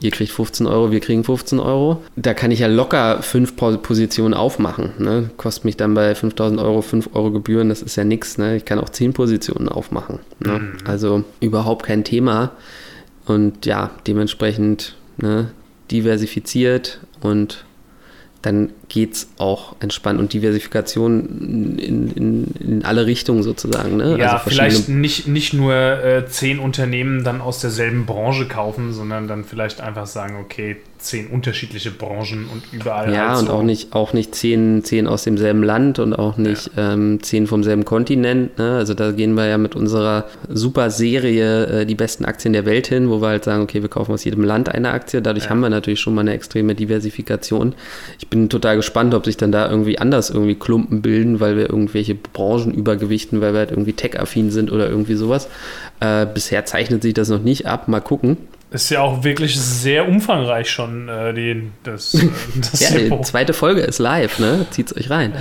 Ihr 0.00 0.12
kriegt 0.12 0.30
15 0.30 0.66
Euro, 0.66 0.92
wir 0.92 1.00
kriegen 1.00 1.24
15 1.24 1.58
Euro. 1.58 2.02
Da 2.14 2.32
kann 2.32 2.50
ich 2.50 2.60
ja 2.60 2.68
locker 2.68 3.20
fünf 3.22 3.56
Positionen 3.56 4.34
aufmachen. 4.34 4.92
Ne? 4.98 5.30
Kostet 5.36 5.64
mich 5.64 5.76
dann 5.76 5.94
bei 5.94 6.14
5000 6.14 6.60
Euro 6.60 6.82
5 6.82 7.10
Euro 7.14 7.32
Gebühren, 7.32 7.68
das 7.68 7.82
ist 7.82 7.96
ja 7.96 8.04
nichts. 8.04 8.38
Ne? 8.38 8.56
Ich 8.56 8.64
kann 8.64 8.78
auch 8.78 8.88
10 8.88 9.12
Positionen 9.12 9.68
aufmachen. 9.68 10.20
Ne? 10.38 10.58
Mhm. 10.60 10.72
Also 10.84 11.24
überhaupt 11.40 11.84
kein 11.84 12.04
Thema. 12.04 12.52
Und 13.26 13.66
ja, 13.66 13.90
dementsprechend 14.06 14.94
ne, 15.16 15.50
diversifiziert 15.90 17.00
und 17.20 17.64
dann 18.42 18.70
geht 18.88 19.14
es 19.14 19.28
auch 19.38 19.74
entspannt 19.80 20.20
und 20.20 20.32
Diversifikation 20.32 21.76
in, 21.78 22.08
in, 22.12 22.44
in 22.60 22.84
alle 22.84 23.06
Richtungen 23.06 23.42
sozusagen. 23.42 23.96
Ne? 23.96 24.16
Ja, 24.16 24.34
also 24.34 24.48
vielleicht 24.48 24.88
nicht, 24.88 25.26
nicht 25.26 25.54
nur 25.54 25.74
äh, 25.74 26.26
zehn 26.26 26.60
Unternehmen 26.60 27.24
dann 27.24 27.40
aus 27.40 27.60
derselben 27.60 28.06
Branche 28.06 28.46
kaufen, 28.46 28.92
sondern 28.92 29.26
dann 29.26 29.44
vielleicht 29.44 29.80
einfach 29.80 30.06
sagen, 30.06 30.36
okay, 30.40 30.76
zehn 30.98 31.28
unterschiedliche 31.28 31.90
Branchen 31.90 32.46
und 32.52 32.64
überall. 32.72 33.12
Ja, 33.12 33.28
halt 33.28 33.38
so. 33.38 33.44
und 33.46 33.50
auch 33.50 33.62
nicht, 33.62 33.94
auch 33.94 34.12
nicht 34.12 34.34
zehn, 34.34 34.82
zehn 34.84 35.06
aus 35.06 35.24
demselben 35.24 35.62
Land 35.62 35.98
und 35.98 36.12
auch 36.12 36.36
nicht 36.36 36.70
ja. 36.76 36.92
ähm, 36.92 37.22
zehn 37.22 37.46
vom 37.46 37.62
selben 37.62 37.84
Kontinent. 37.84 38.58
Ne? 38.58 38.76
Also 38.76 38.94
da 38.94 39.12
gehen 39.12 39.34
wir 39.34 39.46
ja 39.46 39.58
mit 39.58 39.74
unserer 39.76 40.26
super 40.48 40.90
Serie 40.90 41.66
äh, 41.66 41.86
die 41.86 41.94
besten 41.94 42.24
Aktien 42.24 42.52
der 42.52 42.66
Welt 42.66 42.88
hin, 42.88 43.08
wo 43.10 43.20
wir 43.20 43.28
halt 43.28 43.44
sagen, 43.44 43.62
okay, 43.62 43.82
wir 43.82 43.88
kaufen 43.88 44.12
aus 44.12 44.24
jedem 44.24 44.44
Land 44.44 44.68
eine 44.68 44.90
Aktie. 44.90 45.22
Dadurch 45.22 45.44
ja. 45.44 45.50
haben 45.50 45.60
wir 45.60 45.70
natürlich 45.70 46.00
schon 46.00 46.14
mal 46.14 46.22
eine 46.22 46.32
extreme 46.32 46.74
Diversifikation. 46.74 47.74
Ich 48.18 48.28
bin 48.28 48.48
total 48.48 48.76
gespannt, 48.76 49.14
ob 49.14 49.24
sich 49.24 49.36
dann 49.36 49.52
da 49.52 49.70
irgendwie 49.70 49.98
anders 49.98 50.30
irgendwie 50.30 50.56
Klumpen 50.56 51.00
bilden, 51.00 51.40
weil 51.40 51.56
wir 51.56 51.70
irgendwelche 51.70 52.14
Branchen 52.14 52.74
übergewichten, 52.74 53.40
weil 53.40 53.52
wir 53.52 53.60
halt 53.60 53.70
irgendwie 53.70 53.92
tech-affin 53.92 54.50
sind 54.50 54.72
oder 54.72 54.88
irgendwie 54.88 55.14
sowas. 55.14 55.48
Äh, 56.00 56.26
bisher 56.26 56.64
zeichnet 56.64 57.02
sich 57.02 57.14
das 57.14 57.28
noch 57.28 57.42
nicht 57.42 57.66
ab. 57.66 57.88
Mal 57.88 58.00
gucken. 58.00 58.36
Ist 58.70 58.90
ja 58.90 59.00
auch 59.00 59.24
wirklich 59.24 59.58
sehr 59.58 60.06
umfangreich 60.06 60.70
schon, 60.70 61.08
äh, 61.08 61.32
die, 61.32 61.70
das, 61.84 62.14
äh, 62.14 62.28
das 62.56 62.80
Ja, 62.80 62.98
die 62.98 63.22
zweite 63.22 63.54
Folge 63.54 63.80
ist 63.80 63.98
live, 63.98 64.38
ne? 64.38 64.66
Zieht's 64.70 64.94
euch 64.96 65.08
rein. 65.08 65.32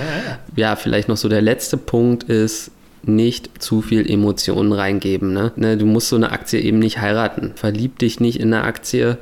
Ja, 0.56 0.76
vielleicht 0.76 1.10
noch 1.10 1.18
so 1.18 1.28
der 1.28 1.42
letzte 1.42 1.76
Punkt 1.76 2.24
ist, 2.24 2.72
nicht 3.04 3.62
zu 3.62 3.82
viel 3.82 4.10
Emotionen 4.10 4.72
reingeben. 4.74 5.34
Ne? 5.34 5.52
ne? 5.56 5.78
Du 5.78 5.86
musst 5.86 6.10
so 6.10 6.16
eine 6.16 6.32
Aktie 6.32 6.60
eben 6.60 6.80
nicht 6.80 7.00
heiraten. 7.00 7.54
Verlieb 7.56 8.00
dich 8.00 8.20
nicht 8.20 8.40
in 8.40 8.54
eine 8.54 8.64
Aktie 8.64 9.18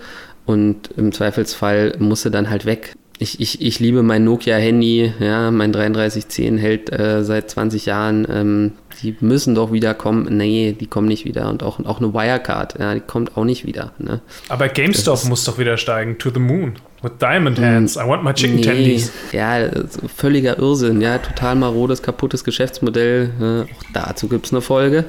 und 0.46 0.90
im 0.98 1.12
Zweifelsfall 1.12 1.96
musst 2.00 2.26
du 2.26 2.30
dann 2.30 2.50
halt 2.50 2.66
weg. 2.66 2.96
Ich, 3.18 3.40
ich, 3.40 3.62
ich 3.62 3.80
liebe 3.80 4.04
mein 4.04 4.24
Nokia-Handy, 4.26 5.14
ja, 5.20 5.50
mein 5.52 5.72
3310 5.72 6.58
hält 6.58 6.92
äh, 6.92 7.24
seit 7.24 7.50
20 7.50 7.86
Jahren. 7.86 8.28
Ähm, 8.30 8.72
die 9.02 9.16
müssen 9.20 9.56
doch 9.56 9.72
wieder 9.72 9.94
kommen. 9.94 10.36
Nee, 10.36 10.76
die 10.78 10.88
kommen 10.88 11.08
nicht 11.08 11.26
wieder. 11.26 11.50
Und 11.50 11.64
auch, 11.64 11.80
auch 11.86 12.00
eine 12.00 12.14
Wirecard, 12.14 12.80
ja, 12.80 12.94
die 12.94 13.00
kommt 13.02 13.38
auch 13.38 13.46
nicht 13.46 13.66
wieder. 13.66 13.94
Ne? 14.00 14.22
Aber 14.50 14.68
GameStop 14.68 15.26
muss 15.26 15.46
doch 15.46 15.58
wieder 15.58 15.78
steigen. 15.78 16.18
To 16.18 16.30
the 16.30 16.40
moon. 16.40 16.74
With 17.02 17.14
Diamond 17.20 17.60
Hands. 17.60 17.96
I 17.96 18.00
want 18.00 18.24
my 18.24 18.34
chicken 18.34 18.56
nee, 18.56 18.62
tendies. 18.62 19.12
Ja, 19.32 19.70
völliger 20.16 20.58
Irrsinn. 20.58 21.02
Ja, 21.02 21.18
total 21.18 21.56
marodes, 21.56 22.02
kaputtes 22.02 22.44
Geschäftsmodell. 22.44 23.30
Äh, 23.40 23.72
auch 23.72 23.84
dazu 23.94 24.28
gibt 24.28 24.48
es 24.48 24.54
eine 24.54 24.62
Folge. 24.62 25.06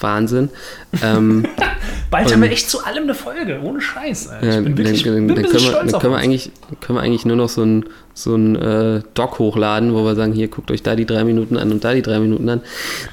Wahnsinn. 0.00 0.50
Ähm, 1.02 1.46
Bald 2.10 2.32
haben 2.32 2.42
wir 2.42 2.50
echt 2.50 2.70
zu 2.70 2.84
allem 2.84 3.04
eine 3.04 3.14
Folge, 3.14 3.60
ohne 3.62 3.80
Scheiß. 3.80 4.28
Alter. 4.28 4.46
Ich 4.46 4.54
ja, 4.54 4.60
bin 4.60 4.78
wirklich 4.78 5.02
dann, 5.02 5.14
bin 5.14 5.28
dann, 5.28 5.36
ein 5.38 5.42
dann 5.42 5.52
können, 5.52 5.64
wir, 5.64 5.72
dann 5.72 6.00
können, 6.00 6.12
wir 6.12 6.18
eigentlich, 6.18 6.50
können 6.80 6.98
wir 6.98 7.02
eigentlich 7.02 7.24
nur 7.24 7.36
noch 7.36 7.48
so 7.48 7.62
ein, 7.62 7.84
so 8.14 8.34
ein 8.34 8.56
äh, 8.56 9.02
Doc 9.14 9.38
hochladen, 9.38 9.92
wo 9.92 10.04
wir 10.04 10.14
sagen, 10.14 10.32
hier 10.32 10.48
guckt 10.48 10.70
euch 10.70 10.82
da 10.82 10.94
die 10.94 11.06
drei 11.06 11.24
Minuten 11.24 11.56
an 11.56 11.72
und 11.72 11.84
da 11.84 11.94
die 11.94 12.02
drei 12.02 12.20
Minuten 12.20 12.48
an. 12.48 12.60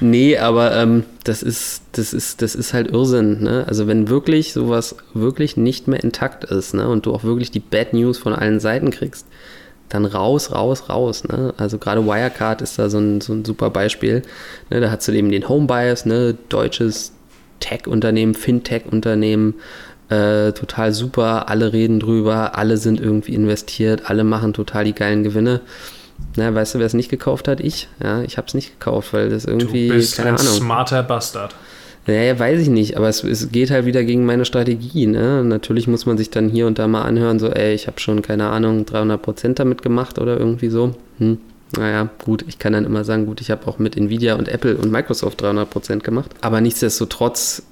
Nee, 0.00 0.38
aber 0.38 0.76
ähm, 0.76 1.04
das 1.24 1.42
ist, 1.42 1.82
das 1.92 2.12
ist, 2.12 2.40
das 2.42 2.54
ist 2.54 2.72
halt 2.72 2.90
Irrsinn. 2.90 3.42
Ne? 3.42 3.64
Also 3.66 3.86
wenn 3.86 4.08
wirklich 4.08 4.52
sowas 4.52 4.96
wirklich 5.12 5.56
nicht 5.56 5.88
mehr 5.88 6.02
intakt 6.02 6.44
ist 6.44 6.74
ne? 6.74 6.88
und 6.88 7.06
du 7.06 7.14
auch 7.14 7.24
wirklich 7.24 7.50
die 7.50 7.60
Bad 7.60 7.92
News 7.92 8.18
von 8.18 8.32
allen 8.32 8.60
Seiten 8.60 8.90
kriegst, 8.90 9.26
dann 9.88 10.04
raus, 10.04 10.52
raus, 10.52 10.88
raus. 10.88 11.24
Ne? 11.24 11.54
Also 11.56 11.78
gerade 11.78 12.04
Wirecard 12.06 12.62
ist 12.62 12.78
da 12.78 12.88
so 12.88 12.98
ein, 12.98 13.20
so 13.20 13.32
ein 13.32 13.44
super 13.44 13.70
Beispiel. 13.70 14.22
Ne? 14.70 14.80
Da 14.80 14.90
hast 14.90 15.06
du 15.08 15.12
eben 15.12 15.30
den 15.30 15.48
Home 15.48 15.66
Bias, 15.66 16.04
ne? 16.06 16.36
deutsches 16.48 17.12
Tech-Unternehmen, 17.60 18.34
Fintech-Unternehmen, 18.34 19.54
äh, 20.10 20.52
total 20.52 20.92
super, 20.92 21.48
alle 21.48 21.72
reden 21.72 22.00
drüber, 22.00 22.58
alle 22.58 22.76
sind 22.76 23.00
irgendwie 23.00 23.34
investiert, 23.34 24.10
alle 24.10 24.24
machen 24.24 24.52
total 24.52 24.84
die 24.84 24.94
geilen 24.94 25.22
Gewinne. 25.22 25.60
Na, 26.36 26.54
weißt 26.54 26.74
du, 26.74 26.78
wer 26.78 26.86
es 26.86 26.94
nicht 26.94 27.08
gekauft 27.10 27.48
hat? 27.48 27.60
Ich. 27.60 27.88
Ja, 28.02 28.22
ich 28.22 28.36
habe 28.36 28.46
es 28.46 28.54
nicht 28.54 28.78
gekauft, 28.78 29.12
weil 29.12 29.30
das 29.30 29.44
irgendwie, 29.44 29.88
Du 29.88 29.94
bist 29.94 30.18
ein 30.20 30.26
Ahnung. 30.28 30.38
smarter 30.38 31.02
Bastard. 31.02 31.54
Naja, 32.06 32.38
weiß 32.38 32.60
ich 32.60 32.68
nicht, 32.68 32.96
aber 32.96 33.08
es, 33.08 33.24
es 33.24 33.50
geht 33.50 33.70
halt 33.70 33.86
wieder 33.86 34.04
gegen 34.04 34.26
meine 34.26 34.44
Strategie. 34.44 35.06
Ne? 35.06 35.42
Natürlich 35.42 35.86
muss 35.86 36.04
man 36.06 36.18
sich 36.18 36.30
dann 36.30 36.50
hier 36.50 36.66
und 36.66 36.78
da 36.78 36.86
mal 36.86 37.02
anhören, 37.02 37.38
so, 37.38 37.48
ey, 37.48 37.74
ich 37.74 37.86
habe 37.86 37.98
schon, 37.98 38.20
keine 38.20 38.48
Ahnung, 38.48 38.84
300 38.84 39.20
Prozent 39.20 39.58
damit 39.58 39.82
gemacht 39.82 40.18
oder 40.18 40.38
irgendwie 40.38 40.68
so. 40.68 40.94
Hm. 41.18 41.38
Naja, 41.76 42.10
gut, 42.24 42.44
ich 42.46 42.58
kann 42.58 42.72
dann 42.72 42.84
immer 42.84 43.04
sagen, 43.04 43.26
gut, 43.26 43.40
ich 43.40 43.50
habe 43.50 43.66
auch 43.66 43.78
mit 43.78 43.96
Nvidia 43.96 44.34
und 44.34 44.48
Apple 44.48 44.76
und 44.76 44.92
Microsoft 44.92 45.40
300 45.40 45.68
Prozent 45.68 46.04
gemacht. 46.04 46.30
Aber 46.40 46.60
nichtsdestotrotz 46.60 47.62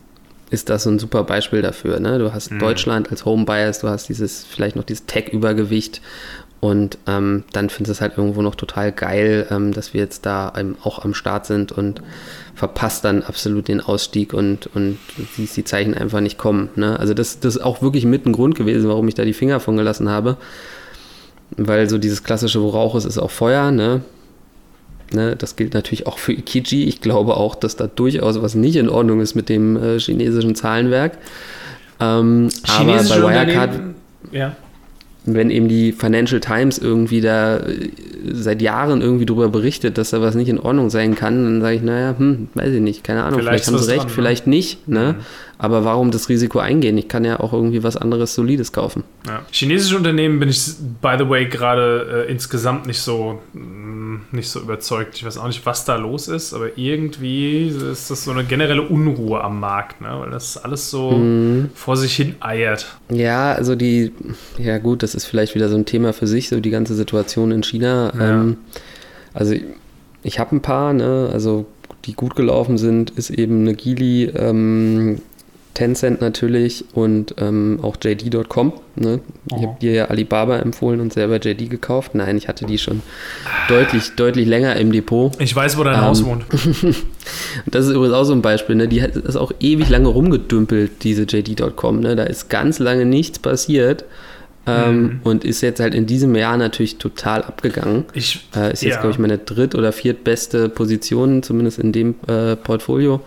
ist 0.51 0.69
das 0.69 0.83
so 0.83 0.91
ein 0.91 0.99
super 0.99 1.25
Beispiel 1.25 1.63
dafür. 1.63 1.99
Ne? 1.99 2.19
Du 2.19 2.33
hast 2.35 2.51
Deutschland 2.53 3.11
als 3.11 3.25
Home 3.25 3.47
Bias, 3.47 3.81
du 3.81 3.89
hast 3.89 4.09
dieses, 4.09 4.45
vielleicht 4.45 4.77
noch 4.77 4.85
dieses 4.85 5.07
Tech-Übergewicht 5.07 6.03
und 6.63 6.97
ähm, 7.09 7.43
dann 7.53 7.71
findest 7.71 7.89
du 7.89 7.93
es 7.95 8.01
halt 8.01 8.17
irgendwo 8.17 8.41
noch 8.41 8.55
total 8.55 8.93
geil, 8.93 9.49
ähm, 9.51 9.73
dass 9.73 9.95
wir 9.95 10.01
jetzt 10.01 10.25
da 10.27 10.53
ähm, 10.57 10.77
auch 10.85 11.05
am 11.05 11.13
Start 11.13 11.45
sind 11.45 11.73
und 11.73 12.03
verpasst 12.55 13.05
dann 13.05 13.25
absolut 13.25 13.67
den 13.67 13.81
Ausstieg 13.81 14.33
und, 14.33 14.69
und 14.73 14.97
siehst 15.35 15.57
die 15.57 15.65
Zeichen 15.65 15.93
einfach 15.93 16.21
nicht 16.21 16.39
kommen. 16.39 16.69
Ne? 16.77 16.97
Also 17.01 17.15
das, 17.15 17.41
das 17.41 17.57
ist 17.57 17.63
auch 17.63 17.83
wirklich 17.83 18.05
mit 18.05 18.27
ein 18.27 18.33
Grund 18.33 18.55
gewesen, 18.55 18.89
warum 18.89 19.09
ich 19.09 19.15
da 19.15 19.25
die 19.25 19.33
Finger 19.33 19.59
von 19.59 19.77
gelassen 19.77 20.09
habe. 20.09 20.37
Weil 21.57 21.91
so 21.91 21.99
dieses 21.99 22.23
klassische, 22.23 22.63
wo 22.63 22.69
Rauch 22.69 22.95
ist, 22.95 23.07
ist 23.07 23.19
auch 23.19 23.33
Feuer. 23.33 23.73
Ne? 23.73 24.03
Ne, 25.13 25.35
das 25.35 25.57
gilt 25.57 25.75
natürlich 25.75 26.07
auch 26.07 26.19
für 26.19 26.33
Ikiji. 26.33 26.85
Ich 26.85 27.01
glaube 27.01 27.39
auch, 27.39 27.57
dass 27.57 27.75
da 27.75 27.89
durchaus 27.89 28.41
was 28.41 28.55
nicht 28.55 28.77
in 28.77 28.89
Ordnung 28.89 29.21
ist 29.21 29.35
mit 29.35 29.49
dem 29.49 29.77
äh, 29.77 29.99
chinesischen 29.99 30.55
Zahlenwerk. 30.55 31.19
Ähm, 31.99 32.51
aber 32.69 32.85
bei 32.85 32.93
Chinesische 32.93 33.21
Wirecard 33.21 33.71
Unternehmen- 33.71 33.95
Wenn 35.25 35.51
eben 35.51 35.69
die 35.69 35.93
Financial 35.93 36.41
Times 36.41 36.79
irgendwie 36.79 37.21
da 37.21 37.59
äh, 37.59 37.91
seit 38.33 38.61
Jahren 38.61 39.01
irgendwie 39.01 39.27
drüber 39.27 39.49
berichtet, 39.49 39.99
dass 39.99 40.11
da 40.11 40.21
was 40.21 40.35
nicht 40.35 40.49
in 40.49 40.59
Ordnung 40.59 40.91
sein 40.91 41.15
kann, 41.15 41.45
dann 41.45 41.61
sage 41.61 41.77
ich, 41.77 41.83
naja, 41.83 42.15
hm, 42.19 42.49
weiß 42.55 42.75
ich 42.75 42.81
nicht, 42.81 43.05
keine 43.05 43.23
Ahnung, 43.25 43.41
Vielleicht 43.41 43.65
vielleicht, 43.65 43.69
haben 43.69 43.85
sie 43.85 43.91
recht, 43.91 44.01
dran, 44.01 44.09
ne? 44.09 44.13
vielleicht 44.13 44.47
nicht, 44.47 44.89
ne? 44.89 45.15
Aber 45.63 45.85
warum 45.85 46.11
das 46.11 46.29
Risiko 46.29 46.59
eingehen? 46.59 46.99
Ich 46.99 47.07
kann 47.07 47.25
ja 47.25 47.39
auch 47.39 47.53
irgendwie 47.53 47.85
was 47.85 47.97
anderes 47.97 48.35
Solides 48.35 48.73
kaufen. 48.73 49.05
Ja. 49.29 49.43
Chinesische 49.53 49.97
Unternehmen 49.97 50.41
bin 50.41 50.49
ich, 50.49 50.61
by 51.01 51.15
the 51.17 51.29
way, 51.29 51.47
gerade 51.47 52.25
äh, 52.27 52.31
insgesamt 52.33 52.87
nicht 52.87 52.99
so, 53.01 53.39
mh, 53.53 54.23
nicht 54.33 54.49
so 54.51 54.59
überzeugt. 54.61 55.15
Ich 55.15 55.25
weiß 55.25 55.39
auch 55.39 55.47
nicht, 55.47 55.65
was 55.65 55.85
da 55.85 55.95
los 55.95 56.27
ist, 56.27 56.53
aber 56.53 56.77
irgendwie 56.77 57.69
ist 57.69 58.11
das 58.11 58.25
so 58.25 58.33
eine 58.33 58.43
generelle 58.43 58.83
Unruhe 58.83 59.43
am 59.45 59.61
Markt, 59.61 60.01
ne? 60.01 60.09
weil 60.21 60.31
das 60.31 60.57
alles 60.57 60.91
so 60.91 61.13
Mhm. 61.13 61.71
vor 61.75 61.97
sich 61.97 62.17
hin 62.17 62.35
eiert. 62.41 62.97
Ja, 63.09 63.53
also 63.53 63.77
die, 63.77 64.11
ja 64.59 64.79
gut, 64.79 65.05
das 65.05 65.15
ist 65.15 65.27
vielleicht 65.27 65.55
wieder 65.55 65.69
so 65.69 65.77
ein 65.77 65.87
Thema 65.87 66.13
für 66.13 66.27
sich, 66.27 66.49
so 66.49 66.59
die 66.59 66.71
ganze 66.71 66.95
Situation 66.97 67.53
in 67.53 67.63
China. 67.63 68.13
Ja. 68.19 68.31
Ähm, 68.41 68.57
also 69.33 69.53
ich, 69.53 69.63
ich 70.25 70.39
habe 70.41 70.57
ein 70.57 70.61
paar, 70.61 70.93
ne, 70.93 71.31
also 71.33 71.67
die 72.05 72.15
gut 72.15 72.35
gelaufen 72.35 72.79
sind, 72.79 73.11
ist 73.11 73.31
eben 73.31 73.61
eine 73.61 73.75
Geely, 73.75 74.25
ähm, 74.35 75.21
Tencent 75.75 76.21
natürlich 76.21 76.85
und 76.95 77.35
ähm, 77.39 77.79
auch 77.83 77.97
JD.com. 78.03 78.73
Ne? 78.97 79.21
Ich 79.47 79.63
habe 79.63 79.77
dir 79.81 79.93
ja 79.93 80.05
Alibaba 80.07 80.59
empfohlen 80.59 81.01
und 81.01 81.13
selber 81.13 81.37
JD 81.41 81.71
gekauft. 81.71 82.15
Nein, 82.15 82.37
ich 82.37 82.49
hatte 82.49 82.67
die 82.67 82.79
schon 82.79 83.01
deutlich, 83.69 84.13
deutlich 84.17 84.47
länger 84.47 84.77
im 84.77 84.93
Depot. 84.93 85.33
Ich 85.41 85.57
weiß, 85.57 85.79
wo 85.79 85.85
dein 85.85 85.95
Ähm, 85.95 86.01
Haus 86.03 86.25
wohnt. 86.25 86.45
Das 87.67 87.87
ist 87.87 87.93
übrigens 87.93 88.15
auch 88.15 88.25
so 88.25 88.33
ein 88.33 88.43
Beispiel, 88.43 88.75
ne? 88.75 88.89
Die 88.89 89.03
hat 89.03 89.15
ist 89.17 89.37
auch 89.37 89.53
ewig 89.61 89.89
lange 89.89 90.09
rumgedümpelt, 90.09 91.05
diese 91.05 91.23
JD.com. 91.23 92.01
Ne? 92.01 92.17
Da 92.17 92.25
ist 92.25 92.49
ganz 92.51 92.79
lange 92.79 93.05
nichts 93.07 93.39
passiert. 93.39 94.05
Ähm, 94.67 95.03
Mhm. 95.03 95.21
Und 95.25 95.45
ist 95.45 95.61
jetzt 95.61 95.81
halt 95.81 95.93
in 95.95 96.07
diesem 96.07 96.35
Jahr 96.37 96.57
natürlich 96.57 96.99
total 96.99 97.43
abgegangen. 97.43 98.05
Ich, 98.15 98.47
Äh, 98.55 98.73
ist 98.73 98.83
jetzt, 98.83 98.95
ja. 98.95 99.01
glaube 99.01 99.11
ich, 99.13 99.19
meine 99.19 99.39
dritt- 99.39 99.75
oder 99.75 99.91
viertbeste 99.93 100.69
Position, 100.69 101.43
zumindest 101.43 101.79
in 101.81 101.91
dem 101.93 102.15
äh, 102.29 102.55
Portfolio, 102.57 103.21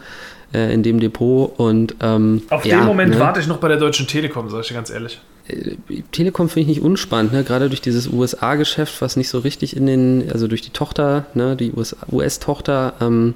äh, 0.53 0.73
in 0.73 0.83
dem 0.83 0.99
Depot. 0.99 1.51
Und 1.57 1.95
ähm, 2.01 2.41
Auf 2.49 2.65
ja, 2.65 2.77
den 2.79 2.85
Moment 2.85 3.13
ne? 3.13 3.19
warte 3.19 3.39
ich 3.39 3.47
noch 3.47 3.57
bei 3.57 3.67
der 3.67 3.77
Deutschen 3.77 4.07
Telekom, 4.07 4.49
sag 4.49 4.61
ich 4.61 4.67
dir 4.69 4.73
ganz 4.75 4.89
ehrlich. 4.89 5.19
Äh, 5.47 5.75
Telekom 6.11 6.49
finde 6.49 6.71
ich 6.71 6.77
nicht 6.77 6.85
unspannend, 6.85 7.33
ne? 7.33 7.43
gerade 7.43 7.67
durch 7.69 7.81
dieses 7.81 8.07
USA-Geschäft, 8.07 9.01
was 9.01 9.15
nicht 9.15 9.29
so 9.29 9.39
richtig 9.39 9.75
in 9.75 9.85
den, 9.85 10.31
also 10.31 10.47
durch 10.47 10.61
die 10.61 10.71
Tochter, 10.71 11.25
ne? 11.33 11.55
die 11.55 11.71
US- 11.71 11.95
US-Tochter, 12.11 12.93
ähm, 13.01 13.33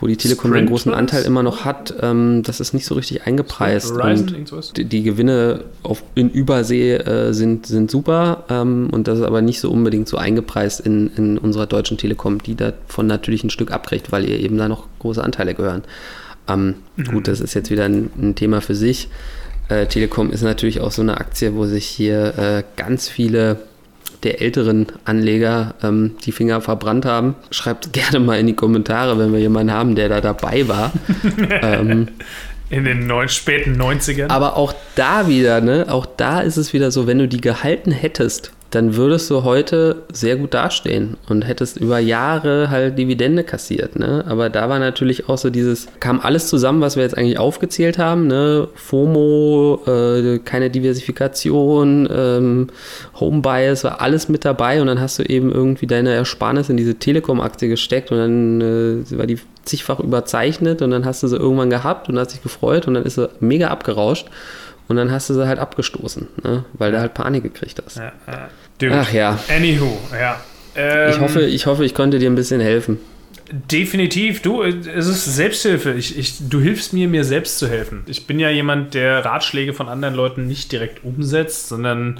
wo 0.00 0.06
die 0.06 0.16
Telekom 0.16 0.52
einen 0.52 0.54
Sprint 0.54 0.70
großen 0.70 0.92
war 0.92 1.00
das? 1.00 1.12
Anteil 1.12 1.24
immer 1.24 1.42
noch 1.42 1.64
hat, 1.64 1.94
ähm, 2.00 2.42
das 2.42 2.60
ist 2.60 2.74
nicht 2.74 2.84
so 2.84 2.94
richtig 2.94 3.26
eingepreist. 3.26 3.94
Verizon, 3.94 4.44
Und 4.56 4.76
die, 4.76 4.84
die 4.84 5.02
Gewinne 5.02 5.64
auf, 5.82 6.02
in 6.14 6.30
Übersee 6.30 6.94
äh, 6.94 7.32
sind, 7.32 7.66
sind 7.66 7.90
super 7.90 8.44
ähm, 8.48 8.88
und 8.90 9.08
das 9.08 9.18
ist 9.18 9.24
aber 9.24 9.42
nicht 9.42 9.60
so 9.60 9.70
unbedingt 9.70 10.08
so 10.08 10.16
eingepreist 10.16 10.80
in, 10.80 11.10
in 11.16 11.38
unserer 11.38 11.66
deutschen 11.66 11.98
Telekom, 11.98 12.42
die 12.42 12.54
davon 12.54 13.06
natürlich 13.06 13.44
ein 13.44 13.50
Stück 13.50 13.70
abkriegt, 13.70 14.12
weil 14.12 14.28
ihr 14.28 14.40
eben 14.40 14.58
da 14.58 14.68
noch 14.68 14.86
große 14.98 15.22
Anteile 15.22 15.54
gehören. 15.54 15.82
Ähm, 16.48 16.74
Gut, 17.10 17.28
das 17.28 17.40
ist 17.40 17.54
jetzt 17.54 17.70
wieder 17.70 17.84
ein, 17.84 18.10
ein 18.20 18.34
Thema 18.34 18.60
für 18.60 18.74
sich. 18.74 19.08
Äh, 19.68 19.86
Telekom 19.86 20.30
ist 20.30 20.42
natürlich 20.42 20.80
auch 20.80 20.92
so 20.92 21.02
eine 21.02 21.16
Aktie, 21.16 21.54
wo 21.54 21.64
sich 21.64 21.86
hier 21.86 22.38
äh, 22.38 22.62
ganz 22.76 23.08
viele 23.08 23.58
der 24.24 24.40
älteren 24.40 24.86
Anleger 25.04 25.74
ähm, 25.82 26.16
die 26.24 26.32
Finger 26.32 26.60
verbrannt 26.60 27.04
haben. 27.04 27.34
Schreibt 27.50 27.92
gerne 27.92 28.18
mal 28.20 28.38
in 28.38 28.46
die 28.46 28.54
Kommentare, 28.56 29.18
wenn 29.18 29.32
wir 29.32 29.40
jemanden 29.40 29.72
haben, 29.72 29.94
der 29.94 30.08
da 30.08 30.20
dabei 30.20 30.66
war. 30.66 30.92
ähm, 31.62 32.08
In 32.70 32.84
den 32.84 33.06
neun, 33.06 33.28
späten 33.28 33.80
90ern. 33.80 34.30
aber 34.30 34.56
auch 34.56 34.74
da 34.96 35.28
wieder, 35.28 35.60
ne, 35.60 35.86
auch 35.88 36.06
da 36.06 36.40
ist 36.40 36.56
es 36.56 36.72
wieder 36.72 36.90
so, 36.90 37.06
wenn 37.06 37.18
du 37.18 37.28
die 37.28 37.40
gehalten 37.40 37.90
hättest, 37.92 38.52
dann 38.74 38.96
würdest 38.96 39.30
du 39.30 39.44
heute 39.44 40.02
sehr 40.12 40.36
gut 40.36 40.54
dastehen 40.54 41.16
und 41.28 41.46
hättest 41.46 41.76
über 41.76 41.98
Jahre 41.98 42.70
halt 42.70 42.98
Dividende 42.98 43.44
kassiert, 43.44 43.96
ne? 43.96 44.24
Aber 44.26 44.50
da 44.50 44.68
war 44.68 44.78
natürlich 44.78 45.28
auch 45.28 45.38
so 45.38 45.50
dieses, 45.50 45.86
kam 46.00 46.20
alles 46.20 46.48
zusammen, 46.48 46.80
was 46.80 46.96
wir 46.96 47.04
jetzt 47.04 47.16
eigentlich 47.16 47.38
aufgezählt 47.38 47.98
haben, 47.98 48.26
ne? 48.26 48.68
FOMO, 48.74 49.82
äh, 49.86 50.38
keine 50.38 50.70
Diversifikation, 50.70 52.08
ähm, 52.10 52.66
Home 53.20 53.42
Bias, 53.42 53.84
war 53.84 54.00
alles 54.00 54.28
mit 54.28 54.44
dabei 54.44 54.80
und 54.80 54.88
dann 54.88 55.00
hast 55.00 55.18
du 55.18 55.22
eben 55.22 55.52
irgendwie 55.52 55.86
deine 55.86 56.12
Ersparnis 56.12 56.68
in 56.68 56.76
diese 56.76 56.96
Telekom-Aktie 56.96 57.68
gesteckt 57.68 58.10
und 58.10 58.18
dann 58.18 58.60
äh, 58.60 59.18
war 59.18 59.26
die 59.26 59.38
zigfach 59.64 60.00
überzeichnet 60.00 60.82
und 60.82 60.90
dann 60.90 61.04
hast 61.04 61.22
du 61.22 61.28
sie 61.28 61.36
irgendwann 61.36 61.70
gehabt 61.70 62.08
und 62.08 62.18
hast 62.18 62.32
dich 62.32 62.42
gefreut 62.42 62.86
und 62.86 62.94
dann 62.94 63.04
ist 63.04 63.14
sie 63.14 63.28
mega 63.40 63.68
abgerauscht 63.68 64.28
und 64.88 64.96
dann 64.96 65.10
hast 65.10 65.30
du 65.30 65.34
sie 65.34 65.46
halt 65.46 65.58
abgestoßen, 65.58 66.28
ne? 66.42 66.64
weil 66.74 66.92
du 66.92 67.00
halt 67.00 67.14
Panik 67.14 67.42
gekriegt 67.42 67.82
hast. 67.84 67.96
ja, 67.96 68.12
ja. 68.26 68.48
Dude. 68.78 68.94
Ach 68.94 69.12
ja, 69.12 69.38
Anywho, 69.48 69.98
ja. 70.12 70.40
Ähm, 70.76 71.10
ich 71.10 71.20
hoffe, 71.20 71.42
ich 71.42 71.66
hoffe, 71.66 71.84
ich 71.84 71.94
konnte 71.94 72.18
dir 72.18 72.28
ein 72.30 72.34
bisschen 72.34 72.60
helfen. 72.60 72.98
Definitiv, 73.70 74.42
du, 74.42 74.62
es 74.62 75.06
ist 75.06 75.24
Selbsthilfe. 75.36 75.92
Ich, 75.92 76.18
ich, 76.18 76.48
du 76.48 76.60
hilfst 76.60 76.92
mir, 76.92 77.08
mir 77.08 77.24
selbst 77.24 77.58
zu 77.58 77.68
helfen. 77.68 78.02
Ich 78.06 78.26
bin 78.26 78.40
ja 78.40 78.48
jemand, 78.50 78.94
der 78.94 79.24
Ratschläge 79.24 79.74
von 79.74 79.88
anderen 79.88 80.14
Leuten 80.14 80.46
nicht 80.46 80.72
direkt 80.72 81.04
umsetzt, 81.04 81.68
sondern 81.68 82.18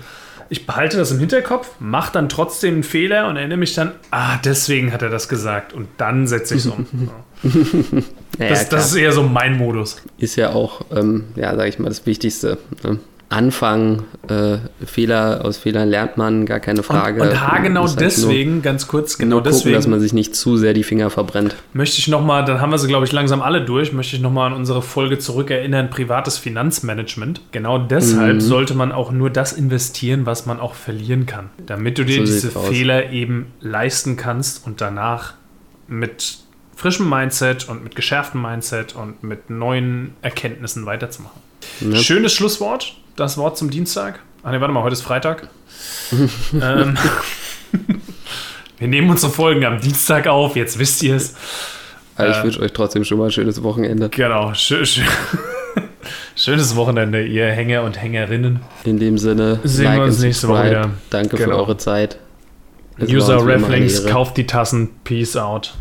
ich 0.51 0.67
behalte 0.67 0.99
das 0.99 1.11
im 1.11 1.19
Hinterkopf, 1.19 1.71
mache 1.81 2.13
dann 2.13 2.29
trotzdem 2.29 2.75
einen 2.75 2.83
Fehler 2.83 3.27
und 3.29 3.37
erinnere 3.37 3.57
mich 3.59 3.75
dann, 3.75 3.93
ah, 4.11 4.37
deswegen 4.45 4.93
hat 4.93 5.01
er 5.03 5.09
das 5.09 5.29
gesagt 5.29 5.73
und 5.73 5.89
dann 5.97 6.27
setze 6.27 6.55
ich 6.55 6.67
es 6.67 6.67
um. 6.67 6.87
Ja. 7.43 8.01
Naja, 8.39 8.51
Das, 8.51 8.69
das 8.69 8.87
ist 8.87 8.97
eher 8.97 9.13
so 9.13 9.23
mein 9.23 9.57
Modus. 9.59 10.03
ist 10.19 10.37
ja 10.37 10.51
auch, 10.51 10.81
ähm, 10.95 11.25
ja, 11.37 11.55
sag 11.55 11.69
ich 11.69 11.79
mal, 11.79 11.89
das 11.89 12.05
Wichtigste. 12.07 12.59
Ne? 12.83 12.99
Anfang. 13.35 14.05
Äh, 14.29 14.59
Fehler, 14.87 15.45
aus 15.45 15.59
Fehlern 15.59 15.89
lernt 15.89 16.17
man, 16.17 16.47
gar 16.47 16.61
keine 16.61 16.83
Frage. 16.83 17.21
Und, 17.21 17.29
und 17.29 17.41
haargenau 17.41 17.85
Ist 17.85 17.93
halt 17.97 18.01
deswegen, 18.01 18.63
ganz 18.63 18.87
kurz, 18.87 19.19
genau 19.19 19.37
gucken, 19.37 19.53
deswegen. 19.53 19.75
dass 19.75 19.87
man 19.87 20.01
sich 20.01 20.13
nicht 20.15 20.35
zu 20.35 20.57
sehr 20.57 20.73
die 20.73 20.83
Finger 20.85 21.11
verbrennt. 21.11 21.55
möchte 21.73 21.99
ich 21.99 22.09
nochmal, 22.09 22.45
dann 22.45 22.61
haben 22.61 22.71
wir 22.71 22.79
sie, 22.79 22.87
glaube 22.89 23.05
ich, 23.05 23.13
langsam 23.13 23.43
alle 23.43 23.65
durch, 23.65 23.93
möchte 23.93 24.17
ich 24.17 24.23
nochmal 24.23 24.51
an 24.53 24.57
unsere 24.57 24.81
Folge 24.81 25.19
zurückerinnern, 25.19 25.91
privates 25.91 26.39
Finanzmanagement. 26.39 27.41
Genau 27.53 27.79
deshalb 27.79 28.37
Mhm. 28.37 28.41
sollte 28.41 28.75
man 28.75 28.93
auch 28.93 29.11
nur 29.13 29.29
das 29.31 29.53
investieren, 29.53 30.25
was 30.27 30.47
man 30.47 30.61
auch 30.61 30.75
verlieren 30.75 31.27
kann. 31.27 31.51
Damit 31.67 31.99
du 31.99 32.05
dir 32.05 32.19
So 32.19 32.25
diese 32.25 32.41
sieht's 32.41 32.57
aus. 32.57 32.69
Fehler 32.69 33.11
eben 33.11 33.47
leisten 33.61 34.17
kannst 34.17 34.67
und 34.67 34.81
danach 34.81 35.35
mit 35.89 36.39
frischem 36.77 37.09
Mindset 37.11 37.69
und 37.69 37.85
mit 37.85 37.95
geschärftem 37.95 38.41
Mindset 38.41 38.95
und 38.97 39.23
mit 39.23 39.51
neuen 39.51 40.15
Erkenntnissen 40.23 40.87
weiterzumachen. 40.87 41.41
Ne? 41.81 41.97
Schönes 41.97 42.33
Schlusswort, 42.33 42.95
das 43.17 43.37
Wort 43.39 43.57
zum 43.59 43.71
Dienstag. 43.71 44.21
Ach 44.43 44.51
nee, 44.51 44.61
warte 44.61 44.73
mal, 44.75 44.83
heute 44.83 44.93
ist 44.95 45.03
Freitag. 45.03 45.49
ähm, 46.53 46.97
wir 48.79 48.89
nehmen 48.89 49.11
unsere 49.11 49.33
Folgen 49.33 49.65
am 49.65 49.81
Dienstag 49.81 50.27
auf, 50.27 50.57
jetzt 50.57 50.79
wisst 50.79 51.03
ihr 51.03 51.17
es. 51.17 51.35
Aber 52.17 52.31
ich 52.31 52.37
Äh, 52.37 52.45
wünsche 52.45 52.61
euch 52.61 52.73
trotzdem 52.73 53.05
schon 53.05 53.19
mal 53.19 53.27
ein 53.27 53.31
schönes 53.33 53.63
Wochenende. 53.63 54.09
Genau, 54.09 54.53
schö 54.55 54.85
schö 54.85 55.03
schönes 56.37 56.77
Wochenende, 56.77 57.25
ihr 57.25 57.47
Hänger 57.47 57.83
und 57.83 58.01
Hängerinnen. 58.01 58.61
In 58.85 58.99
dem 58.99 59.19
Sinne, 59.19 59.61
Sehen 59.65 59.95
wir 59.97 60.03
uns 60.05 60.21
nächste 60.21 60.49
Woche 60.49 60.67
wieder. 60.67 60.91
Danke 61.11 61.37
Genau. 61.37 61.51
für 61.51 61.57
eure 61.57 61.77
Zeit. 61.77 62.19
Es 62.99 63.11
User 63.11 63.45
Reflinks, 63.45 64.07
kauft 64.07 64.37
die 64.37 64.47
Tassen. 64.47 64.91
Peace 65.03 65.37
out. 65.37 65.75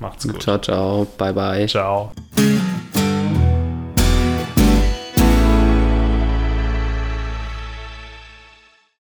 Macht's 0.00 0.26
gut. 0.26 0.42
Ciao, 0.42 0.58
ciao. 0.58 1.06
Bye, 1.18 1.32
bye. 1.34 1.66
Ciao. 1.66 2.12